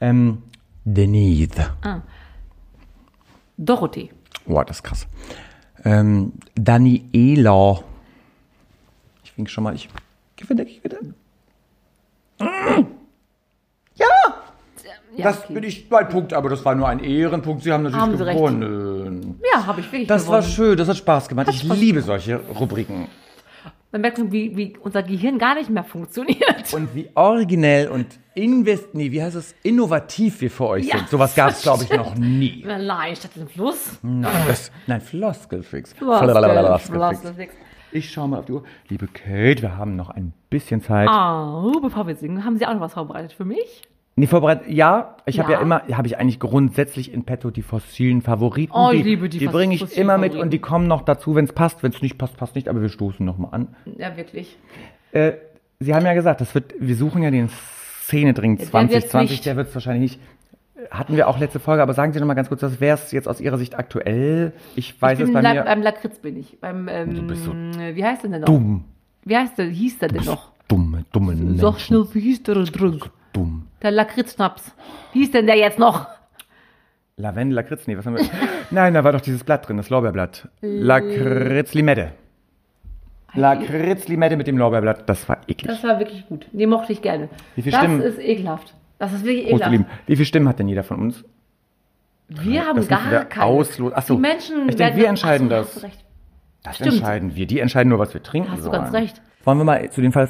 Ähm, 0.01 0.43
Denise. 0.85 1.71
Dorothee. 3.57 4.11
Oh, 4.47 4.63
das 4.67 4.79
ist 4.79 4.83
krass. 4.83 5.07
Ähm, 5.85 6.33
Daniela. 6.55 7.81
Ich 9.25 9.37
wink 9.37 9.49
schon 9.51 9.65
mal, 9.65 9.75
ich 9.75 9.89
gewinne, 10.37 10.63
ich 10.65 10.83
gewinne. 10.83 11.15
Ja! 13.95 14.07
Ja, 15.15 15.25
Das 15.25 15.45
okay. 15.45 15.53
bin 15.55 15.65
ich 15.65 15.87
zwei 15.89 16.05
Punkte, 16.05 16.37
aber 16.37 16.49
das 16.49 16.65
war 16.65 16.75
nur 16.75 16.89
ein 16.89 16.99
Ehrenpunkt. 17.01 17.63
Sie 17.63 17.71
haben 17.73 17.83
natürlich 17.83 18.03
Haben 18.03 18.17
gewonnen. 18.19 19.41
Ja, 19.53 19.67
habe 19.67 19.81
ich 19.81 19.87
wirklich 19.93 20.09
Das 20.09 20.27
war 20.27 20.39
gewonnen. 20.41 20.55
schön, 20.55 20.77
das 20.79 20.89
hat 20.89 20.97
Spaß 20.97 21.29
gemacht. 21.29 21.49
Ich 21.51 21.61
Spaß 21.61 21.77
liebe 21.79 22.01
solche 22.01 22.37
Rubriken. 22.59 23.09
Man 23.93 24.01
merkt 24.01 24.17
schon, 24.17 24.33
wie, 24.33 24.57
wie 24.57 24.75
unser 24.81 25.03
Gehirn 25.03 25.39
gar 25.39 25.55
nicht 25.55 25.69
mehr 25.69 25.85
funktioniert. 25.85 26.73
Und 26.73 26.95
wie 26.95 27.11
originell 27.15 27.89
und 27.89 28.07
invest, 28.35 28.95
nee, 28.95 29.11
wie 29.13 29.23
heißt 29.23 29.37
es, 29.37 29.55
innovativ 29.63 30.41
wir 30.41 30.51
für 30.51 30.67
euch 30.67 30.87
Ja, 30.87 30.97
sind. 30.97 31.11
Sowas 31.11 31.35
gab 31.35 31.51
es, 31.51 31.61
glaube 31.61 31.85
ich, 31.85 31.91
noch 31.91 32.15
nie. 32.15 32.65
Nein, 32.67 33.15
statt 33.15 33.33
dem 33.37 33.49
Fluss. 33.49 33.99
Nein, 34.01 34.33
das, 34.49 34.73
nein 34.87 35.03
Floskelfix. 35.03 35.93
Floskelfix. 35.93 36.89
Floskelfix. 36.89 37.55
Ich 37.91 38.11
schaue 38.11 38.29
mal 38.29 38.39
auf 38.39 38.47
die 38.47 38.53
Uhr. 38.53 38.65
Liebe 38.89 39.07
Kate, 39.07 39.61
wir 39.61 39.77
haben 39.77 39.97
noch 39.97 40.09
ein 40.09 40.33
bisschen 40.49 40.81
Zeit. 40.81 41.09
Ah, 41.11 41.71
bevor 41.83 42.07
wir 42.07 42.17
singen, 42.17 42.47
haben 42.47 42.57
Sie 42.57 42.67
auch 42.67 42.73
noch 42.73 42.81
was 42.81 42.95
vorbereitet 42.95 43.35
für 43.35 43.45
mich? 43.45 43.83
Nee, 44.15 44.27
vorbereitet. 44.27 44.69
Ja, 44.69 45.17
ich 45.25 45.39
habe 45.41 45.53
Ja. 45.53 45.59
ja 45.59 45.63
immer, 45.63 45.83
habe 45.93 46.07
ich 46.07 46.19
eigentlich 46.19 46.39
grundsätzlich 46.39 47.13
in 47.15 47.25
petto 47.25 47.51
die 47.51 47.63
fossilen 47.63 48.21
Favoriten. 48.21 48.73
Oh, 48.75 48.91
ich 48.93 49.03
die, 49.03 49.09
liebe 49.11 49.29
die 49.31 49.39
Die 49.39 49.47
bringe 49.47 49.75
ich 49.75 49.97
immer 49.97 50.19
mit 50.19 50.33
Favoriten. 50.33 50.41
und 50.43 50.51
die 50.51 50.59
kommen 50.59 50.87
noch 50.87 51.03
dazu, 51.03 51.35
wenn 51.35 51.47
es 51.47 51.53
passt. 51.55 51.83
Wenn 51.83 51.93
es 51.93 52.03
nicht 52.03 52.19
passt, 52.19 52.37
passt 52.37 52.55
nicht, 52.55 52.69
aber 52.69 52.83
wir 52.83 52.91
stoßen 52.91 53.25
noch 53.25 53.39
mal 53.39 53.49
an. 53.49 53.69
Ja, 53.99 54.17
wirklich. 54.17 54.57
Äh, 55.13 55.33
Sie 55.81 55.95
haben 55.95 56.05
ja 56.05 56.13
gesagt, 56.15 56.41
das 56.43 56.55
wird, 56.55 56.75
wir 56.79 56.95
suchen 56.95 57.23
ja 57.23 57.31
den 57.31 57.49
wird's 57.49 58.71
2020, 58.71 59.31
nicht. 59.31 59.47
der 59.47 59.57
wird 59.57 59.69
es 59.69 59.75
wahrscheinlich 59.75 60.13
nicht. 60.13 60.21
Hatten 60.91 61.17
wir 61.17 61.29
auch 61.29 61.39
letzte 61.39 61.59
Folge, 61.61 61.83
aber 61.83 61.95
sagen 61.95 62.13
Sie 62.13 62.21
noch 62.21 62.27
mal 62.27 62.35
ganz 62.35 62.49
kurz, 62.49 62.63
was 62.63 62.81
wäre 62.81 62.97
es 62.99 63.13
jetzt 63.13 63.29
aus 63.29 63.41
Ihrer 63.41 63.57
Sicht 63.57 63.79
aktuell? 63.79 64.53
Ich 64.77 65.01
weiß 65.01 65.19
ich 65.21 65.27
es 65.27 65.33
bei 65.33 65.41
La 65.41 65.55
mir. 65.55 65.63
beim 65.63 65.81
Lakritz 65.81 66.19
bin 66.19 66.37
ich. 66.37 66.59
Beim, 66.61 66.87
ähm, 66.89 67.15
Du 67.15 67.23
bist 67.23 67.45
so 67.45 67.53
wie 67.53 68.05
heißt 68.05 68.25
denn 68.25 68.33
der 68.33 68.41
noch? 68.41 68.47
dumm. 68.47 68.85
Wie 69.25 69.37
heißt 69.37 69.57
der, 69.57 69.67
hieß 69.67 69.99
der 70.01 70.09
denn 70.09 70.25
noch? 70.25 70.51
Dumme, 70.69 71.05
dumme 71.13 71.35
Sag 71.37 71.45
Menschen. 71.47 71.79
schnell, 71.79 72.07
wie 72.13 72.21
hieß 72.21 72.43
der 72.43 72.55
Drink? 72.57 73.11
Dumm. 73.33 73.62
Der 73.83 73.91
Lakritzschnaps. 73.91 74.73
Wie 75.13 75.21
hieß 75.21 75.33
denn 75.33 75.47
der 75.47 75.57
jetzt 75.57 75.79
noch? 75.79 76.07
Lavendel, 77.17 77.57
Lakritz, 77.57 77.87
nee, 77.87 77.97
was 77.97 78.07
haben 78.07 78.17
wir? 78.17 78.25
Nein, 78.71 78.95
da 78.95 79.05
war 79.05 79.13
doch 79.13 79.21
dieses 79.21 79.45
Blatt 79.45 79.69
drin, 79.69 79.77
das 79.77 79.91
Lorbeerblatt. 79.91 80.49
Lakritz-Limette. 80.63 82.13
Lakritz-Limette 83.35 84.37
mit 84.37 84.47
dem 84.47 84.59
Lorbeerblatt, 84.59 85.09
das 85.09 85.29
war 85.29 85.39
eklig. 85.47 85.67
Das 85.67 85.83
war 85.85 85.99
wirklich 85.99 86.27
gut. 86.29 86.47
Den 86.53 86.69
mochte 86.71 86.93
ich 86.93 87.03
gerne. 87.03 87.29
Wie 87.55 87.63
viele 87.63 87.73
das 87.73 87.81
Stimmen? 87.81 88.01
ist 88.03 88.19
ekelhaft. 88.19 88.75
Das 88.99 89.13
ist 89.13 89.25
wirklich 89.25 89.45
Große 89.49 89.55
ekelhaft. 89.65 89.73
Lieben. 89.73 89.87
Wie 90.07 90.17
viele 90.17 90.27
Stimmen 90.27 90.49
hat 90.49 90.59
denn 90.59 90.69
jeder 90.69 90.85
von 90.85 91.01
uns? 91.01 91.25
Wir 92.29 92.65
haben 92.67 92.77
Das 92.77 92.89
gar 92.89 93.11
wir 93.11 93.25
keine. 93.25 93.47
auslo- 93.47 93.93
Ach 93.95 94.03
so. 94.03 94.15
Die 94.15 94.21
Menschen 94.21 94.69
Ich 94.69 94.77
denk, 94.77 94.79
werden- 94.79 94.97
wir 95.01 95.09
entscheiden 95.09 95.53
Ach 95.53 95.65
so, 95.65 95.81
das. 95.81 95.93
Das 96.63 96.77
Stimmt. 96.77 96.93
entscheiden 96.95 97.35
wir. 97.37 97.47
Die 97.47 97.59
entscheiden 97.59 97.89
nur, 97.91 97.99
was 97.99 98.15
wir 98.15 98.23
trinken 98.23 98.51
Hast 98.53 98.65
du 98.65 98.71
ganz 98.71 98.93
recht. 98.93 99.21
Wollen 99.45 99.59
wir 99.59 99.65
mal 99.65 99.91
zu 99.91 100.01
den 100.01 100.13
Fall 100.13 100.29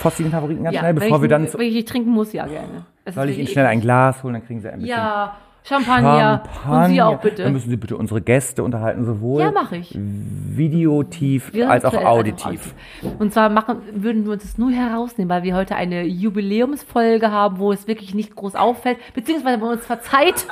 fossilen 0.00 0.32
Favoriten 0.32 0.64
ganz 0.64 0.74
Ja, 0.74 0.80
schnell, 0.80 0.94
bevor 0.94 1.16
ich, 1.18 1.22
wir 1.22 1.28
dann... 1.28 1.48
Zu, 1.48 1.58
Wenn 1.58 1.68
ich 1.68 1.74
nicht 1.74 1.88
trinken 1.88 2.10
muss, 2.10 2.32
ja 2.32 2.46
gerne. 2.46 2.84
Es 3.04 3.14
soll 3.14 3.28
ich 3.28 3.38
Ihnen 3.38 3.48
schnell 3.48 3.66
ein. 3.66 3.80
Glas 3.80 4.22
holen, 4.22 4.34
dann 4.34 4.44
kriegen 4.46 4.60
Sie 4.60 4.68
ein 4.68 4.80
bisschen 4.80 4.88
Ja, 4.96 5.36
Champagner. 5.62 6.42
Und 6.68 6.86
Sie 6.86 7.02
auch 7.02 7.20
bitte. 7.20 7.42
Dann 7.44 7.52
müssen 7.52 7.68
Sie 7.70 7.76
bitte 7.76 7.96
unsere 7.96 8.20
Gäste 8.20 8.62
unterhalten, 8.62 9.04
sowohl 9.04 9.42
Ja, 9.42 9.50
mache 9.50 9.76
ich. 9.76 9.96
videotief 9.96 11.52
als 11.68 11.84
auch 11.84 11.92
Virtuell, 11.92 12.06
auditiv. 12.12 12.74
also 13.02 13.16
Und 13.18 13.32
zwar 13.32 13.48
machen, 13.50 13.78
würden 13.92 14.24
wir 14.24 14.32
uns 14.32 14.42
das 14.42 14.58
nur 14.58 14.70
herausnehmen, 14.70 15.28
weil 15.28 15.42
wir 15.42 15.54
heute 15.54 15.76
eine 15.76 16.04
Jubiläumsfolge 16.04 17.30
haben, 17.30 17.58
wo 17.58 17.72
es 17.72 17.86
wirklich 17.86 18.14
nicht 18.14 18.34
groß 18.34 18.54
auffällt, 18.54 18.98
beziehungsweise 19.14 19.58
man 19.58 19.70
uns 19.72 19.86
verzeiht. 19.86 20.46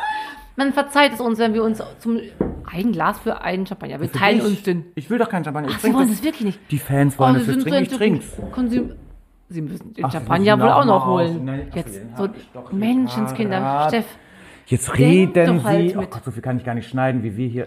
Man 0.56 0.72
verzeiht 0.72 1.12
es 1.14 1.20
uns, 1.20 1.38
wenn 1.38 1.54
wir 1.54 1.62
uns 1.62 1.82
zum 2.00 2.20
ein 2.70 2.92
Glas 2.92 3.18
für 3.20 3.40
einen 3.40 3.66
Champagner. 3.66 4.00
Wir 4.00 4.12
teilen 4.12 4.38
ich, 4.38 4.44
uns 4.44 4.62
den. 4.62 4.84
Ich 4.94 5.08
will 5.08 5.18
doch 5.18 5.30
keinen 5.30 5.44
Champagner. 5.44 5.70
Ich 5.70 5.76
Ach, 5.76 5.80
Sie 5.80 5.94
wollen 5.94 6.08
das. 6.08 6.16
das 6.18 6.24
wirklich 6.24 6.44
nicht. 6.44 6.58
Die 6.70 6.78
Fans 6.78 7.18
wollen 7.18 7.36
Oh, 7.36 7.38
das 7.38 7.46
sind 7.46 7.62
trinken. 7.62 7.82
Ich 7.82 7.96
trink's. 7.96 8.26
Konsum 8.52 8.92
Sie 9.48 9.60
müssen 9.62 9.94
den 9.94 10.04
Ach, 10.04 10.10
Sie 10.10 10.16
Champagner 10.18 10.58
wohl 10.60 10.68
auch 10.68 10.84
noch 10.84 11.06
holen. 11.06 11.44
Nein, 11.44 11.68
Jetzt 11.74 12.00
so 12.16 12.28
Menschenskinder. 12.72 13.86
Steff. 13.88 14.06
Jetzt 14.66 14.98
reden 14.98 15.56
doch 15.58 15.64
halt 15.64 15.90
Sie. 15.90 15.96
Oh. 15.96 16.00
Gott, 16.02 16.24
so 16.24 16.30
viel 16.30 16.42
kann 16.42 16.58
ich 16.58 16.64
gar 16.64 16.74
nicht 16.74 16.88
schneiden, 16.88 17.22
wie 17.22 17.36
wir 17.36 17.48
hier. 17.48 17.66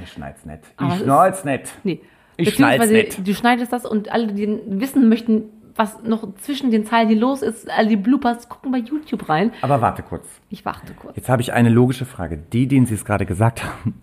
Ich 0.00 0.12
schneid's 0.12 0.44
nicht. 0.44 0.60
Aber 0.76 0.88
Ich 0.88 0.94
ist- 1.00 1.04
schneid's 1.04 1.44
nicht. 1.44 1.72
Nee. 1.84 2.00
Ich 2.36 2.54
schneid's 2.54 2.78
Beziehungsweise 2.78 2.92
nicht. 2.92 3.26
du 3.28 3.34
schneidest 3.34 3.72
das 3.72 3.84
und 3.86 4.12
alle, 4.12 4.28
die 4.32 4.60
wissen 4.66 5.08
möchten, 5.08 5.44
was 5.74 6.02
noch 6.02 6.34
zwischen 6.36 6.70
den 6.70 6.84
Zeilen 6.84 7.08
hier 7.08 7.18
los 7.18 7.42
ist, 7.42 7.68
all 7.70 7.86
die 7.86 7.96
Bloopers, 7.96 8.48
gucken 8.48 8.70
bei 8.70 8.78
YouTube 8.78 9.28
rein. 9.28 9.52
Aber 9.62 9.80
warte 9.80 10.02
kurz. 10.02 10.26
Ich 10.50 10.64
warte 10.64 10.92
kurz. 10.94 11.16
Jetzt 11.16 11.28
habe 11.28 11.40
ich 11.42 11.52
eine 11.52 11.68
logische 11.70 12.04
Frage. 12.04 12.36
Die, 12.36 12.68
denen 12.68 12.86
Sie 12.86 12.94
es 12.94 13.04
gerade 13.04 13.26
gesagt 13.26 13.64
haben, 13.64 14.00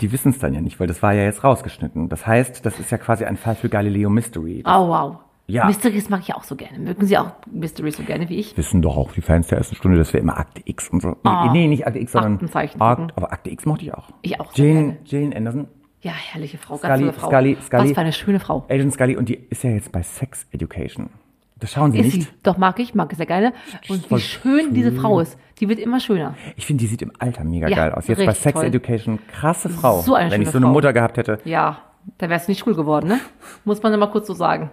die 0.00 0.10
wissen 0.12 0.30
es 0.32 0.38
dann 0.38 0.52
ja 0.52 0.60
nicht, 0.60 0.80
weil 0.80 0.86
das 0.86 1.02
war 1.02 1.12
ja 1.14 1.22
jetzt 1.22 1.44
rausgeschnitten. 1.44 2.08
Das 2.08 2.26
heißt, 2.26 2.66
das 2.66 2.78
ist 2.80 2.90
ja 2.90 2.98
quasi 2.98 3.24
ein 3.24 3.36
Fall 3.36 3.54
für 3.54 3.68
Galileo 3.68 4.10
Mystery. 4.10 4.64
Oh, 4.66 4.88
wow. 4.88 5.16
Ja. 5.46 5.66
Mysteries 5.66 6.08
mag 6.08 6.20
ich 6.22 6.34
auch 6.34 6.44
so 6.44 6.54
gerne. 6.56 6.78
Mögen 6.78 7.04
Sie 7.06 7.18
auch 7.18 7.32
Mysteries 7.50 7.96
so 7.96 8.04
gerne 8.04 8.28
wie 8.28 8.36
ich? 8.38 8.56
Wissen 8.56 8.80
doch 8.80 8.96
auch 8.96 9.12
die 9.12 9.20
Fans 9.20 9.48
der 9.48 9.58
ersten 9.58 9.74
Stunde, 9.74 9.98
dass 9.98 10.12
wir 10.12 10.20
immer 10.20 10.38
Akte 10.38 10.62
X 10.64 10.88
und 10.88 11.02
so. 11.02 11.16
Ah. 11.24 11.50
Nee, 11.52 11.66
nicht 11.66 11.86
Akte 11.86 11.98
X, 11.98 12.12
sondern 12.12 12.34
Aktenzeichen 12.34 12.80
Akt, 12.80 13.12
aber 13.16 13.32
Akte 13.32 13.50
X 13.50 13.66
mochte 13.66 13.84
ich 13.84 13.92
auch. 13.94 14.08
Ich 14.22 14.40
auch 14.40 14.52
Jane. 14.54 14.98
Jane 15.04 15.34
Anderson, 15.36 15.66
Ja, 16.00 16.12
herrliche 16.12 16.58
Frau, 16.58 16.76
ganz 16.78 16.94
Scully, 16.94 17.00
tolle 17.00 17.12
Frau. 17.12 17.28
Scully, 17.28 17.56
Scully. 17.60 17.82
Was 17.84 17.92
für 17.92 18.00
eine 18.00 18.12
schöne 18.12 18.40
Frau. 18.40 18.64
Agent 18.70 18.92
Scully 18.94 19.16
und 19.16 19.28
die 19.28 19.34
ist 19.50 19.64
ja 19.64 19.70
jetzt 19.70 19.90
bei 19.92 20.02
Sex 20.02 20.46
Education. 20.52 21.10
Das 21.58 21.70
schauen 21.72 21.92
Sie 21.92 21.98
Ist 22.00 22.14
nicht. 22.16 22.28
sie. 22.28 22.34
Doch, 22.42 22.56
mag 22.56 22.78
ich, 22.80 22.94
mag 22.94 23.12
ich 23.12 23.18
sehr 23.18 23.26
gerne. 23.26 23.52
Und 23.88 24.10
wie 24.10 24.18
schön 24.18 24.74
diese 24.74 24.90
Frau 24.92 25.20
ist. 25.20 25.38
Die 25.60 25.68
wird 25.68 25.78
immer 25.78 26.00
schöner. 26.00 26.34
Ich 26.56 26.66
finde, 26.66 26.80
die 26.80 26.88
sieht 26.88 27.02
im 27.02 27.12
Alter 27.20 27.44
mega 27.44 27.68
Ja, 27.68 27.76
geil 27.76 27.92
aus. 27.92 28.08
Jetzt 28.08 28.24
bei 28.26 28.32
Sex 28.34 28.58
toll. 28.58 28.66
Education, 28.66 29.20
krasse 29.30 29.68
Frau. 29.68 30.00
So 30.00 30.14
eine 30.14 30.30
Wenn 30.32 30.42
ich 30.42 30.50
so 30.50 30.58
eine 30.58 30.66
Frau. 30.66 30.72
Mutter 30.72 30.92
gehabt 30.92 31.18
hätte, 31.18 31.38
Ja, 31.44 31.78
da 32.18 32.28
wär's 32.28 32.48
nicht 32.48 32.66
cool 32.66 32.74
geworden, 32.74 33.06
ne? 33.06 33.20
Muss 33.64 33.80
man 33.82 33.92
immer 33.92 34.08
kurz 34.08 34.26
so 34.26 34.34
sagen. 34.34 34.70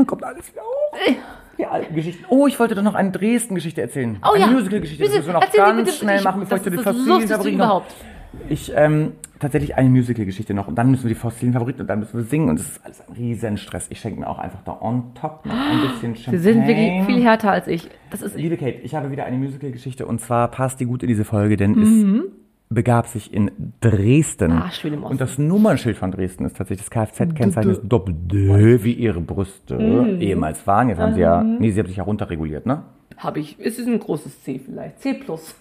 Dann 0.00 0.06
kommt 0.06 0.24
alles 0.24 0.50
wieder 0.52 0.62
hoch. 0.62 0.98
Die 1.58 1.66
alten 1.66 1.94
Geschichten. 1.94 2.24
Oh, 2.28 2.46
ich 2.46 2.58
wollte 2.58 2.74
doch 2.74 2.82
noch 2.82 2.94
eine 2.94 3.10
Dresden-Geschichte 3.10 3.82
erzählen. 3.82 4.18
Oh 4.24 4.32
eine 4.32 4.44
ja. 4.44 4.50
Musical-Geschichte. 4.50 5.04
Das 5.04 5.12
müssen 5.14 5.26
wir 5.26 5.34
noch 5.34 5.50
Sie 5.50 5.56
ganz 5.58 5.76
bitte. 5.84 5.92
schnell 5.96 6.18
Ich- 6.18 6.24
machen, 6.24 6.40
bevor 6.40 6.56
ich 6.56 6.62
zu 6.62 6.70
den 6.70 6.80
fossilen 6.80 7.28
komme. 7.28 7.50
überhaupt. 7.50 7.94
Ich, 8.48 8.72
ähm, 8.76 9.12
tatsächlich 9.40 9.74
eine 9.76 9.88
Musical-Geschichte 9.88 10.54
noch 10.54 10.68
und 10.68 10.76
dann 10.76 10.90
müssen 10.90 11.02
wir 11.04 11.08
die 11.08 11.14
fossilen 11.20 11.52
Favoriten 11.52 11.80
und 11.82 11.86
dann 11.88 11.98
müssen 11.98 12.16
wir 12.16 12.24
singen 12.24 12.48
und 12.48 12.58
das 12.60 12.66
ist 12.66 12.84
alles 12.84 13.00
ein 13.08 13.12
riesen 13.14 13.56
Stress. 13.58 13.88
Ich 13.90 13.98
schenke 14.00 14.20
mir 14.20 14.28
auch 14.28 14.38
einfach 14.38 14.60
da 14.64 14.78
on 14.80 15.12
top 15.20 15.44
noch 15.46 15.52
ein 15.52 15.80
bisschen 15.80 16.14
Sie 16.14 16.22
Champagne. 16.22 16.40
sind 16.40 16.66
wirklich 16.68 17.04
viel 17.06 17.22
härter 17.24 17.50
als 17.50 17.66
ich. 17.66 17.88
Das 18.10 18.22
ist 18.22 18.36
Liebe 18.36 18.56
Kate, 18.56 18.78
ich 18.82 18.94
habe 18.94 19.10
wieder 19.10 19.24
eine 19.24 19.36
Musical-Geschichte 19.36 20.06
und 20.06 20.20
zwar 20.20 20.48
passt 20.48 20.78
die 20.80 20.84
gut 20.86 21.02
in 21.02 21.08
diese 21.08 21.24
Folge, 21.24 21.56
denn 21.56 21.72
Mhm. 21.72 22.22
Begab 22.70 23.08
sich 23.08 23.34
in 23.34 23.50
Dresden. 23.80 24.52
Ah, 24.52 24.70
schön 24.70 24.94
im 24.94 25.00
Osten. 25.02 25.12
Und 25.12 25.20
das 25.20 25.38
Nummernschild 25.38 25.96
von 25.96 26.12
Dresden 26.12 26.44
ist 26.44 26.56
tatsächlich 26.56 26.88
das 26.88 26.90
Kfz-Kennzeichen 26.90 27.70
ist 27.70 27.82
Doppel-D, 27.84 28.84
wie 28.84 28.92
ihre 28.92 29.20
Brüste 29.20 29.76
Mhm. 29.76 30.20
ehemals 30.20 30.66
waren. 30.66 30.88
Jetzt 30.88 30.98
haben 30.98 31.14
sie 31.14 31.20
ja, 31.20 31.42
nee, 31.42 31.70
sie 31.72 31.80
haben 31.80 31.88
sich 31.88 31.96
ja 31.96 32.04
runterreguliert, 32.04 32.66
ne? 32.66 32.84
habe 33.18 33.40
ich. 33.40 33.58
Es 33.60 33.78
ist 33.78 33.86
ein 33.86 33.98
großes 33.98 34.42
C 34.44 34.58
vielleicht. 34.64 35.00
C 35.00 35.12
plus. 35.12 35.54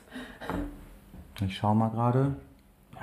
Ich 1.45 1.57
schau 1.57 1.75
mal 1.75 1.89
gerade. 1.89 2.35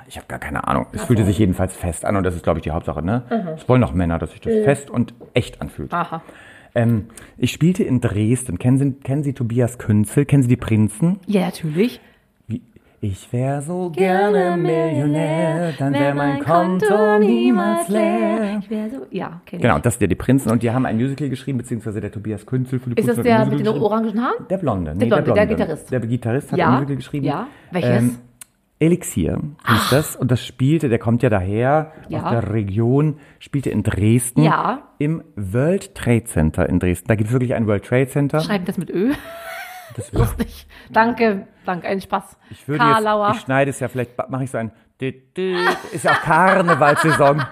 Ich 0.07 0.17
habe 0.17 0.25
gar 0.27 0.39
keine 0.39 0.67
Ahnung. 0.67 0.87
Es 0.93 1.03
fühlte 1.03 1.25
sich 1.25 1.37
jedenfalls 1.37 1.75
fest 1.75 2.05
an 2.05 2.15
und 2.15 2.23
das 2.23 2.33
ist, 2.33 2.43
glaube 2.43 2.57
ich, 2.59 2.63
die 2.63 2.71
Hauptsache, 2.71 3.03
ne? 3.03 3.23
Es 3.57 3.67
wollen 3.69 3.81
doch 3.81 3.93
Männer, 3.93 4.17
dass 4.19 4.31
sich 4.31 4.39
das 4.41 4.53
fest 4.63 4.89
und 4.89 5.13
echt 5.33 5.61
anfühlt. 5.61 5.93
Aha. 5.93 6.21
Ähm, 6.75 7.07
ich 7.37 7.51
spielte 7.51 7.83
in 7.83 7.99
Dresden. 8.01 8.57
Kennen 8.57 8.77
Sie, 8.77 8.91
kennen 8.93 9.21
Sie 9.23 9.33
Tobias 9.33 9.77
Künzel? 9.77 10.25
Kennen 10.25 10.43
Sie 10.43 10.49
die 10.49 10.55
Prinzen? 10.57 11.19
Ja, 11.27 11.41
natürlich. 11.41 11.99
Ich 12.99 13.31
wär 13.31 13.61
so 13.61 13.91
gerne 13.91 14.57
Millionär, 14.57 15.73
dann 15.77 15.93
wär 15.93 16.15
mein 16.15 16.43
Konto 16.43 17.19
niemals 17.19 17.87
leer. 17.89 18.57
Ich 18.59 18.69
wär 18.71 18.89
so, 18.89 19.05
ja, 19.11 19.39
kenn 19.45 19.61
Genau, 19.61 19.77
das 19.77 19.93
sind 19.95 20.01
ja 20.01 20.07
die 20.07 20.15
Prinzen 20.15 20.49
und 20.51 20.63
die 20.63 20.71
haben 20.71 20.85
ein 20.87 20.97
Musical 20.97 21.29
geschrieben, 21.29 21.59
beziehungsweise 21.59 22.01
der 22.01 22.11
Tobias 22.11 22.43
Künzel 22.47 22.79
für 22.79 22.89
die 22.89 22.99
Ist 22.99 23.07
das 23.07 23.21
der 23.21 23.45
mit 23.45 23.59
den 23.59 23.67
orangen 23.67 24.19
Haaren? 24.19 24.47
Der 24.49 24.57
Blonde, 24.57 24.95
nee, 24.95 25.05
Blonde, 25.05 25.25
der 25.25 25.33
Blonde. 25.33 25.47
Gitarrist. 25.55 25.91
Der 25.91 25.99
Gitarrist 25.99 26.51
hat 26.51 26.57
Ja, 26.57 26.69
ein 26.69 26.73
Musical 26.73 26.95
geschrieben. 26.95 27.25
ja. 27.27 27.47
Welches? 27.71 28.19
Elixier 28.79 29.39
hieß 29.67 29.89
das 29.89 30.15
und 30.15 30.29
das 30.29 30.43
spielte, 30.45 30.87
der 30.89 30.99
kommt 30.99 31.23
ja 31.23 31.29
daher 31.29 31.93
Ja. 32.09 32.23
aus 32.23 32.29
der 32.31 32.53
Region, 32.53 33.17
spielte 33.39 33.69
in 33.71 33.81
Dresden 33.83 34.43
Ja. 34.43 34.83
im 34.99 35.23
World 35.35 35.93
Trade 35.95 36.25
Center 36.25 36.67
in 36.69 36.79
Dresden. 36.79 37.07
Da 37.07 37.15
gibt 37.15 37.27
es 37.29 37.33
wirklich 37.33 37.53
ein 37.55 37.65
World 37.67 37.85
Trade 37.85 38.07
Center. 38.07 38.39
Schreiben 38.39 38.65
das 38.65 38.77
mit 38.77 38.89
Ö. 38.91 39.13
Das 39.97 40.11
Lustig. 40.13 40.67
Danke, 40.91 41.47
danke, 41.65 41.87
ein 41.87 41.99
Spaß. 41.99 42.37
Ich 42.49 42.67
würde 42.67 42.79
Karlauer. 42.79 43.27
jetzt, 43.27 43.37
ich 43.37 43.41
schneide 43.43 43.69
es 43.71 43.79
ja, 43.79 43.87
vielleicht 43.87 44.11
mache 44.29 44.43
ich 44.45 44.51
so 44.51 44.59
ein, 44.59 44.71
ist 44.99 46.03
ja 46.03 46.11
auch 46.11 46.21
Karnevalssaison. 46.21 47.43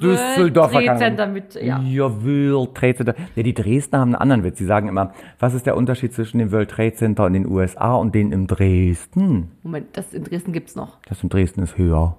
Düsseldorfer 0.00 0.74
Trade 0.74 0.86
Karneval. 0.86 0.98
Center 1.08 1.26
mit, 1.26 1.54
ja. 1.54 1.80
Ja, 1.80 2.24
World 2.24 2.74
Trade 2.74 2.94
Center. 2.94 3.14
Ja, 3.34 3.42
die 3.42 3.54
Dresdner 3.54 4.00
haben 4.00 4.14
einen 4.14 4.22
anderen 4.22 4.44
Witz. 4.44 4.58
Sie 4.58 4.64
sagen 4.64 4.88
immer, 4.88 5.12
was 5.38 5.54
ist 5.54 5.66
der 5.66 5.76
Unterschied 5.76 6.12
zwischen 6.14 6.38
dem 6.38 6.52
World 6.52 6.70
Trade 6.70 6.94
Center 6.94 7.26
in 7.26 7.32
den 7.32 7.46
USA 7.46 7.94
und 7.94 8.14
den 8.14 8.32
in 8.32 8.46
Dresden? 8.46 9.50
Moment, 9.62 9.96
das 9.96 10.12
in 10.14 10.24
Dresden 10.24 10.52
gibt's 10.52 10.76
noch. 10.76 10.98
Das 11.08 11.22
in 11.22 11.28
Dresden 11.28 11.62
ist 11.62 11.76
höher. 11.76 12.16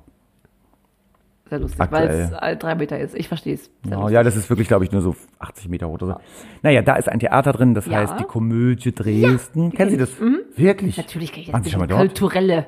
Sehr 1.50 1.60
lustig, 1.60 1.80
weil 1.92 2.08
es 2.08 2.32
äh, 2.32 2.56
drei 2.58 2.76
Meter 2.76 3.00
ist. 3.00 3.16
Ich 3.16 3.28
verstehe 3.28 3.56
es. 3.56 3.70
Ja, 3.86 3.96
lustig. 3.98 4.14
ja, 4.14 4.24
das 4.24 4.36
ist 4.36 4.50
wirklich, 4.50 4.68
glaube 4.68 4.86
ich, 4.86 4.92
nur 4.92 5.02
so 5.02 5.16
80 5.40 5.68
Meter 5.70 5.88
hoch 5.88 5.94
oder 5.94 6.06
so. 6.08 6.16
Naja, 6.62 6.82
da 6.82 6.96
ist 6.96 7.10
ein 7.10 7.20
Theater 7.20 7.52
drin, 7.54 7.74
das 7.74 7.86
Ja. 7.88 7.98
heißt 8.00 8.20
die 8.20 8.24
Komödie 8.24 8.94
Dresden. 8.94 9.72
Kennen 9.72 9.90
Sie 9.90 9.98
das? 9.98 10.12
Wirklich? 10.56 10.98
Natürlich 10.98 11.32
kenne 11.32 11.46
ich 11.48 11.52
das. 11.52 11.64
Sie 11.64 11.72
schon 11.72 11.80
mal 11.80 11.88
dort? 11.88 12.00
Kulturelle. 12.02 12.68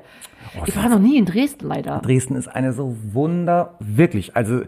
ich 0.65 0.75
war 0.75 0.89
noch 0.89 0.99
nie 0.99 1.17
in 1.17 1.25
Dresden, 1.25 1.67
leider. 1.67 1.99
Dresden 1.99 2.35
ist 2.35 2.47
eine 2.47 2.73
so 2.73 2.95
wunder, 3.13 3.75
wirklich, 3.79 4.35
also 4.35 4.61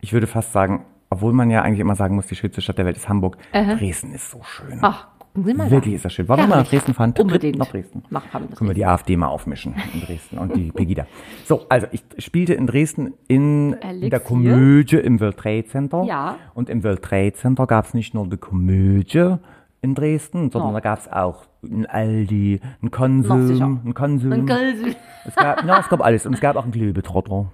ich 0.00 0.12
würde 0.12 0.26
fast 0.26 0.52
sagen, 0.52 0.84
obwohl 1.10 1.32
man 1.32 1.50
ja 1.50 1.62
eigentlich 1.62 1.80
immer 1.80 1.94
sagen 1.96 2.14
muss, 2.14 2.26
die 2.26 2.36
schönste 2.36 2.60
Stadt 2.60 2.78
der 2.78 2.84
Welt 2.84 2.96
ist 2.96 3.08
Hamburg, 3.08 3.36
Dresden 3.52 4.12
ist 4.12 4.30
so 4.30 4.40
schön. 4.44 4.78
Ach, 4.82 5.08
Sie 5.44 5.54
mal 5.54 5.70
Wirklich 5.70 5.94
da. 5.94 5.96
ist 5.96 6.04
das 6.04 6.12
schön. 6.14 6.28
Wollen 6.28 6.40
wir 6.40 6.46
mal 6.46 6.56
nach. 6.62 6.68
Dresden 6.68 6.94
fahren? 6.94 7.14
Unbedingt. 7.18 7.58
Nach 7.58 7.66
Dresden. 7.68 8.02
Das 8.10 8.22
Können 8.58 8.70
wir 8.70 8.74
die 8.74 8.86
AfD 8.86 9.16
mal 9.16 9.28
aufmischen 9.28 9.74
in 9.94 10.00
Dresden 10.00 10.38
und 10.38 10.54
die 10.56 10.70
Pegida. 10.72 11.06
So, 11.44 11.66
also 11.68 11.86
ich 11.92 12.02
spielte 12.18 12.54
in 12.54 12.66
Dresden 12.66 13.14
in, 13.28 13.72
in 13.72 13.80
der 13.80 13.90
Elixier. 13.90 14.20
Komödie 14.20 14.96
im 14.96 15.20
World 15.20 15.36
Trade 15.36 15.64
Center. 15.66 16.02
Ja. 16.04 16.36
Und 16.54 16.70
im 16.70 16.82
World 16.84 17.02
Trade 17.02 17.32
Center 17.34 17.66
gab 17.66 17.84
es 17.86 17.94
nicht 17.94 18.14
nur 18.14 18.26
die 18.28 18.36
Komödie 18.36 19.36
in 19.82 19.94
Dresden, 19.94 20.50
sondern 20.50 20.70
Oh. 20.70 20.74
da 20.74 20.80
gab 20.80 20.98
es 20.98 21.12
auch 21.12 21.44
ein 21.62 21.86
Aldi, 21.86 22.60
ein 22.82 22.90
Konsum, 22.90 23.80
ein 23.84 23.94
Konsum. 23.94 24.32
Ein 24.32 24.46
Gölsel. 24.46 24.96
Es 25.26 25.34
gab, 25.34 25.64
ja, 25.64 25.80
es 25.80 25.88
gab 25.88 26.00
alles. 26.04 26.26
Und 26.26 26.34
es 26.34 26.40
gab 26.40 26.56
auch 26.56 26.62
einen 26.62 26.72
Glühbetrotter. 26.72 27.50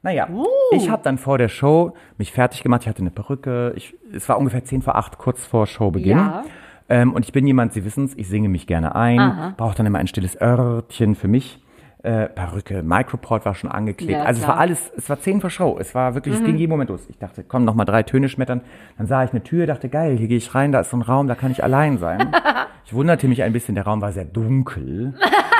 Naja, 0.00 0.28
ich 0.70 0.88
habe 0.90 1.02
dann 1.02 1.18
vor 1.18 1.38
der 1.38 1.48
Show 1.48 1.92
mich 2.18 2.32
fertig 2.32 2.62
gemacht. 2.62 2.82
Ich 2.82 2.88
hatte 2.88 3.00
eine 3.00 3.10
Perücke. 3.10 3.72
Ich, 3.76 3.94
es 4.14 4.28
war 4.28 4.38
ungefähr 4.38 4.64
10 4.64 4.82
vor 4.82 4.94
8, 4.94 5.18
kurz 5.18 5.44
vor 5.44 5.66
Showbeginn. 5.66 6.16
Ja. 6.16 6.44
Ähm, 6.88 7.12
und 7.12 7.24
ich 7.24 7.32
bin 7.32 7.46
jemand, 7.46 7.72
Sie 7.72 7.84
wissen 7.84 8.04
es, 8.04 8.16
ich 8.16 8.28
singe 8.28 8.48
mich 8.48 8.66
gerne 8.66 8.94
ein, 8.94 9.54
brauche 9.56 9.76
dann 9.76 9.86
immer 9.86 9.98
ein 9.98 10.06
stilles 10.06 10.40
Örtchen 10.40 11.14
für 11.14 11.28
mich. 11.28 11.62
äh, 12.02 12.26
Perücke, 12.28 12.82
Microport 12.82 13.44
war 13.44 13.54
schon 13.54 13.70
angeklebt. 13.70 14.12
Ja, 14.12 14.22
also 14.22 14.38
es 14.38 14.44
klar. 14.44 14.54
Mhm. 14.54 14.58
war 14.58 14.60
alles, 14.62 14.92
es 14.96 15.10
war 15.10 15.18
zehn 15.20 15.40
vor 15.40 15.50
Show. 15.50 15.76
Es 15.80 15.94
war 15.96 16.14
wirklich, 16.14 16.34
es 16.36 16.44
ging 16.44 16.56
jeden 16.56 16.70
Moment 16.70 16.90
los. 16.90 17.04
Ich 17.08 17.18
dachte, 17.18 17.42
komm, 17.42 17.64
noch 17.64 17.74
mal 17.74 17.84
drei 17.84 18.04
Töne 18.04 18.28
schmettern. 18.28 18.60
Dann 18.96 19.06
sah 19.08 19.24
ich 19.24 19.32
eine 19.32 19.42
Tür, 19.42 19.66
dachte, 19.66 19.88
geil, 19.88 20.16
hier 20.16 20.28
gehe 20.28 20.38
ich 20.38 20.54
rein, 20.54 20.70
da 20.70 20.80
ist 20.80 20.90
so 20.90 20.96
ein 20.96 21.02
Raum, 21.02 21.26
da 21.26 21.34
kann 21.34 21.50
ich 21.50 21.62
allein 21.64 21.98
sein. 21.98 22.30
ich 22.86 22.94
wunderte 22.94 23.26
mich 23.26 23.42
ein 23.42 23.52
bisschen, 23.52 23.74
der 23.74 23.84
Raum 23.84 24.00
war 24.00 24.12
sehr 24.12 24.24
dunkel. 24.24 25.14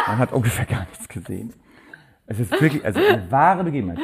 Man 0.06 0.18
hat 0.18 0.32
ungefähr 0.32 0.64
gar 0.64 0.86
nichts 0.88 1.08
gesehen. 1.08 1.52
Es 2.26 2.38
ist 2.38 2.52
wirklich, 2.60 2.84
also 2.84 3.00
eine 3.00 3.30
wahre 3.30 3.64
Begebenheit. 3.64 3.98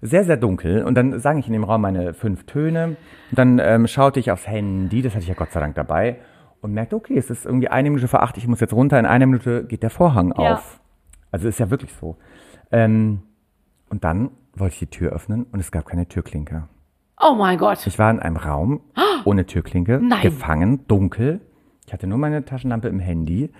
Sehr, 0.00 0.24
sehr 0.24 0.36
dunkel. 0.36 0.84
Und 0.84 0.94
dann 0.94 1.18
sang 1.20 1.38
ich 1.38 1.46
in 1.46 1.52
dem 1.52 1.64
Raum 1.64 1.82
meine 1.82 2.14
fünf 2.14 2.44
Töne. 2.44 2.96
Und 3.30 3.38
dann 3.38 3.58
ähm, 3.58 3.86
schaute 3.86 4.20
ich 4.20 4.30
aufs 4.30 4.46
Handy, 4.48 5.02
das 5.02 5.12
hatte 5.12 5.22
ich 5.22 5.28
ja 5.28 5.34
Gott 5.34 5.52
sei 5.52 5.60
Dank 5.60 5.74
dabei. 5.74 6.16
Und 6.64 6.72
merkte, 6.72 6.96
okay, 6.96 7.18
es 7.18 7.28
ist 7.28 7.44
irgendwie 7.44 7.68
eine 7.68 7.90
Minute 7.90 8.08
vor 8.08 8.22
acht, 8.22 8.38
ich 8.38 8.48
muss 8.48 8.58
jetzt 8.58 8.72
runter. 8.72 8.98
In 8.98 9.04
einer 9.04 9.26
Minute 9.26 9.66
geht 9.66 9.82
der 9.82 9.90
Vorhang 9.90 10.32
Ja. 10.38 10.54
auf. 10.54 10.80
Also 11.30 11.46
ist 11.46 11.58
ja 11.60 11.68
wirklich 11.68 11.92
so. 11.92 12.16
Ähm, 12.72 13.20
und 13.90 14.02
dann 14.02 14.30
wollte 14.54 14.72
ich 14.72 14.78
die 14.78 14.86
Tür 14.86 15.12
öffnen 15.12 15.44
und 15.52 15.60
es 15.60 15.70
gab 15.70 15.84
keine 15.84 16.08
Türklinke. 16.08 16.66
Oh 17.20 17.34
mein 17.34 17.58
Gott. 17.58 17.86
Ich 17.86 17.98
war 17.98 18.10
in 18.10 18.18
einem 18.18 18.36
Raum 18.38 18.80
ohne 19.26 19.44
Türklinke, 19.44 20.00
Nein. 20.02 20.22
gefangen, 20.22 20.86
dunkel. 20.88 21.42
Ich 21.86 21.92
hatte 21.92 22.06
nur 22.06 22.16
meine 22.16 22.46
Taschenlampe 22.46 22.88
im 22.88 22.98
Handy 22.98 23.52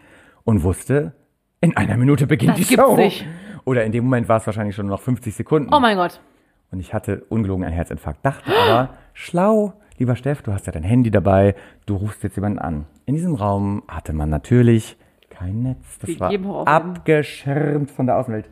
und 0.44 0.62
wusste, 0.62 1.12
in 1.60 1.76
einer 1.76 1.98
Minute 1.98 2.26
beginnt 2.26 2.58
Das 2.58 2.66
die 2.68 2.74
Show. 2.74 2.96
nicht. 2.96 3.26
Oder 3.66 3.84
in 3.84 3.92
dem 3.92 4.04
Moment 4.04 4.30
war 4.30 4.38
es 4.38 4.46
wahrscheinlich 4.46 4.74
schon 4.76 4.86
noch 4.86 5.02
50 5.02 5.34
Sekunden. 5.34 5.74
Oh 5.74 5.78
mein 5.80 5.98
Gott. 5.98 6.22
Und 6.70 6.80
ich 6.80 6.94
hatte 6.94 7.22
ungelogen 7.28 7.64
einen 7.66 7.74
Herzinfarkt. 7.74 8.24
Dachte 8.24 8.50
aber, 8.66 8.94
schlau, 9.12 9.74
lieber 9.98 10.16
Steff, 10.16 10.42
du 10.42 10.52
hast 10.52 10.66
ja 10.66 10.72
dein 10.72 10.82
Handy 10.82 11.10
dabei, 11.10 11.54
du 11.86 11.96
rufst 11.96 12.22
jetzt 12.22 12.36
jemanden 12.36 12.58
an. 12.58 12.86
In 13.06 13.14
diesem 13.14 13.34
Raum 13.34 13.82
hatte 13.88 14.12
man 14.12 14.30
natürlich 14.30 14.96
kein 15.30 15.62
Netz. 15.62 15.98
Das 16.00 16.20
war 16.20 16.66
abgeschirmt 16.66 17.90
von 17.90 18.06
der 18.06 18.18
Außenwelt. 18.18 18.48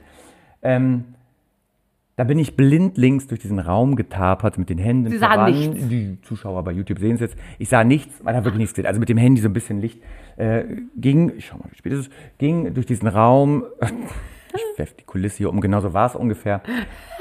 Ähm, 0.62 1.04
da 2.16 2.24
bin 2.24 2.38
ich 2.38 2.56
blindlings 2.56 3.26
durch 3.26 3.40
diesen 3.40 3.58
Raum 3.58 3.96
getapert 3.96 4.58
mit 4.58 4.68
den 4.68 4.78
Händen 4.78 5.10
Sie 5.10 5.18
sahen 5.18 5.32
voran. 5.32 5.52
nichts. 5.52 5.88
Die 5.88 6.18
Zuschauer 6.22 6.62
bei 6.62 6.72
YouTube 6.72 6.98
sehen 6.98 7.14
es 7.14 7.20
jetzt. 7.20 7.36
Ich 7.58 7.68
sah 7.68 7.84
nichts, 7.84 8.22
weil 8.22 8.34
da 8.34 8.44
wirklich 8.44 8.58
nichts 8.60 8.74
gesehen. 8.74 8.86
Also 8.86 9.00
mit 9.00 9.08
dem 9.08 9.16
Handy 9.16 9.40
so 9.40 9.48
ein 9.48 9.54
bisschen 9.54 9.80
Licht 9.80 10.02
äh, 10.36 10.64
ging, 10.96 11.32
ich 11.36 11.46
schau 11.46 11.56
mal, 11.56 11.64
wie 11.70 11.76
spät 11.76 11.92
ist 11.92 11.98
es, 12.00 12.10
ging 12.38 12.74
durch 12.74 12.86
diesen 12.86 13.08
Raum. 13.08 13.64
Ich 14.54 14.78
werf 14.78 14.92
die 14.92 15.04
Kulisse 15.04 15.38
hier 15.38 15.48
um, 15.48 15.62
genauso 15.62 15.94
war 15.94 16.06
es 16.06 16.14
ungefähr. 16.14 16.60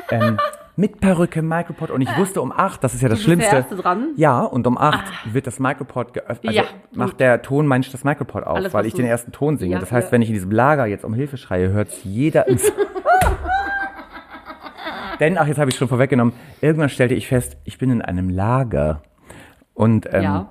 Ähm, 0.10 0.38
mit 0.82 1.00
Perücke, 1.00 1.42
Micropod 1.44 1.92
und 1.92 2.02
ich 2.02 2.10
wusste 2.18 2.42
um 2.42 2.52
acht, 2.52 2.84
das 2.84 2.94
ist 2.96 3.02
ja 3.02 3.08
das 3.08 3.20
bist 3.20 3.28
der 3.28 3.34
Schlimmste. 3.36 3.56
Erste 3.56 3.76
dran? 3.76 4.08
Ja, 4.16 4.42
und 4.42 4.66
um 4.66 4.78
acht 4.80 5.06
wird 5.32 5.46
das 5.46 5.60
Micropod 5.60 6.12
geöffnet. 6.14 6.58
Also 6.58 6.60
Ja. 6.60 6.66
macht 6.94 7.20
der 7.20 7.44
Ton 7.44 7.68
manch 7.68 7.92
das 7.92 8.04
Micropod 8.04 8.44
auf, 8.44 8.56
Alles, 8.58 8.74
weil 8.74 8.86
ich 8.88 8.94
du- 8.94 8.98
den 8.98 9.06
ersten 9.06 9.32
Ton 9.32 9.58
singe. 9.58 9.74
Ja, 9.76 9.80
das 9.80 9.92
heißt, 9.92 10.08
ja. 10.08 10.12
wenn 10.12 10.22
ich 10.24 10.30
in 10.30 10.34
diesem 10.34 10.50
Lager 10.52 10.88
jetzt 10.88 11.06
um 11.06 11.14
Hilfe 11.14 11.38
schreie, 11.38 11.70
hört 11.70 11.90
jeder 12.04 12.48
ins. 12.48 12.72
Denn, 15.20 15.38
ach, 15.38 15.46
jetzt 15.48 15.60
habe 15.60 15.70
ich 15.70 15.78
schon 15.78 15.88
vorweggenommen, 15.88 16.34
irgendwann 16.62 16.90
stellte 16.90 17.14
ich 17.14 17.28
fest, 17.28 17.56
ich 17.64 17.78
bin 17.78 17.92
in 17.92 18.02
einem 18.02 18.30
Lager. 18.30 19.04
Und 19.76 20.08
ähm, 20.12 20.24
Ja. 20.24 20.50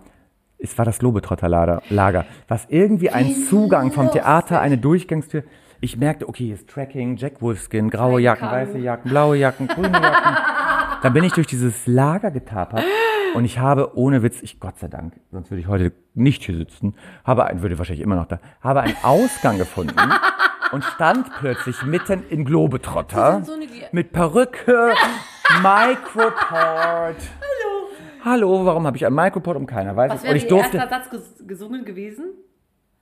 es 0.58 0.78
war 0.78 0.84
das 0.84 1.00
Globetrotter-Lager, 1.00 1.82
Lager, 1.90 2.24
was 2.46 2.66
irgendwie 2.68 3.10
ein 3.10 3.34
Zugang 3.48 3.90
vom 3.90 4.12
Theater, 4.12 4.60
eine 4.60 4.78
Durchgangstür. 4.78 5.42
Ich 5.82 5.96
merkte, 5.96 6.28
okay, 6.28 6.44
hier 6.44 6.54
ist 6.56 6.68
Tracking, 6.68 7.16
Jack 7.16 7.40
Wolfskin, 7.40 7.88
graue 7.88 8.20
Jacken, 8.20 8.50
weiße 8.50 8.76
Jacken, 8.76 9.10
blaue 9.10 9.38
Jacken, 9.38 9.66
grüne 9.66 9.92
Jacken. 9.92 10.36
Dann 11.02 11.12
bin 11.14 11.24
ich 11.24 11.32
durch 11.32 11.46
dieses 11.46 11.86
Lager 11.86 12.30
getapert 12.30 12.84
und 13.32 13.46
ich 13.46 13.58
habe 13.58 13.96
ohne 13.96 14.22
Witz, 14.22 14.42
ich 14.42 14.60
Gott 14.60 14.78
sei 14.78 14.88
Dank, 14.88 15.14
sonst 15.32 15.50
würde 15.50 15.62
ich 15.62 15.68
heute 15.68 15.92
nicht 16.12 16.42
hier 16.42 16.54
sitzen, 16.54 16.94
habe 17.24 17.46
ein, 17.46 17.62
würde 17.62 17.78
wahrscheinlich 17.78 18.04
immer 18.04 18.16
noch 18.16 18.26
da, 18.26 18.40
habe 18.60 18.82
einen 18.82 18.96
Ausgang 19.02 19.56
gefunden 19.56 19.96
und 20.72 20.84
stand 20.84 21.30
plötzlich 21.38 21.82
mitten 21.82 22.24
im 22.28 22.44
Globetrotter 22.44 23.42
so 23.42 23.54
mit 23.92 24.12
Perücke, 24.12 24.92
Microport. 25.62 27.16
Hallo. 27.16 27.88
Hallo, 28.22 28.66
warum 28.66 28.86
habe 28.86 28.98
ich 28.98 29.06
ein 29.06 29.14
Microport 29.14 29.56
und 29.56 29.64
keiner 29.64 29.96
weiß 29.96 30.12
Was 30.12 30.24
es? 30.24 30.28
Und 30.28 30.36
ich 30.36 30.46
durfte, 30.46 30.76
erster 30.76 30.94
Satz 30.94 31.08
ges 31.08 31.46
gesungen 31.46 31.86
gewesen? 31.86 32.34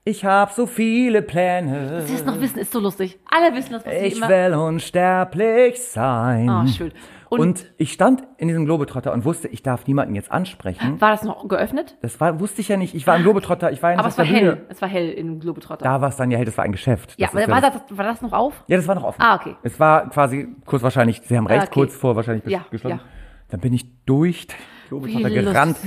Ich 0.09 0.25
habe 0.25 0.51
so 0.53 0.65
viele 0.65 1.21
Pläne. 1.21 2.01
Sie 2.05 2.15
es 2.15 2.25
noch 2.25 2.39
wissen, 2.41 2.59
ist 2.59 2.71
so 2.71 2.79
lustig. 2.79 3.19
Alle 3.29 3.55
wissen 3.55 3.73
das, 3.73 3.85
was 3.85 3.93
Ich 3.93 4.17
immer... 4.17 4.27
will 4.29 4.53
unsterblich 4.55 5.81
sein. 5.81 6.49
Ah, 6.49 6.67
schön. 6.67 6.91
Und, 7.29 7.39
Und, 7.41 7.65
ich 7.77 7.93
stand 7.93 8.23
in 8.37 8.47
diesem 8.47 8.65
Globetrotter 8.65 9.13
und 9.13 9.23
wusste, 9.23 9.47
ich 9.49 9.61
darf 9.61 9.85
niemanden 9.85 10.15
jetzt 10.15 10.31
ansprechen. 10.31 10.99
war 10.99 11.11
das 11.11 11.21
noch 11.23 11.47
geöffnet? 11.47 11.95
Das 12.01 12.19
war, 12.19 12.39
wusste 12.39 12.61
ich 12.61 12.69
ja 12.69 12.75
nicht. 12.77 12.95
Ich 12.95 13.05
war 13.05 13.17
im 13.17 13.21
Globetrotter, 13.21 13.71
ich 13.71 13.83
war 13.83 13.91
Aber 13.99 14.07
es 14.07 14.17
war 14.17 14.25
Bühne. 14.25 14.37
hell. 14.39 14.65
Es 14.69 14.81
war 14.81 14.89
hell 14.89 15.09
in 15.09 15.39
Globetrotter. 15.39 15.83
Da 15.83 16.01
war 16.01 16.09
es 16.09 16.15
dann 16.15 16.31
ja 16.31 16.37
hell, 16.39 16.45
das 16.45 16.57
war 16.57 16.65
ein 16.65 16.71
Geschäft. 16.71 17.13
ja, 17.19 17.27
Das 17.31 17.39
ist 17.43 17.47
war 17.49 17.61
das- 17.61 17.73
das, 17.87 17.97
war 17.97 18.05
das 18.05 18.21
noch 18.23 18.33
auf? 18.33 18.63
Ja, 18.65 18.77
das 18.77 18.87
war 18.87 18.95
noch 18.95 19.03
offen. 19.03 19.21
Ah, 19.21 19.35
okay. 19.35 19.55
Es 19.61 19.79
war 19.79 20.09
quasi 20.09 20.47
kurz 20.65 20.81
wahrscheinlich, 20.81 21.21
Sie 21.23 21.37
haben 21.37 21.45
recht, 21.45 21.67
okay. 21.67 21.71
kurz 21.71 21.95
vor 21.95 22.15
wahrscheinlich 22.15 22.45
Ja, 22.47 22.65
geschlossen. 22.71 22.97
ja. 22.97 23.03
Dann 23.49 23.59
bin 23.59 23.73
ich 23.73 23.85
durch 24.05 24.47
Wie 24.91 25.23
gerannt. 25.23 25.77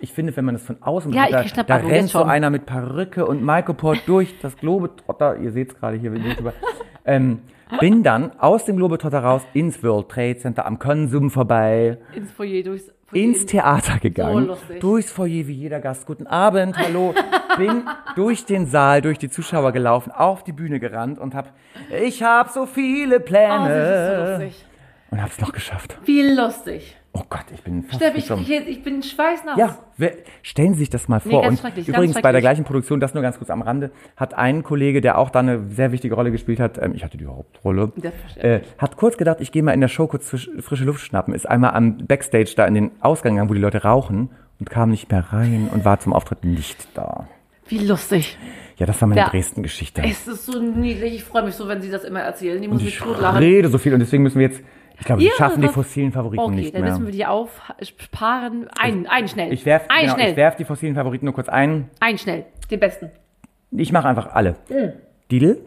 Ich 0.00 0.12
finde, 0.12 0.36
wenn 0.36 0.44
man 0.44 0.54
das 0.54 0.64
von 0.64 0.76
außen 0.82 1.12
Ja, 1.12 1.46
schnapp 1.46 1.66
da 1.66 1.76
ab, 1.76 1.84
rennt 1.86 2.08
so 2.10 2.22
einer 2.22 2.50
mit 2.50 2.66
Perücke 2.66 3.26
und 3.26 3.44
Microport 3.44 4.00
durch 4.06 4.38
das 4.40 4.56
Globetrotter. 4.56 5.38
Ihr 5.38 5.52
seht 5.52 5.70
es 5.72 5.78
gerade 5.78 5.96
hier, 5.96 6.12
wenn 6.12 6.24
YouTuber. 6.24 6.52
Ähm, 7.04 7.40
bin 7.80 8.02
dann 8.02 8.32
aus 8.38 8.64
dem 8.64 8.76
Globetrotter 8.76 9.22
raus 9.22 9.42
ins 9.54 9.82
World 9.82 10.08
Trade 10.08 10.36
Center 10.36 10.66
am 10.66 10.78
Konsum 10.78 11.30
vorbei, 11.30 11.98
Ins 12.14 12.30
Foyer 12.32 12.62
durchs... 12.62 12.84
Foyer 13.06 13.22
ins 13.22 13.44
Theater 13.46 13.98
gegangen, 13.98 14.46
lustig. 14.46 14.80
durchs 14.80 15.10
Foyer 15.12 15.46
wie 15.46 15.52
jeder 15.54 15.80
Gast. 15.80 16.06
Guten 16.06 16.26
Abend, 16.26 16.76
hallo. 16.78 17.14
Bin 17.58 17.82
durch 18.16 18.44
den 18.46 18.66
Saal, 18.66 19.02
durch 19.02 19.18
die 19.18 19.28
Zuschauer 19.30 19.72
gelaufen, 19.72 20.10
auf 20.12 20.44
die 20.44 20.52
Bühne 20.52 20.80
gerannt 20.80 21.18
und 21.18 21.34
hab, 21.34 21.52
ich 22.02 22.22
hab 22.22 22.50
so 22.50 22.66
viele 22.66 23.16
Oh, 23.16 23.18
das 23.18 23.26
ist 23.26 23.26
so 23.26 23.34
Pläne. 23.34 24.30
lustig. 24.38 24.66
und 25.10 25.22
hab's 25.22 25.40
noch 25.40 25.52
geschafft. 25.52 25.98
Wie 26.04 26.22
lustig. 26.22 26.96
Oh 27.14 27.22
Gott, 27.28 27.44
ich 27.52 27.62
bin 27.62 27.82
fast 27.82 27.96
Steff, 27.96 28.14
ich, 28.16 28.30
ich, 28.30 28.68
ich 28.68 28.82
bin 28.82 29.02
schweißnass. 29.02 29.58
Ja, 29.58 29.76
wer, 29.98 30.12
stellen 30.40 30.72
Sie 30.72 30.80
sich 30.80 30.88
das 30.90 31.08
mal 31.08 31.20
vor. 31.20 31.42
ganz 31.42 31.62
und 31.62 31.86
übrigens 31.86 32.20
bei 32.22 32.32
der 32.32 32.40
gleichen 32.40 32.64
Produktion, 32.64 33.00
das 33.00 33.12
nur 33.12 33.22
ganz 33.22 33.36
kurz 33.36 33.50
am 33.50 33.60
Rande, 33.60 33.90
hat 34.16 34.32
ein 34.32 34.62
Kollege, 34.62 35.02
der 35.02 35.18
auch 35.18 35.28
da 35.28 35.40
eine 35.40 35.68
sehr 35.68 35.92
wichtige 35.92 36.14
Rolle 36.14 36.30
gespielt 36.30 36.58
hat, 36.58 36.78
ähm, 36.78 36.92
ich 36.94 37.04
hatte 37.04 37.18
die 37.18 37.26
Hauptrolle, 37.26 37.92
äh, 38.36 38.60
hat 38.78 38.96
kurz 38.96 39.18
gedacht, 39.18 39.38
ich 39.40 39.52
gehe 39.52 39.62
mal 39.62 39.72
in 39.72 39.82
der 39.82 39.88
Show 39.88 40.06
kurz 40.06 40.30
frisch, 40.30 40.50
frische 40.60 40.84
Luft 40.84 41.00
schnappen, 41.00 41.34
ist 41.34 41.46
einmal 41.46 41.72
am 41.72 41.98
Backstage 41.98 42.54
da 42.56 42.66
in 42.66 42.72
den 42.74 42.90
Ausgang 43.00 43.34
gegangen, 43.34 43.50
wo 43.50 43.54
die 43.54 43.60
Leute 43.60 43.82
rauchen 43.82 44.30
und 44.58 44.70
kam 44.70 44.88
nicht 44.88 45.10
mehr 45.10 45.32
rein 45.32 45.68
und 45.70 45.84
war 45.84 46.00
zum 46.00 46.14
Auftritt 46.14 46.44
nicht 46.44 46.88
da. 46.94 47.28
Wie 47.68 47.78
lustig. 47.78 48.38
Ja, 48.76 48.86
das 48.86 49.00
war 49.00 49.08
meine 49.08 49.20
Ja. 49.20 49.28
Dresden-Geschichte. 49.28 50.02
Es 50.04 50.26
ist 50.26 50.46
so 50.46 50.60
niedlich. 50.60 51.14
Ich 51.14 51.24
freue 51.24 51.44
mich 51.44 51.54
so, 51.54 51.68
wenn 51.68 51.80
Sie 51.80 51.90
das 51.90 52.04
immer 52.04 52.20
erzählen. 52.20 52.60
Die 52.60 52.68
muss 52.68 52.78
Und 52.78 52.84
mich 52.84 52.96
ich 52.96 53.40
rede 53.40 53.68
so 53.68 53.78
viel 53.78 53.94
und 53.94 54.00
deswegen 54.00 54.22
müssen 54.22 54.38
wir 54.40 54.48
jetzt, 54.48 54.62
ich 55.02 55.06
glaube, 55.06 55.20
wir 55.22 55.28
Ja, 55.30 55.34
schaffen 55.36 55.62
die 55.62 55.68
fossilen 55.68 56.12
Favoriten 56.12 56.44
Okay, 56.44 56.54
nicht 56.54 56.74
dann 56.74 56.82
mehr. 56.82 56.92
müssen 56.92 57.06
wir 57.06 57.12
die 57.12 57.26
aufsparen. 57.26 58.68
Ein, 58.78 59.08
ein 59.08 59.26
schnell. 59.26 59.52
Ich 59.52 59.66
werf, 59.66 59.86
ein 59.88 60.02
genau, 60.02 60.14
schnell. 60.14 60.30
ich 60.30 60.36
werf 60.36 60.54
die 60.54 60.64
fossilen 60.64 60.94
Favoriten 60.94 61.24
nur 61.24 61.34
kurz 61.34 61.48
ein. 61.48 61.90
ein 61.98 62.18
schnell. 62.18 62.44
Den 62.70 62.78
besten. 62.78 63.10
Ich 63.72 63.90
mache 63.92 64.06
einfach 64.08 64.32
alle. 64.32 64.54
Didel. 65.30 65.58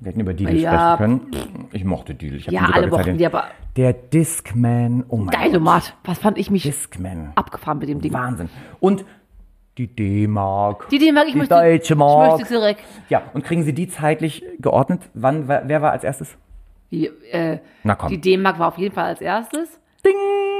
Wir 0.00 0.08
hätten 0.12 0.20
über 0.20 0.32
Didel 0.32 0.56
Ja. 0.58 0.94
sprechen 0.94 1.30
können. 1.30 1.68
Ich 1.72 1.84
mochte 1.84 2.14
Didel. 2.14 2.38
Ich 2.38 2.46
Ja, 2.46 2.70
alle 2.72 2.86
mochten 2.86 3.18
die, 3.18 3.26
aber 3.26 3.44
Der 3.76 3.92
Discman. 3.92 5.04
Oh 5.08 5.16
mein 5.18 5.28
geil, 5.28 5.52
Gott. 5.52 5.60
Mart. 5.60 5.94
Was 6.04 6.18
fand 6.18 6.38
ich 6.38 6.50
mich 6.50 6.62
Discman. 6.62 7.32
abgefahren 7.34 7.78
mit 7.80 7.90
dem 7.90 8.00
Ding. 8.00 8.12
Wahnsinn. 8.14 8.48
Und 8.80 9.04
die 9.76 9.88
D-Mark. 9.88 10.88
Die, 10.88 11.12
mag 11.12 11.26
ich 11.26 11.32
Die 11.32 11.38
möchte, 11.38 11.54
deutsche 11.54 11.92
ich 11.92 11.98
Mark. 11.98 12.38
möchte 12.38 12.54
zurück. 12.54 12.76
Ja, 13.10 13.22
und 13.34 13.44
kriegen 13.44 13.62
Sie 13.62 13.72
die 13.74 13.88
zeitlich 13.88 14.42
geordnet? 14.58 15.02
Wann, 15.12 15.48
wer 15.48 15.82
war 15.82 15.92
als 15.92 16.02
erstes? 16.02 16.36
Die, 16.90 17.06
äh, 17.06 17.58
Na 17.84 17.94
komm. 17.94 18.08
die 18.08 18.20
D-Mark 18.20 18.58
war 18.58 18.68
auf 18.68 18.78
jeden 18.78 18.94
Fall 18.94 19.04
als 19.06 19.20
erstes. 19.20 19.80
Ding! 20.04 20.14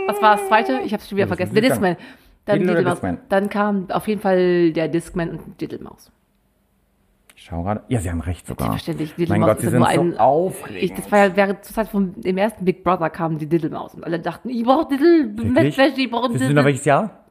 Was 0.07 0.21
war 0.23 0.37
das 0.37 0.47
zweite? 0.49 0.81
Ich 0.85 0.93
habe 0.93 1.03
es 1.03 1.09
schon 1.09 1.17
wieder 1.17 1.27
das 1.27 1.37
vergessen. 1.37 1.55
Der 1.55 1.63
Discman. 1.63 1.97
Dann, 2.45 2.59
Diddle. 2.61 2.85
Discman? 2.85 3.19
Dann 3.29 3.49
kam 3.49 3.91
auf 3.91 4.07
jeden 4.09 4.21
Fall 4.21 4.73
der 4.73 4.89
Discman 4.89 5.31
und 5.31 5.61
Diddlemaus. 5.61 6.11
Ich 7.37 7.45
schau 7.45 7.63
gerade. 7.63 7.83
Ja, 7.89 8.01
Sie 8.01 8.11
haben 8.11 8.21
recht 8.21 8.47
sogar. 8.47 8.69
Selbstverständlich. 8.69 9.11
Mein 9.17 9.19
Diddlemaus 9.19 9.49
Gott, 9.49 9.57
ist 9.59 9.63
Sie 9.65 9.71
sind 9.71 9.81
so 9.81 9.87
ein- 9.87 10.19
aufregend. 10.19 10.83
Ich, 10.83 10.93
das 10.95 11.11
war 11.11 11.19
ja 11.27 11.37
während 11.37 11.65
zur 11.65 11.75
Zeit 11.75 11.89
vom 11.89 12.21
dem 12.21 12.37
ersten 12.39 12.65
Big 12.65 12.85
Brother 12.85 13.09
kam 13.11 13.39
die 13.39 13.47
Diddlemaus 13.47 13.95
und 13.95 14.05
alle 14.05 14.21
dachten, 14.21 14.51
ich 14.51 14.63
brauche 14.63 14.89
Diddle, 14.89 15.37
Wirklich? 15.37 15.51
Mettwäsche, 15.77 16.01
ich 16.01 16.11
brauche 16.11 16.29
Wissen 16.35 16.39
Sie 16.39 16.45
noch 16.45 16.49
Diddle. 16.49 16.65
welches 16.67 16.85
Jahr? 16.85 17.25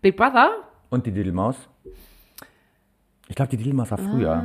Big 0.00 0.16
Brother? 0.16 0.50
Und 0.90 1.06
die 1.06 1.12
Diddlemaus? 1.12 1.56
Ich 3.28 3.34
glaube, 3.36 3.50
die 3.50 3.56
Diddlemaus 3.58 3.90
war 3.90 3.98
früher. 3.98 4.42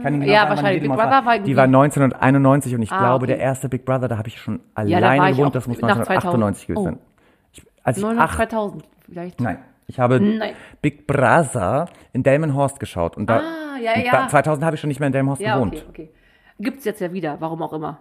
Ich 0.00 0.04
kann 0.04 0.14
Ihnen 0.14 0.22
genau 0.22 0.32
Ja, 0.32 0.40
sagen, 0.40 0.50
wahrscheinlich. 0.50 0.82
Big 0.82 0.90
Brother 0.92 1.24
war 1.26 1.38
Die 1.38 1.56
war 1.56 1.64
1991 1.64 2.74
und 2.74 2.82
ich 2.82 2.92
Ah, 2.92 2.98
glaube, 2.98 3.24
okay. 3.24 3.34
der 3.34 3.38
erste 3.38 3.68
Big 3.68 3.84
Brother, 3.84 4.08
da 4.08 4.18
habe 4.18 4.28
ich 4.28 4.40
schon 4.40 4.60
alleine 4.74 5.30
ich 5.30 5.36
gewohnt, 5.36 5.54
das 5.54 5.66
muss 5.68 5.80
nach 5.80 5.90
1998 5.90 6.66
gewesen 6.66 6.82
2000. 6.82 6.98
sein. 6.98 7.06
Ich, 7.52 7.62
als 7.84 7.96
ich 7.98 8.02
900, 8.02 8.24
acht, 8.28 8.36
2000 8.36 8.84
vielleicht. 9.04 9.40
nein, 9.40 9.58
ich 9.86 10.00
habe 10.00 10.20
Nein. 10.20 10.52
Big 10.82 11.06
Brother 11.06 11.86
in 12.12 12.22
Delmenhorst 12.22 12.80
geschaut 12.80 13.16
und 13.16 13.28
da, 13.28 13.38
Ah, 13.38 13.78
ja, 13.82 13.98
ja. 13.98 14.12
da 14.12 14.28
2000 14.28 14.64
habe 14.64 14.74
ich 14.76 14.80
schon 14.80 14.88
nicht 14.88 15.00
mehr 15.00 15.08
in 15.08 15.12
Delmenhorst 15.12 15.42
Ja, 15.42 15.54
gewohnt. 15.56 15.74
okay, 15.74 15.84
okay. 15.88 16.10
Gibt's 16.58 16.84
jetzt 16.84 17.00
ja 17.00 17.12
wieder, 17.12 17.36
warum 17.40 17.62
auch 17.62 17.72
immer. 17.72 17.98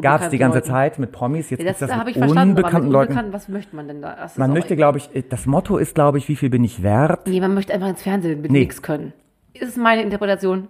Gab 0.00 0.22
es 0.22 0.30
die 0.30 0.38
ganze 0.38 0.58
Leuten. 0.58 0.70
Zeit 0.70 0.98
mit 0.98 1.12
Promis, 1.12 1.50
jetzt 1.50 1.60
Ja, 1.60 1.66
das 1.66 1.82
es 1.82 1.88
das 1.88 2.04
mit 2.04 2.16
unbekannten 2.16 2.54
mit 2.86 2.92
Leuten. 2.92 3.08
unbekannten, 3.12 3.32
was 3.34 3.48
möchte 3.48 3.76
man 3.76 3.86
denn 3.86 4.00
da? 4.00 4.12
Ist 4.24 4.38
Man 4.38 4.52
möchte, 4.54 4.76
glaube 4.76 4.96
ich, 4.96 5.10
das 5.28 5.44
Motto 5.44 5.76
ist, 5.76 5.94
glaube 5.94 6.16
ich, 6.16 6.26
wie 6.28 6.36
viel 6.36 6.48
bin 6.48 6.64
ich 6.64 6.82
wert? 6.82 7.26
Nee, 7.26 7.38
man 7.40 7.52
möchte 7.52 7.74
einfach 7.74 7.88
ins 7.88 8.02
Fernsehen 8.02 8.40
mit 8.40 8.50
Nee. 8.50 8.60
nichts 8.60 8.80
können. 8.80 9.12
Ist 9.52 9.76
meine 9.76 10.00
Interpretation. 10.02 10.68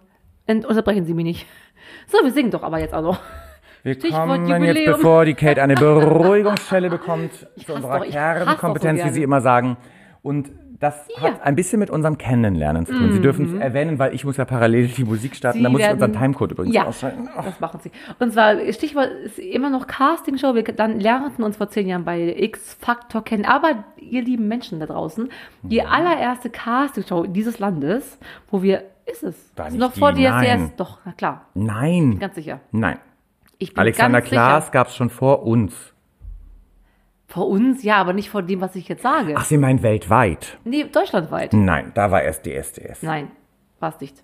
Und 0.48 0.64
unterbrechen 0.66 1.04
Sie 1.04 1.14
mich 1.14 1.24
nicht. 1.24 1.46
So, 2.08 2.18
wir 2.24 2.32
singen 2.32 2.50
doch 2.50 2.62
aber 2.62 2.78
jetzt 2.80 2.94
auch 2.94 3.02
noch. 3.02 3.20
Wir 3.82 3.94
Stichwort 3.94 4.26
kommen 4.26 4.64
jetzt, 4.64 4.84
bevor 4.86 5.24
die 5.24 5.34
Kate 5.34 5.62
eine 5.62 5.74
Beruhigungsschelle 5.74 6.90
bekommt, 6.90 7.32
zu 7.64 7.74
unserer 7.74 7.98
doch, 7.98 8.04
doch 8.06 8.06
so 8.06 8.10
Kernkompetenz, 8.12 9.04
wie. 9.04 9.10
Sie 9.10 9.22
immer 9.22 9.40
sagen. 9.40 9.76
Und 10.22 10.50
das 10.80 11.08
hat 11.20 11.42
ein 11.42 11.56
bisschen 11.56 11.78
mit 11.80 11.90
unserem 11.90 12.18
Kennenlernen 12.18 12.86
zu 12.86 12.92
tun. 12.92 13.12
Sie 13.12 13.20
dürfen 13.20 13.46
es 13.56 13.60
erwähnen, 13.60 13.98
weil 13.98 14.14
ich 14.14 14.24
muss 14.24 14.36
ja 14.36 14.44
parallel 14.44 14.86
die 14.88 15.04
Musik 15.04 15.34
starten. 15.34 15.58
Mhm. 15.58 15.60
Sie 15.60 15.64
da 15.64 15.70
muss 15.70 15.80
ich 15.80 15.90
unseren 15.90 16.12
Timecode 16.12 16.52
übrigens 16.52 16.74
Ja, 16.74 16.84
ausschalten. 16.84 17.28
Oh. 17.36 17.42
das 17.44 17.58
machen 17.60 17.80
sie. 17.82 17.90
Und 18.20 18.32
zwar, 18.32 18.56
Stichwort 18.72 19.10
ist 19.24 19.38
immer 19.38 19.70
noch 19.70 19.86
Castingshow. 19.86 20.54
Wir 20.54 20.62
dann 20.64 21.00
lernten 21.00 21.42
uns 21.42 21.56
vor 21.56 21.68
zehn 21.68 21.88
Jahren 21.88 22.04
bei 22.04 22.34
X-Factor 22.38 23.24
kennen. 23.24 23.44
Aber 23.44 23.84
ihr 24.00 24.22
lieben 24.22 24.46
Menschen 24.48 24.78
da 24.80 24.86
draußen, 24.86 25.30
die 25.62 25.80
Mhm. 25.80 25.86
allererste 25.88 26.50
Castingshow 26.50 27.26
dieses 27.26 27.58
Landes, 27.58 28.18
wo 28.50 28.62
wir, 28.62 28.82
ist 29.10 29.22
es? 29.22 29.52
War 29.56 29.68
Ist 29.68 29.76
noch 29.76 29.92
vor 29.94 30.12
die, 30.12 30.22
DSDS? 30.24 30.30
nein. 30.32 30.72
Doch, 30.76 30.98
na 31.04 31.12
klar, 31.12 31.46
Nein, 31.54 32.18
ganz 32.18 32.34
sicher. 32.34 32.60
nein. 32.70 32.98
Ich 33.58 33.74
bin 33.74 33.80
Alexander 33.80 34.20
ganz 34.20 34.30
Klaas 34.30 34.70
gab 34.72 34.86
es 34.88 34.94
schon 34.96 35.10
vor 35.10 35.42
uns. 35.44 35.74
Vor 37.26 37.48
uns, 37.48 37.82
ja, 37.82 37.96
aber 37.96 38.12
nicht 38.12 38.30
vor 38.30 38.42
dem, 38.42 38.60
was 38.60 38.74
ich 38.76 38.88
jetzt 38.88 39.02
sage. 39.02 39.34
Ach, 39.36 39.44
Sie 39.44 39.58
meinen 39.58 39.82
weltweit? 39.82 40.58
Nee, 40.64 40.84
deutschlandweit. 40.84 41.52
Nein, 41.52 41.92
da 41.94 42.10
war 42.10 42.22
erst 42.22 42.46
DSDS. 42.46 43.02
Nein, 43.02 43.30
war 43.80 43.90
es 43.94 44.00
nicht. 44.00 44.22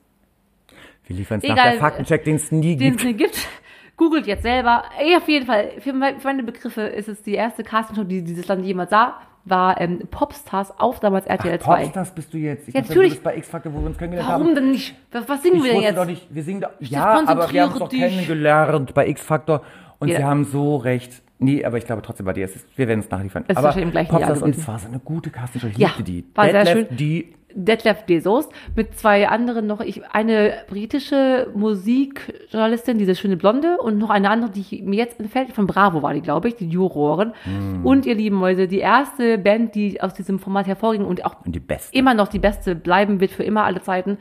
Wir 1.06 1.16
liefern 1.16 1.40
es 1.42 1.48
nach 1.48 1.54
der 1.56 1.74
Faktencheck, 1.74 2.24
den 2.24 2.36
es 2.36 2.50
nie 2.50 2.76
den 2.76 2.96
gibt. 2.96 3.00
es 3.00 3.04
nicht 3.06 3.18
gibt. 3.18 3.48
Googelt 3.96 4.26
jetzt 4.26 4.42
selber. 4.42 4.84
Ey, 4.98 5.16
auf 5.16 5.28
jeden 5.28 5.46
Fall, 5.46 5.72
für 5.80 5.92
meine 5.92 6.42
Begriffe 6.42 6.82
ist 6.82 7.08
es 7.08 7.22
die 7.22 7.34
erste 7.34 7.62
Castingshow, 7.62 8.04
die 8.04 8.22
dieses 8.22 8.48
Land 8.48 8.64
jemals 8.64 8.90
sah, 8.90 9.20
war 9.46 9.80
ähm, 9.80 10.00
Popstars 10.10 10.72
auf 10.78 11.00
damals 11.00 11.26
RTL 11.26 11.58
2. 11.60 11.82
Popstars 11.82 12.14
bist 12.14 12.32
du 12.32 12.38
jetzt. 12.38 12.68
Ich 12.68 12.74
Ja, 12.74 12.80
natürlich. 12.80 13.10
Du 13.10 13.14
bist 13.16 13.24
bei 13.24 13.36
X-Factor, 13.36 13.72
wo 13.74 13.80
wir 13.80 13.86
uns 13.86 13.98
kennengelernt 13.98 14.30
Warum 14.30 14.46
haben. 14.48 14.54
denn 14.54 14.70
nicht? 14.70 14.94
Was, 15.12 15.28
was 15.28 15.42
singen 15.42 15.56
Ich 15.58 15.64
wir 15.64 15.72
denn 15.74 15.82
jetzt? 15.82 15.96
doch 15.98 16.06
nicht, 16.06 16.26
wir 16.34 16.42
singen 16.42 16.60
doch, 16.62 16.70
ja, 16.80 17.22
aber 17.26 17.50
wir 17.52 17.62
haben 17.62 17.70
uns 17.72 17.78
doch 17.80 17.88
kennengelernt 17.90 18.94
bei 18.94 19.08
X-Factor 19.08 19.62
und 19.98 20.08
Ja. 20.08 20.16
sie 20.18 20.24
haben 20.24 20.44
so 20.44 20.76
recht. 20.76 21.22
Nee, 21.38 21.64
aber 21.64 21.76
ich 21.78 21.84
glaube 21.84 22.00
trotzdem 22.00 22.24
bei 22.26 22.32
dir, 22.32 22.44
es 22.46 22.56
ist, 22.56 22.66
wir 22.78 22.88
werden 22.88 23.00
es 23.00 23.10
nachliefern. 23.10 23.44
ist 23.48 23.56
aber 23.56 23.64
wahrscheinlich 23.66 23.86
im 23.86 23.90
gleichen 23.90 24.10
Jahr 24.12 24.20
Popstars 24.20 24.42
und 24.42 24.50
gewesen. 24.52 24.60
es 24.62 24.68
war 24.68 24.78
so 24.78 24.88
eine 24.88 24.98
gute 25.00 25.30
Castingshow, 25.30 25.66
ich 25.68 25.76
Ja, 25.78 25.88
liebte 25.88 26.02
die. 26.04 26.24
war 26.34 26.44
sehr 26.48 26.64
Detlef, 26.64 26.88
schön. 26.88 26.96
Die, 26.96 27.32
Detlef 27.54 28.04
de 28.04 28.20
Soest 28.20 28.50
mit 28.74 28.98
zwei 28.98 29.28
anderen 29.28 29.66
noch. 29.66 29.80
Ich, 29.80 30.04
eine 30.06 30.54
britische 30.68 31.48
Musikjournalistin, 31.54 32.98
diese 32.98 33.14
schöne 33.14 33.36
Blonde, 33.36 33.78
und 33.78 33.98
noch 33.98 34.10
eine 34.10 34.30
andere, 34.30 34.50
die 34.50 34.82
mir 34.82 34.96
jetzt 34.96 35.20
entfällt. 35.20 35.52
Von 35.52 35.66
Bravo 35.66 36.02
war 36.02 36.14
die, 36.14 36.20
glaube 36.20 36.48
ich, 36.48 36.56
die 36.56 36.68
Juroren. 36.68 37.32
Hm. 37.44 37.84
Und 37.84 38.06
ihr 38.06 38.14
lieben 38.14 38.36
Mäuse, 38.36 38.66
die 38.68 38.78
erste 38.78 39.38
Band, 39.38 39.74
die 39.74 40.00
aus 40.00 40.14
diesem 40.14 40.38
Format 40.38 40.66
hervorging 40.66 41.04
und 41.04 41.24
auch 41.24 41.36
und 41.44 41.60
immer 41.92 42.14
noch 42.14 42.28
die 42.28 42.38
beste 42.38 42.74
bleiben 42.74 43.20
wird 43.20 43.30
für 43.30 43.44
immer 43.44 43.64
alle 43.64 43.82
Zeiten. 43.82 44.18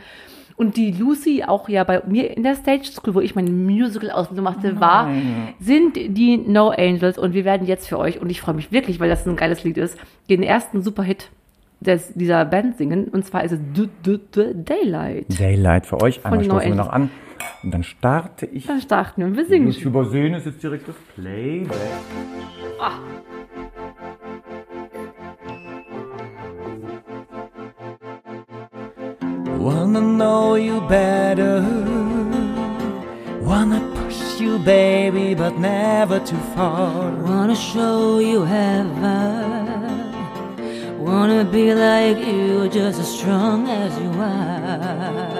Und 0.55 0.77
die 0.77 0.91
Lucy, 0.91 1.43
auch 1.43 1.67
ja 1.67 1.83
bei 1.83 2.03
mir 2.05 2.35
in 2.35 2.43
der 2.43 2.55
Stage 2.55 2.85
School, 2.85 3.15
wo 3.15 3.21
ich 3.21 3.35
meine 3.35 3.49
Musical-Ausbildung 3.49 4.43
machte, 4.43 4.79
war, 4.79 5.09
sind 5.59 5.95
die 5.95 6.37
No 6.37 6.69
Angels. 6.69 7.17
Und 7.17 7.33
wir 7.33 7.43
werden 7.43 7.65
jetzt 7.65 7.87
für 7.87 7.97
euch, 7.97 8.21
und 8.21 8.29
ich 8.29 8.41
freue 8.41 8.55
mich 8.55 8.71
wirklich, 8.71 8.99
weil 8.99 9.09
das 9.09 9.25
ein 9.25 9.35
geiles 9.35 9.63
Lied 9.63 9.77
ist, 9.77 9.97
den 10.29 10.43
ersten 10.43 10.81
Superhit 10.83 11.29
des, 11.83 12.13
dieser 12.13 12.45
Band 12.45 12.77
singen. 12.77 13.05
Und 13.09 13.25
zwar 13.25 13.43
ist 13.43 13.51
es 13.51 13.59
Du, 13.73 13.87
Du, 14.03 14.17
Du, 14.31 14.53
Daylight. 14.55 15.39
Daylight 15.39 15.85
für 15.85 16.01
euch. 16.01 16.25
Einmal 16.25 16.43
stoßen 16.43 16.69
wir 16.69 16.75
No 16.75 16.83
noch 16.83 16.91
an. 16.91 17.09
Und 17.63 17.73
dann 17.73 17.83
starte 17.83 18.45
ich. 18.45 18.67
Dann 18.67 18.81
starten 18.81 19.21
wir 19.21 19.27
und 19.27 19.37
wir 19.37 19.45
singen. 19.45 19.67
Nicht 19.67 19.83
übersehen, 19.83 20.33
es 20.33 20.45
ist 20.45 20.61
direkt 20.61 20.87
das 20.87 20.95
Playback. 21.15 21.77
Wanna 29.59 30.01
know 30.01 30.55
you 30.55 30.81
better. 30.81 31.61
Wanna 33.41 33.79
push 33.95 34.41
you, 34.41 34.59
baby, 34.59 35.33
but 35.35 35.57
never 35.57 36.19
too 36.19 36.37
far. 36.55 37.11
Wanna 37.23 37.55
show 37.55 38.19
you 38.19 38.43
heaven. 38.43 39.82
I 41.03 41.05
wanna 41.05 41.43
be 41.43 41.73
like 41.73 42.17
you, 42.17 42.69
just 42.69 42.97
as 42.97 43.19
strong 43.19 43.67
as 43.67 43.91
you 43.99 44.09
are. 44.21 45.33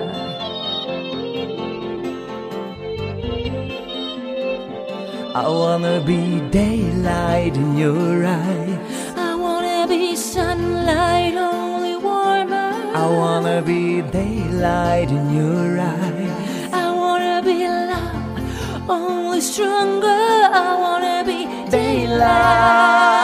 I 5.34 5.48
wanna 5.48 6.04
be 6.06 6.42
daylight 6.52 7.56
in 7.56 7.78
your 7.78 8.26
eyes. 8.26 8.78
I 9.16 9.36
wanna 9.36 9.88
be 9.88 10.18
sunlight, 10.18 11.36
only 11.38 11.96
warmer. 11.96 12.74
I 12.94 13.08
wanna 13.08 13.62
be 13.62 14.02
daylight 14.02 15.12
in 15.12 15.34
your 15.34 15.80
eyes. 15.80 16.74
I 16.74 16.92
wanna 16.92 17.42
be 17.42 17.70
love, 17.70 18.90
only 18.90 19.40
stronger. 19.40 20.24
I 20.66 20.76
wanna 20.84 21.24
be 21.26 21.48
daylight. 21.72 23.23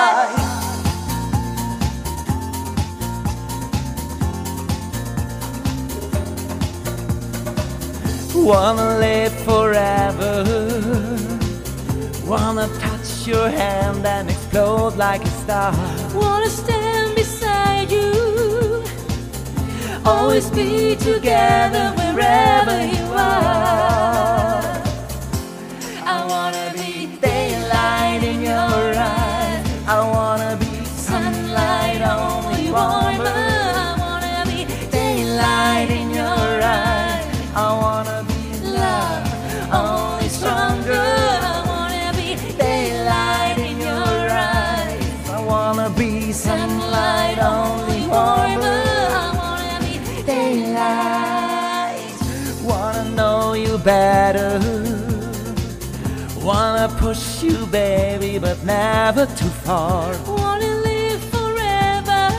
Wanna 8.49 8.97
live 8.97 9.31
forever. 9.45 10.43
Wanna 12.25 12.67
touch 12.79 13.27
your 13.27 13.47
hand 13.47 14.03
and 14.03 14.27
explode 14.27 14.95
like 14.97 15.23
a 15.23 15.29
star. 15.43 15.71
Wanna 16.15 16.49
stand 16.49 17.13
beside 17.13 17.91
you. 17.91 18.83
Always 20.03 20.49
be 20.49 20.95
together 20.95 21.93
wherever 21.99 22.77
you 22.95 23.05
are. 23.13 24.81
I 26.15 26.25
wanna 26.27 26.73
be 26.73 27.05
daylight 27.21 28.23
in 28.23 28.41
your 28.41 28.83
eyes. 28.97 29.63
I 29.87 29.99
wanna 30.15 30.57
be 30.59 30.73
sunlight 30.85 32.01
only 32.01 32.71
warmer. 32.71 33.08
Better. 53.83 54.59
Wanna 56.41 56.87
push 56.97 57.43
you, 57.43 57.65
baby, 57.67 58.39
but 58.39 58.63
never 58.63 59.25
too 59.25 59.53
far. 59.65 60.13
Wanna 60.25 60.73
live 60.89 61.21
forever. 61.35 62.29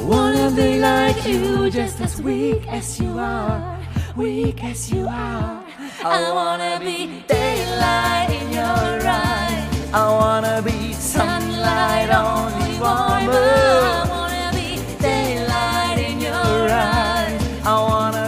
Wanna 0.00 0.50
be 0.50 0.78
like 0.78 1.26
you, 1.26 1.70
just 1.70 2.00
as 2.00 2.20
weak 2.22 2.66
as 2.68 3.00
you 3.00 3.18
are. 3.18 3.78
Weak 4.16 4.62
as 4.64 4.90
you 4.90 5.06
are. 5.08 5.62
I 6.04 6.32
wanna 6.32 6.78
be 6.80 7.22
daylight 7.28 8.30
in 8.30 8.52
your 8.52 9.08
eyes. 9.08 9.92
I 9.92 10.06
wanna 10.20 10.62
be 10.62 10.92
sunlight 10.94 12.10
on 12.10 12.52
only 12.52 12.78
warmer. 12.78 13.46
I 13.92 14.06
wanna 14.08 14.50
be 14.54 14.80
daylight 14.98 15.98
in 15.98 16.20
your 16.20 16.34
eyes. 16.70 17.40
I 17.64 17.74
wanna 17.88 18.10
be 18.10 18.10
love 18.10 18.14
only 18.14 18.19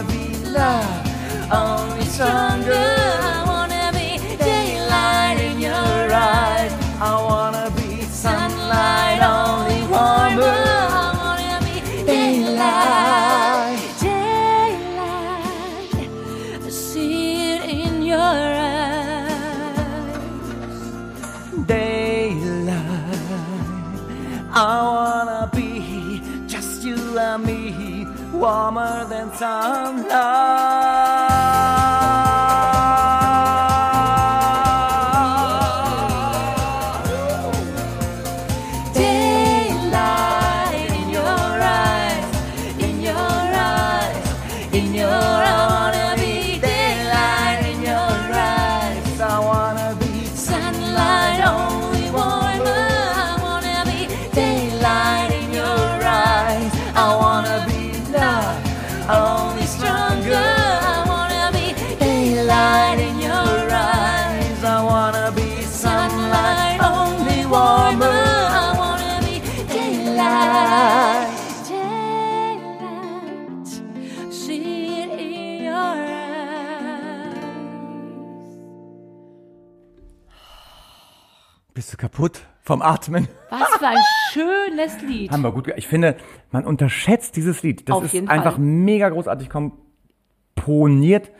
stronger. 2.23 2.89
I 3.35 3.43
wanna 3.51 3.85
be 3.99 4.09
Daylight 4.37 5.37
in 5.49 5.55
your 5.69 5.97
eyes. 6.13 6.73
I 7.09 7.13
wanna 7.29 7.67
be 7.79 7.89
sunlight 8.25 9.19
only 9.37 9.81
warmer. 9.93 10.57
I 11.03 11.07
wanna 11.21 11.55
be 11.67 11.75
Daylight. 12.13 13.79
daylight. 14.07 15.93
I 16.67 16.69
see 16.69 17.53
it 17.53 17.61
in 17.83 17.93
your 18.13 18.39
eyes. 18.69 19.41
Daylight. 21.75 23.19
I 24.71 24.73
wanna 24.95 25.43
be 25.57 25.69
just 26.53 26.83
you 26.87 26.99
and 27.27 27.43
me, 27.49 27.61
warmer 28.43 28.95
than 29.11 29.27
sunlight. 29.41 30.62
Kaputt 82.13 82.41
vom 82.61 82.81
Atmen? 82.81 83.27
Was 83.49 83.77
für 83.77 83.87
ein 83.87 83.97
schönes 84.31 85.01
Lied. 85.01 85.31
Haben 85.31 85.43
wir 85.43 85.51
gut. 85.51 85.71
Ich 85.75 85.87
finde, 85.87 86.15
man 86.51 86.65
unterschätzt 86.65 87.35
dieses 87.35 87.63
Lied. 87.63 87.89
Das 87.89 87.95
Auf 87.97 88.13
ist 88.13 88.29
einfach 88.29 88.53
Fall. 88.53 88.63
mega 88.63 89.09
großartig 89.09 89.49
komponiert 89.49 91.31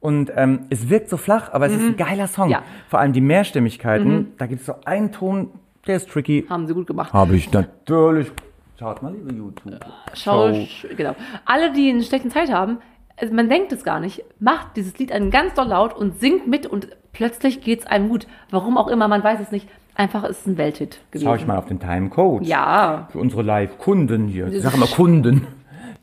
und 0.00 0.32
ähm, 0.34 0.66
es 0.70 0.88
wirkt 0.88 1.08
so 1.08 1.16
flach, 1.16 1.52
aber 1.52 1.66
es 1.66 1.72
ist 1.72 1.82
ein 1.82 1.96
geiler 1.96 2.26
Song. 2.26 2.46
Mhm. 2.46 2.52
Ja. 2.52 2.62
Vor 2.88 2.98
allem 2.98 3.12
die 3.12 3.20
Mehrstimmigkeiten. 3.20 4.32
Da 4.38 4.46
gibt 4.46 4.60
es 4.60 4.66
so 4.66 4.74
einen 4.84 5.12
Ton, 5.12 5.50
der 5.86 5.96
ist 5.96 6.10
tricky. 6.10 6.46
Haben 6.48 6.66
sie 6.66 6.74
gut 6.74 6.86
gemacht. 6.86 7.12
Habe 7.12 7.36
ich 7.36 7.52
natürlich. 7.52 8.32
Schaut 8.78 9.02
mal, 9.02 9.12
liebe 9.12 9.32
YouTube. 9.32 9.78
Schau, 10.14 10.52
Schau. 10.54 10.88
genau. 10.96 11.14
Alle, 11.44 11.72
die 11.72 11.90
eine 11.90 12.02
schlechte 12.02 12.30
Zeit 12.30 12.50
haben, 12.50 12.78
also 13.16 13.32
man 13.32 13.48
denkt 13.48 13.70
es 13.70 13.84
gar 13.84 14.00
nicht, 14.00 14.24
macht 14.40 14.76
dieses 14.76 14.98
Lied 14.98 15.12
einen 15.12 15.30
ganz 15.30 15.54
doll 15.54 15.68
laut 15.68 15.94
und 15.94 16.18
singt 16.18 16.48
mit 16.48 16.66
und 16.66 16.88
plötzlich 17.12 17.60
geht's 17.60 17.86
einem 17.86 18.08
gut. 18.08 18.26
Warum 18.50 18.76
auch 18.76 18.88
immer, 18.88 19.06
man 19.06 19.22
weiß 19.22 19.38
es 19.38 19.52
nicht. 19.52 19.68
Einfach 19.94 20.24
ist 20.24 20.40
es 20.40 20.46
ein 20.46 20.56
Welthit 20.56 21.00
gewesen. 21.10 21.26
Schau 21.26 21.34
ich 21.34 21.46
mal 21.46 21.58
auf 21.58 21.66
den 21.66 21.78
Timecode. 21.78 22.46
Ja. 22.46 23.08
Für 23.10 23.18
unsere 23.18 23.42
Live-Kunden 23.42 24.26
hier. 24.26 24.46
Ich 24.48 24.62
sag 24.62 24.74
immer 24.74 24.86
Kunden. 24.86 25.46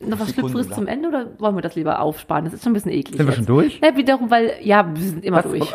Noch 0.00 0.18
was 0.18 0.30
Schlüpfriges 0.30 0.68
oder? 0.68 0.74
zum 0.76 0.86
Ende 0.86 1.08
oder 1.08 1.26
wollen 1.38 1.56
wir 1.56 1.62
das 1.62 1.74
lieber 1.74 2.00
aufsparen? 2.00 2.44
Das 2.44 2.54
ist 2.54 2.62
schon 2.62 2.70
ein 2.70 2.74
bisschen 2.74 2.92
eklig. 2.92 3.16
Sind 3.16 3.26
wir 3.26 3.34
jetzt. 3.34 3.36
schon 3.36 3.46
durch? 3.46 3.80
Ja, 3.82 3.96
wiederum, 3.96 4.30
weil, 4.30 4.54
ja, 4.62 4.88
wir 4.94 5.02
sind 5.02 5.24
immer 5.24 5.44
Was? 5.44 5.52
Äh, 5.52 5.58
durch. 5.58 5.74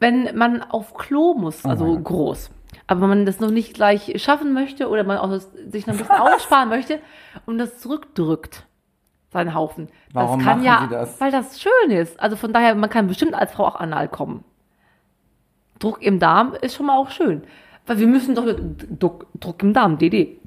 Wenn 0.00 0.36
man 0.36 0.62
auf 0.62 0.94
Klo 0.94 1.34
muss, 1.34 1.64
Oh 1.64 1.68
also 1.68 1.98
groß, 1.98 2.50
aber 2.86 3.06
man 3.06 3.24
das 3.24 3.40
noch 3.40 3.50
nicht 3.50 3.74
gleich 3.74 4.12
schaffen 4.16 4.52
möchte 4.52 4.88
oder 4.88 5.04
man 5.04 5.18
auch 5.18 5.30
das, 5.30 5.50
sich 5.68 5.86
noch 5.86 5.94
ein 5.94 5.98
bisschen 5.98 6.16
aussparen 6.20 6.68
möchte 6.68 6.98
und 7.46 7.58
das 7.58 7.78
zurückdrückt, 7.78 8.66
seinen 9.30 9.54
Haufen. 9.54 9.88
Warum 10.12 10.40
das 10.40 10.46
kann 10.46 10.58
machen 10.58 10.66
ja, 10.66 10.80
Sie 10.82 10.94
das? 10.94 11.20
weil 11.20 11.30
das 11.30 11.60
schön 11.60 11.90
ist. 11.90 12.18
Also 12.18 12.36
von 12.36 12.52
daher, 12.52 12.74
man 12.74 12.90
kann 12.90 13.06
bestimmt 13.06 13.34
als 13.34 13.52
Frau 13.52 13.66
auch 13.66 13.76
anal 13.76 14.08
kommen. 14.08 14.44
Druck 15.78 16.02
im 16.02 16.18
Darm 16.18 16.54
ist 16.60 16.74
schon 16.76 16.86
mal 16.86 16.96
auch 16.98 17.10
schön. 17.10 17.42
Weil 17.86 17.98
wir 17.98 18.06
müssen 18.06 18.34
doch 18.34 18.46
Druck, 18.98 19.26
Druck 19.38 19.62
im 19.62 19.72
Darm, 19.72 19.98
DD. 19.98 20.38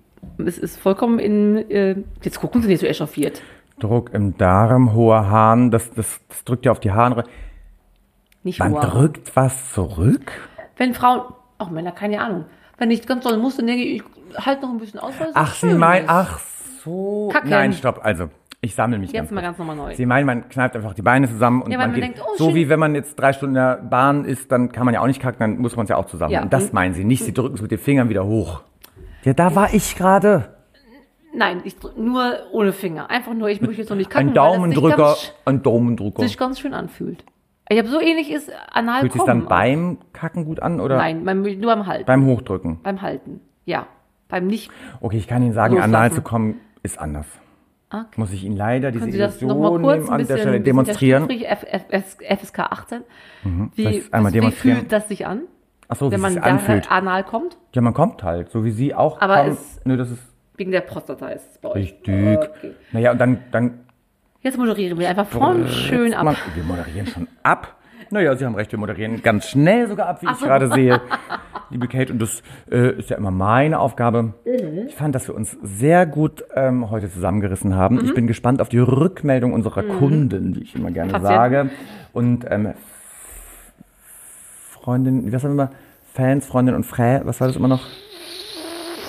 Es 0.45 0.57
ist 0.57 0.79
vollkommen 0.79 1.19
in. 1.19 1.69
Äh, 1.69 1.95
jetzt 2.21 2.39
gucken 2.39 2.61
Sie 2.61 2.67
nicht 2.67 2.81
so 2.81 2.85
echauffiert. 2.87 3.41
Druck 3.79 4.13
im 4.13 4.37
Darm, 4.37 4.93
hoher 4.93 5.29
Hahn, 5.29 5.71
das, 5.71 5.89
das, 5.93 6.19
das 6.27 6.43
drückt 6.43 6.65
ja 6.65 6.71
auf 6.73 6.81
die 6.81 6.91
Harnröhre. 6.91 7.27
Nicht 8.43 8.59
Man 8.59 8.71
nur. 8.71 8.81
drückt 8.81 9.35
was 9.35 9.71
zurück? 9.73 10.31
Wenn 10.77 10.93
Frauen, 10.93 11.21
auch 11.57 11.69
Männer, 11.69 11.91
keine 11.91 12.21
Ahnung. 12.21 12.45
Wenn 12.77 12.91
ich 12.91 13.05
ganz 13.05 13.23
doll 13.23 13.37
muss, 13.37 13.57
dann 13.57 13.67
denke 13.67 13.83
ich, 13.83 14.01
ich 14.29 14.45
halt 14.45 14.61
noch 14.61 14.69
ein 14.69 14.79
bisschen 14.79 14.99
aus, 14.99 15.13
weil 15.19 15.27
es 15.29 15.35
Ach, 15.35 15.53
Sie 15.55 15.73
meinen, 15.73 16.05
ist. 16.05 16.09
ach 16.09 16.39
so. 16.83 17.29
Kacken. 17.31 17.49
Nein, 17.49 17.73
stopp. 17.73 17.99
Also, 18.03 18.29
ich 18.61 18.75
sammle 18.75 18.97
mich 18.99 19.11
Jetzt 19.11 19.29
ganz 19.29 19.31
mal 19.31 19.37
kurz. 19.41 19.45
ganz 19.47 19.57
nochmal 19.59 19.75
neu. 19.75 19.95
Sie 19.95 20.05
meinen, 20.05 20.25
man 20.25 20.49
kneift 20.49 20.75
einfach 20.75 20.93
die 20.93 21.01
Beine 21.01 21.29
zusammen 21.29 21.61
und 21.61 21.71
Ja, 21.71 21.77
man 21.77 21.87
man 21.91 21.95
geht. 21.95 22.03
denkt, 22.03 22.21
oh, 22.21 22.35
so 22.37 22.47
schön. 22.47 22.55
wie 22.55 22.69
wenn 22.69 22.79
man 22.79 22.93
jetzt 22.95 23.15
drei 23.19 23.31
Stunden 23.33 23.55
in 23.55 23.61
der 23.61 23.77
Bahn 23.77 24.25
ist, 24.25 24.51
dann 24.51 24.71
kann 24.71 24.85
man 24.85 24.93
ja 24.93 25.01
auch 25.01 25.07
nicht 25.07 25.21
kacken, 25.21 25.39
dann 25.39 25.57
muss 25.59 25.75
man 25.77 25.85
es 25.85 25.89
ja 25.89 25.95
auch 25.97 26.05
zusammen. 26.07 26.31
Ja. 26.33 26.41
Und 26.41 26.51
das 26.51 26.73
meinen 26.73 26.93
Sie 26.93 27.03
nicht. 27.05 27.23
Sie 27.23 27.33
drücken 27.33 27.55
es 27.55 27.61
mit 27.61 27.71
den 27.71 27.79
Fingern 27.79 28.09
wieder 28.09 28.25
hoch. 28.25 28.61
Ja, 29.23 29.33
da 29.33 29.55
war 29.55 29.73
ich 29.73 29.95
gerade. 29.95 30.55
Nein, 31.33 31.61
ich 31.63 31.75
nur 31.95 32.33
ohne 32.51 32.73
Finger. 32.73 33.09
Einfach 33.09 33.33
nur, 33.33 33.49
ich 33.49 33.61
möchte 33.61 33.77
jetzt 33.81 33.89
noch 33.89 33.97
nicht 33.97 34.09
kacken, 34.09 34.29
Ein 34.29 34.33
das 34.33 34.43
sich 34.45 34.53
Daumendrücker, 34.57 34.97
ganz, 34.97 35.33
ein 35.45 35.61
Daumendrücker. 35.63 36.21
sich 36.23 36.37
ganz 36.37 36.59
schön 36.59 36.73
anfühlt. 36.73 37.23
Ich 37.69 37.77
habe 37.77 37.87
so 37.87 38.01
ähnlich 38.01 38.31
ist 38.31 38.51
anal 38.73 39.01
Fühlt 39.01 39.13
sich 39.13 39.21
dann 39.23 39.45
beim 39.45 39.99
Kacken 40.11 40.43
gut 40.43 40.59
an 40.59 40.79
oder 40.79 40.97
Nein, 40.97 41.23
beim, 41.23 41.43
nur 41.43 41.75
beim 41.75 41.85
Halten. 41.85 42.05
beim 42.07 42.25
Hochdrücken? 42.25 42.79
beim 42.81 43.01
Halten. 43.03 43.41
Ja. 43.65 43.85
Beim 44.27 44.47
nicht. 44.47 44.71
Okay, 45.01 45.17
ich 45.17 45.27
kann 45.27 45.43
Ihnen 45.43 45.53
sagen, 45.53 45.75
Loslassen. 45.75 45.95
anal 45.95 46.11
zu 46.11 46.21
kommen 46.23 46.59
ist 46.81 46.99
anders. 46.99 47.27
Okay. 47.91 48.05
Muss 48.17 48.31
ich 48.31 48.43
Ihnen 48.43 48.55
leider 48.55 48.91
diese 48.91 49.01
Können 49.05 49.11
Sie 49.13 49.17
Illusion 49.45 49.81
nehmen, 49.81 50.09
an 50.09 50.25
der 50.27 50.37
Stelle 50.37 50.61
demonstrieren? 50.61 51.27
FSK 51.27 52.59
18? 52.59 53.01
Wie, 53.43 53.69
Vielleicht 53.73 54.13
einmal 54.13 54.33
wie 54.33 54.51
fühlt 54.51 54.91
das 54.91 55.07
sich 55.07 55.25
an, 55.25 55.41
Ach 55.87 55.95
so, 55.95 56.07
wie 56.07 56.11
wenn 56.13 56.21
man 56.21 56.33
sich 56.33 56.41
da 56.41 56.49
anfühlt. 56.49 56.91
anal 56.91 57.23
kommt? 57.23 57.57
Ja, 57.73 57.81
man 57.81 57.95
kommt 57.95 58.21
halt, 58.23 58.51
so 58.51 58.63
wie 58.63 58.69
Sie 58.71 58.93
auch 58.93 59.19
Aber 59.21 59.37
kommen. 59.37 59.51
es- 59.53 59.81
Nö, 59.85 59.97
das 59.97 60.11
ist 60.11 60.21
Wegen 60.57 60.71
der 60.71 60.81
Prostata 60.81 61.29
ist 61.29 61.51
es 61.51 61.57
bei 61.57 61.69
euch. 61.69 61.75
richtig. 61.75 62.37
Okay. 62.37 62.73
Naja, 62.91 63.11
und 63.11 63.17
dann, 63.17 63.39
dann 63.51 63.79
Jetzt 64.41 64.57
moderieren 64.57 64.99
wir 64.99 65.09
einfach 65.09 65.25
von 65.27 65.67
schön 65.67 66.13
ab. 66.13 66.35
Wir 66.53 66.63
moderieren 66.63 67.07
schon 67.07 67.27
ab. 67.43 67.75
Naja, 68.11 68.35
Sie 68.35 68.45
haben 68.45 68.55
recht, 68.55 68.71
wir 68.71 68.79
moderieren 68.79 69.21
ganz 69.21 69.47
schnell 69.47 69.87
sogar 69.87 70.07
ab, 70.07 70.21
wie 70.21 70.27
ich 70.31 70.39
gerade 70.39 70.67
sehe. 70.71 70.99
Liebe 71.69 71.87
Kate, 71.87 72.11
und 72.11 72.19
das 72.19 72.41
äh, 72.71 72.97
ist 72.97 73.11
ja 73.11 73.17
immer 73.17 73.29
meine 73.29 73.79
Aufgabe. 73.79 74.23
Mhm. 74.45 74.87
Ich 74.87 74.95
fand, 74.95 75.13
dass 75.13 75.27
wir 75.27 75.35
uns 75.35 75.55
sehr 75.61 76.07
gut 76.07 76.43
ähm, 76.55 76.89
heute 76.89 77.11
zusammengerissen 77.11 77.75
haben. 77.75 77.97
Mhm. 77.97 78.05
Ich 78.05 78.13
bin 78.15 78.25
gespannt 78.25 78.61
auf 78.61 78.69
die 78.69 78.79
Rückmeldung 78.79 79.53
unserer 79.53 79.83
Kunden, 79.83 80.55
wie 80.55 80.63
ich 80.63 80.75
immer 80.75 80.89
gerne 80.89 81.11
Patienten. 81.11 81.35
sage. 81.35 81.69
Und 82.11 82.45
ähm, 82.49 82.73
Freundin, 84.71 85.31
was 85.31 85.43
haben 85.43 85.55
wir 85.57 85.63
immer? 85.65 85.71
Fans, 86.13 86.47
Freundin 86.47 86.73
und 86.73 86.85
Frä, 86.85 87.21
was 87.23 87.39
war 87.39 87.47
das 87.47 87.55
immer 87.55 87.67
noch? 87.67 87.85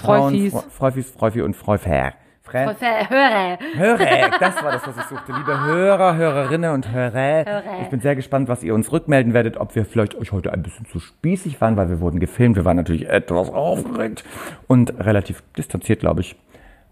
Freufis. 0.02 0.54
Fre- 0.54 0.70
Freufis, 0.70 1.10
Freufi 1.10 1.40
und 1.42 1.56
Freufär. 1.56 2.12
Frä, 2.50 2.66
Höre. 3.08 3.58
Hörer, 3.76 4.30
das 4.40 4.62
war 4.62 4.72
das, 4.72 4.86
was 4.86 4.96
ich 4.96 5.04
suchte. 5.04 5.32
Liebe 5.32 5.64
Hörer, 5.64 6.16
Hörerinnen 6.16 6.72
und 6.72 6.90
Hörer, 6.90 7.44
Hörer. 7.44 7.62
ich 7.82 7.88
bin 7.88 8.00
sehr 8.00 8.16
gespannt, 8.16 8.48
was 8.48 8.62
ihr 8.64 8.74
uns 8.74 8.90
rückmelden 8.90 9.34
werdet, 9.34 9.56
ob 9.56 9.74
wir 9.76 9.84
vielleicht 9.84 10.16
euch 10.16 10.32
heute 10.32 10.52
ein 10.52 10.62
bisschen 10.62 10.86
zu 10.86 10.98
spießig 10.98 11.60
waren, 11.60 11.76
weil 11.76 11.88
wir 11.88 12.00
wurden 12.00 12.18
gefilmt. 12.18 12.56
Wir 12.56 12.64
waren 12.64 12.76
natürlich 12.76 13.08
etwas 13.08 13.50
aufgeregt 13.50 14.24
und 14.66 14.98
relativ 14.98 15.42
distanziert, 15.56 16.00
glaube 16.00 16.22
ich. 16.22 16.36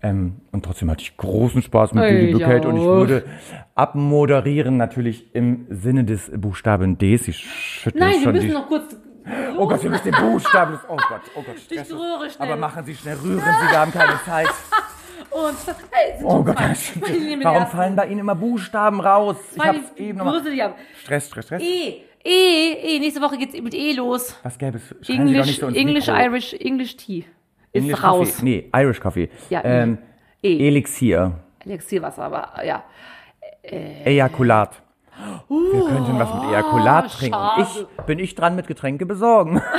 Ähm, 0.01 0.37
und 0.53 0.65
trotzdem 0.65 0.89
hatte 0.91 1.03
ich 1.03 1.17
großen 1.17 1.61
Spaß 1.61 1.93
mit 1.95 2.05
dir, 2.05 2.19
Ich 2.21 2.27
liebe 2.35 2.39
Kate. 2.39 2.69
Und 2.69 2.77
ich 2.77 2.85
würde 2.85 3.25
abmoderieren, 3.75 4.77
natürlich 4.77 5.35
im 5.35 5.67
Sinne 5.71 6.05
des 6.05 6.31
Buchstaben 6.37 6.99
D. 6.99 7.17
Sie 7.17 7.33
schütteln 7.33 8.05
Nein, 8.05 8.25
wir 8.25 8.33
müssen 8.33 8.53
noch 8.53 8.69
kurz. 8.69 8.95
Oh 9.59 9.67
Gott, 9.67 9.83
wir 9.83 9.91
müssen 9.91 10.05
den 10.05 10.15
Buchstaben... 10.15 10.79
Oh 10.89 10.97
Gott, 10.97 11.21
oh 11.35 11.43
Gott, 11.43 11.59
Stress. 11.65 11.91
rühre 11.93 12.31
schnell. 12.31 12.49
Aber 12.49 12.57
machen 12.57 12.85
Sie 12.85 12.95
schnell, 12.95 13.17
rühren 13.17 13.41
Sie, 13.41 13.71
wir 13.73 13.81
haben 13.81 13.93
keine 13.93 14.19
Zeit. 14.25 14.47
Und 15.31 15.57
hey, 15.91 16.19
sind 16.19 16.27
Oh 16.27 16.43
Gott, 16.43 16.57
warum 16.57 17.67
fallen 17.67 17.97
bei 17.97 18.07
Ihnen 18.07 18.21
immer 18.21 18.35
Buchstaben 18.35 19.01
raus? 19.01 19.37
Ich 19.55 19.63
hab's 19.63 19.93
eben 19.97 20.19
nochmal. 20.19 20.47
Ja. 20.55 20.75
Stress, 21.03 21.29
Stress, 21.29 21.45
Stress. 21.47 21.63
E, 21.63 22.03
E, 22.25 22.73
E. 22.97 22.99
Nächste 22.99 23.21
Woche 23.21 23.37
geht's 23.39 23.61
mit 23.61 23.75
E 23.75 23.93
los. 23.93 24.37
Was 24.43 24.59
gäbe 24.59 24.79
es? 24.79 24.95
Schreien 25.07 25.29
Sie 25.29 25.35
doch 25.35 25.41
English, 25.41 25.47
nicht 25.47 25.61
so 25.61 25.67
English, 25.69 26.07
Mikro. 26.07 26.21
Irish, 26.23 26.53
English 26.55 26.97
Tea. 26.97 27.19
Ist 27.73 27.83
English 27.83 28.03
raus. 28.03 28.29
Coffee. 28.29 28.45
Nee, 28.45 28.71
Irish 28.75 29.01
Coffee. 29.01 29.31
Ja, 29.51 29.63
ähm, 29.65 29.99
E. 30.43 30.67
Elixier. 30.69 31.33
Elixierwasser, 31.65 32.23
aber 32.23 32.65
ja. 32.65 32.83
Ejakulat. 33.63 34.83
Wir 35.49 35.85
könnten 35.85 36.19
was 36.19 36.33
mit 36.35 36.45
Ejakulat 36.51 37.13
trinken. 37.13 37.35
schade. 37.35 37.63
Ich 37.63 38.05
bin 38.05 38.19
ich 38.19 38.35
dran 38.35 38.57
mit 38.57 38.67
Getränke 38.67 39.05
besorgen. 39.05 39.61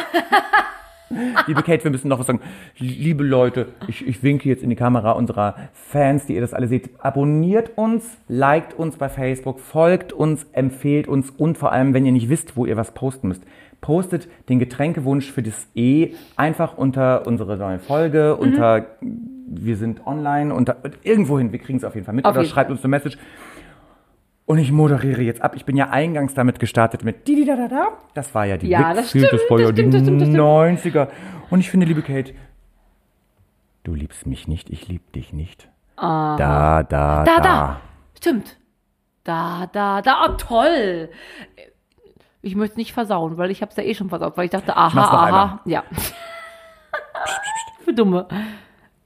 Liebe 1.47 1.63
Kate, 1.63 1.83
wir 1.83 1.91
müssen 1.91 2.07
noch 2.07 2.19
was 2.19 2.27
sagen. 2.27 2.39
Liebe 2.77 3.23
Leute, 3.23 3.67
ich, 3.87 4.07
ich 4.07 4.21
winke 4.21 4.47
jetzt 4.47 4.63
in 4.63 4.69
die 4.69 4.75
Kamera 4.75 5.11
unserer 5.13 5.55
Fans, 5.73 6.25
die 6.27 6.35
ihr 6.35 6.41
das 6.41 6.53
alle 6.53 6.67
seht. 6.67 6.89
Abonniert 6.99 7.71
uns, 7.77 8.05
liked 8.27 8.77
uns 8.77 8.97
bei 8.97 9.09
Facebook, 9.09 9.59
folgt 9.59 10.13
uns, 10.13 10.45
empfehlt 10.51 11.07
uns 11.07 11.31
und 11.31 11.57
vor 11.57 11.71
allem, 11.71 11.93
wenn 11.93 12.05
ihr 12.05 12.11
nicht 12.11 12.29
wisst, 12.29 12.55
wo 12.55 12.65
ihr 12.65 12.77
was 12.77 12.91
posten 12.93 13.27
müsst, 13.29 13.43
postet 13.81 14.27
den 14.49 14.59
Getränkewunsch 14.59 15.31
für 15.31 15.41
das 15.41 15.67
E 15.73 16.09
einfach 16.35 16.77
unter 16.77 17.25
unsere 17.25 17.57
neue 17.57 17.79
Folge, 17.79 18.35
Mhm. 18.39 18.43
unter 18.47 18.85
wir 19.51 19.77
sind 19.77 20.05
online, 20.05 20.53
unter 20.53 20.77
irgendwohin, 21.01 21.51
wir 21.51 21.57
kriegen 21.59 21.77
es 21.79 21.83
auf 21.83 21.95
jeden 21.95 22.05
Fall 22.05 22.13
mit 22.13 22.25
Auf 22.25 22.35
oder 22.35 22.45
schreibt 22.45 22.69
uns 22.69 22.83
eine 22.83 22.89
Message. 22.89 23.17
Und 24.49 24.57
ich 24.57 24.71
moderiere 24.71 25.21
jetzt 25.21 25.43
ab. 25.43 25.55
Ich 25.55 25.63
bin 25.63 25.77
ja 25.77 25.91
eingangs 25.91 26.33
damit 26.33 26.59
gestartet 26.59 27.03
mit 27.03 27.27
di 27.27 27.45
da 27.45 27.55
da 27.55 27.67
da. 27.67 27.87
Das 28.15 28.33
war 28.33 28.47
ja 28.47 28.57
die 28.57 28.67
Ja, 28.67 28.95
das 28.95 29.09
stimmt, 29.09 29.25
das 29.25 29.41
das 29.47 29.57
die 29.57 29.63
das 29.63 29.71
stimmt, 29.73 29.93
das 29.93 30.27
stimmt. 30.27 30.37
90er. 30.39 31.07
Und 31.51 31.59
ich 31.59 31.69
finde, 31.69 31.85
liebe 31.85 32.01
Kate, 32.01 32.33
du 33.83 33.93
liebst 33.93 34.25
mich 34.25 34.47
nicht, 34.47 34.71
ich 34.71 34.87
lieb 34.87 35.11
dich 35.11 35.33
nicht. 35.33 35.69
Da, 35.97 36.35
da, 36.37 36.81
da. 36.83 37.23
Da, 37.25 37.39
da. 37.41 37.81
Stimmt. 38.17 38.57
Da, 39.23 39.67
da, 39.71 40.01
da. 40.01 40.25
Oh, 40.25 40.33
toll. 40.35 41.11
Ich 42.41 42.55
möchte 42.55 42.73
es 42.73 42.77
nicht 42.77 42.93
versauen, 42.93 43.37
weil 43.37 43.51
ich 43.51 43.61
habe 43.61 43.69
es 43.69 43.77
ja 43.77 43.83
eh 43.83 43.93
schon 43.93 44.09
versaut, 44.09 44.35
weil 44.35 44.45
ich 44.45 44.51
dachte, 44.51 44.75
aha, 44.75 44.99
aha. 44.99 45.25
einmal. 45.25 45.59
Ja. 45.65 45.83
Für 47.85 47.93
Dumme. 47.93 48.27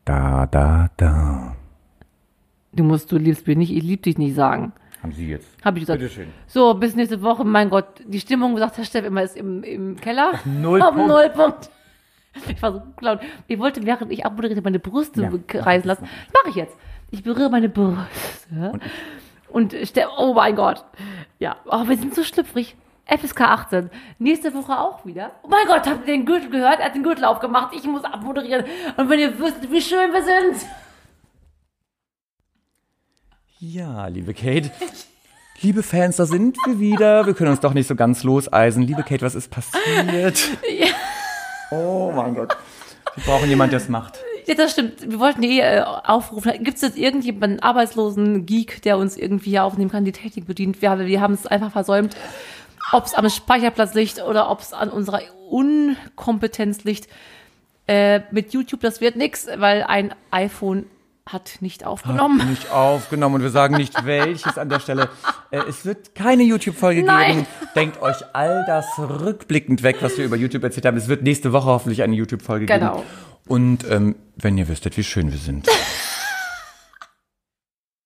Da, 0.05 0.45
da, 0.45 0.87
da. 0.95 1.57
Du 2.71 2.85
musst, 2.85 3.11
du 3.11 3.17
liebst 3.17 3.45
mich 3.45 3.57
nicht, 3.57 3.75
ich 3.75 3.83
lieb 3.83 4.03
dich 4.03 4.17
nicht 4.17 4.35
sagen. 4.35 4.71
Haben 5.03 5.11
Sie 5.11 5.29
jetzt. 5.29 5.49
Habe 5.63 5.77
ich 5.77 5.83
gesagt. 5.83 5.99
Bitteschön. 5.99 6.29
So, 6.47 6.73
bis 6.73 6.95
nächste 6.95 7.21
Woche. 7.21 7.43
Mein 7.43 7.69
Gott, 7.69 7.85
die 8.05 8.21
Stimmung, 8.21 8.57
sagt 8.57 8.77
Herr 8.77 8.85
Steff 8.85 9.05
immer, 9.05 9.21
ist 9.21 9.35
im, 9.35 9.61
im 9.63 9.97
Keller. 9.99 10.31
Auf 10.31 10.45
Nullpunkt. 10.45 11.07
Nullpunkt. 11.07 11.69
Ich 12.47 12.61
war 12.63 12.71
so 12.71 12.81
laut. 13.01 13.19
Ich 13.47 13.59
wollte, 13.59 13.85
während 13.85 14.11
ich 14.11 14.25
abmoderierte, 14.25 14.63
meine 14.63 14.79
Brüste 14.79 15.21
Ja, 15.21 15.31
kreisen 15.45 15.87
lassen. 15.87 16.03
Das 16.03 16.33
mache 16.41 16.49
ich 16.49 16.55
jetzt. 16.55 16.75
Ich 17.11 17.21
berühre 17.21 17.49
meine 17.51 17.69
Brüste. 17.69 18.79
Und, 19.49 19.75
Steff, 19.83 20.07
oh 20.17 20.33
mein 20.33 20.55
Gott. 20.55 20.83
Ja, 21.37 21.57
oh, 21.65 21.87
wir 21.87 21.95
sind 21.95 22.15
so 22.15 22.23
schlüpfrig. 22.23 22.75
FSK 23.05 23.41
18. 23.41 23.89
Nächste 24.17 24.53
Woche 24.53 24.79
auch 24.79 25.05
wieder. 25.05 25.31
Oh 25.43 25.47
mein 25.49 25.67
Gott, 25.67 25.85
habt 25.85 26.07
ihr 26.07 26.13
den 26.13 26.25
Gürtel 26.25 26.49
gehört? 26.49 26.79
Er 26.79 26.85
hat 26.85 26.95
den 26.95 27.03
Gürtel 27.03 27.25
aufgemacht. 27.25 27.75
Ich 27.75 27.83
muss 27.83 28.03
abmoderieren. 28.03 28.65
Und 28.97 29.09
wenn 29.09 29.19
ihr 29.19 29.37
wüsstet, 29.37 29.69
wie 29.69 29.81
schön 29.81 30.11
wir 30.13 30.23
sind. 30.23 30.65
Ja, 33.65 34.07
liebe 34.07 34.33
Kate. 34.33 34.71
Liebe 35.61 35.83
Fans, 35.83 36.17
da 36.17 36.25
sind 36.25 36.57
wir 36.65 36.81
wieder. 36.81 37.25
Wir 37.25 37.33
können 37.33 37.51
uns 37.51 37.61
doch 37.61 37.73
nicht 37.73 37.87
so 37.87 37.95
ganz 37.95 38.23
loseisen. 38.23 38.83
Liebe 38.83 39.03
Kate, 39.03 39.21
was 39.21 39.35
ist 39.35 39.49
passiert? 39.49 40.49
Oh 41.71 42.11
mein 42.13 42.35
Gott. 42.35 42.57
Wir 43.15 43.23
brauchen 43.23 43.47
jemanden, 43.47 43.71
der 43.71 43.79
es 43.79 43.87
macht. 43.87 44.19
Ja, 44.47 44.55
das 44.55 44.73
stimmt. 44.73 45.09
Wir 45.09 45.17
wollten 45.17 45.43
eh 45.43 45.59
äh, 45.61 45.79
aufrufen. 45.81 46.51
Gibt 46.61 46.75
es 46.75 46.81
jetzt 46.81 46.97
irgendjemanden, 46.97 47.51
einen 47.51 47.59
arbeitslosen 47.61 48.45
Geek, 48.45 48.81
der 48.81 48.97
uns 48.97 49.15
irgendwie 49.15 49.51
hier 49.51 49.63
aufnehmen 49.63 49.89
kann, 49.89 50.03
die 50.03 50.11
Technik 50.11 50.45
bedient? 50.45 50.81
Wir, 50.81 50.89
haben- 50.89 51.05
wir 51.05 51.21
haben 51.21 51.33
es 51.35 51.47
einfach 51.47 51.71
versäumt. 51.71 52.17
Ob 52.91 53.05
es 53.05 53.13
am 53.13 53.29
Speicherplatz 53.29 53.93
liegt 53.93 54.21
oder 54.21 54.49
ob 54.51 54.59
es 54.59 54.73
an 54.73 54.89
unserer 54.89 55.21
Unkompetenz 55.49 56.83
liegt. 56.83 57.07
Äh, 57.87 58.19
mit 58.31 58.51
YouTube, 58.51 58.81
das 58.81 58.99
wird 58.99 59.15
nix, 59.15 59.47
weil 59.55 59.83
ein 59.83 60.13
iPhone 60.31 60.85
hat 61.27 61.57
nicht 61.61 61.85
aufgenommen. 61.85 62.49
Nicht 62.49 62.69
aufgenommen 62.71 63.35
und 63.35 63.41
wir 63.43 63.49
sagen 63.49 63.75
nicht 63.75 64.05
welches 64.05 64.57
an 64.57 64.69
der 64.69 64.79
Stelle. 64.79 65.09
Äh, 65.51 65.61
es 65.69 65.85
wird 65.85 66.15
keine 66.15 66.43
YouTube-Folge 66.43 67.03
geben. 67.03 67.47
Denkt 67.75 68.01
euch 68.01 68.17
all 68.33 68.63
das 68.67 68.85
rückblickend 68.97 69.83
weg, 69.83 69.97
was 70.01 70.17
wir 70.17 70.25
über 70.25 70.35
YouTube 70.35 70.63
erzählt 70.63 70.85
haben. 70.85 70.97
Es 70.97 71.07
wird 71.07 71.23
nächste 71.23 71.53
Woche 71.53 71.67
hoffentlich 71.67 72.03
eine 72.03 72.15
YouTube-Folge 72.15 72.65
Genau. 72.65 72.95
geben. 72.97 73.07
Und 73.47 73.89
ähm, 73.89 74.15
wenn 74.37 74.57
ihr 74.57 74.67
wüsstet, 74.67 74.95
wie 74.97 75.03
schön 75.03 75.31
wir 75.31 75.39
sind. 75.39 75.67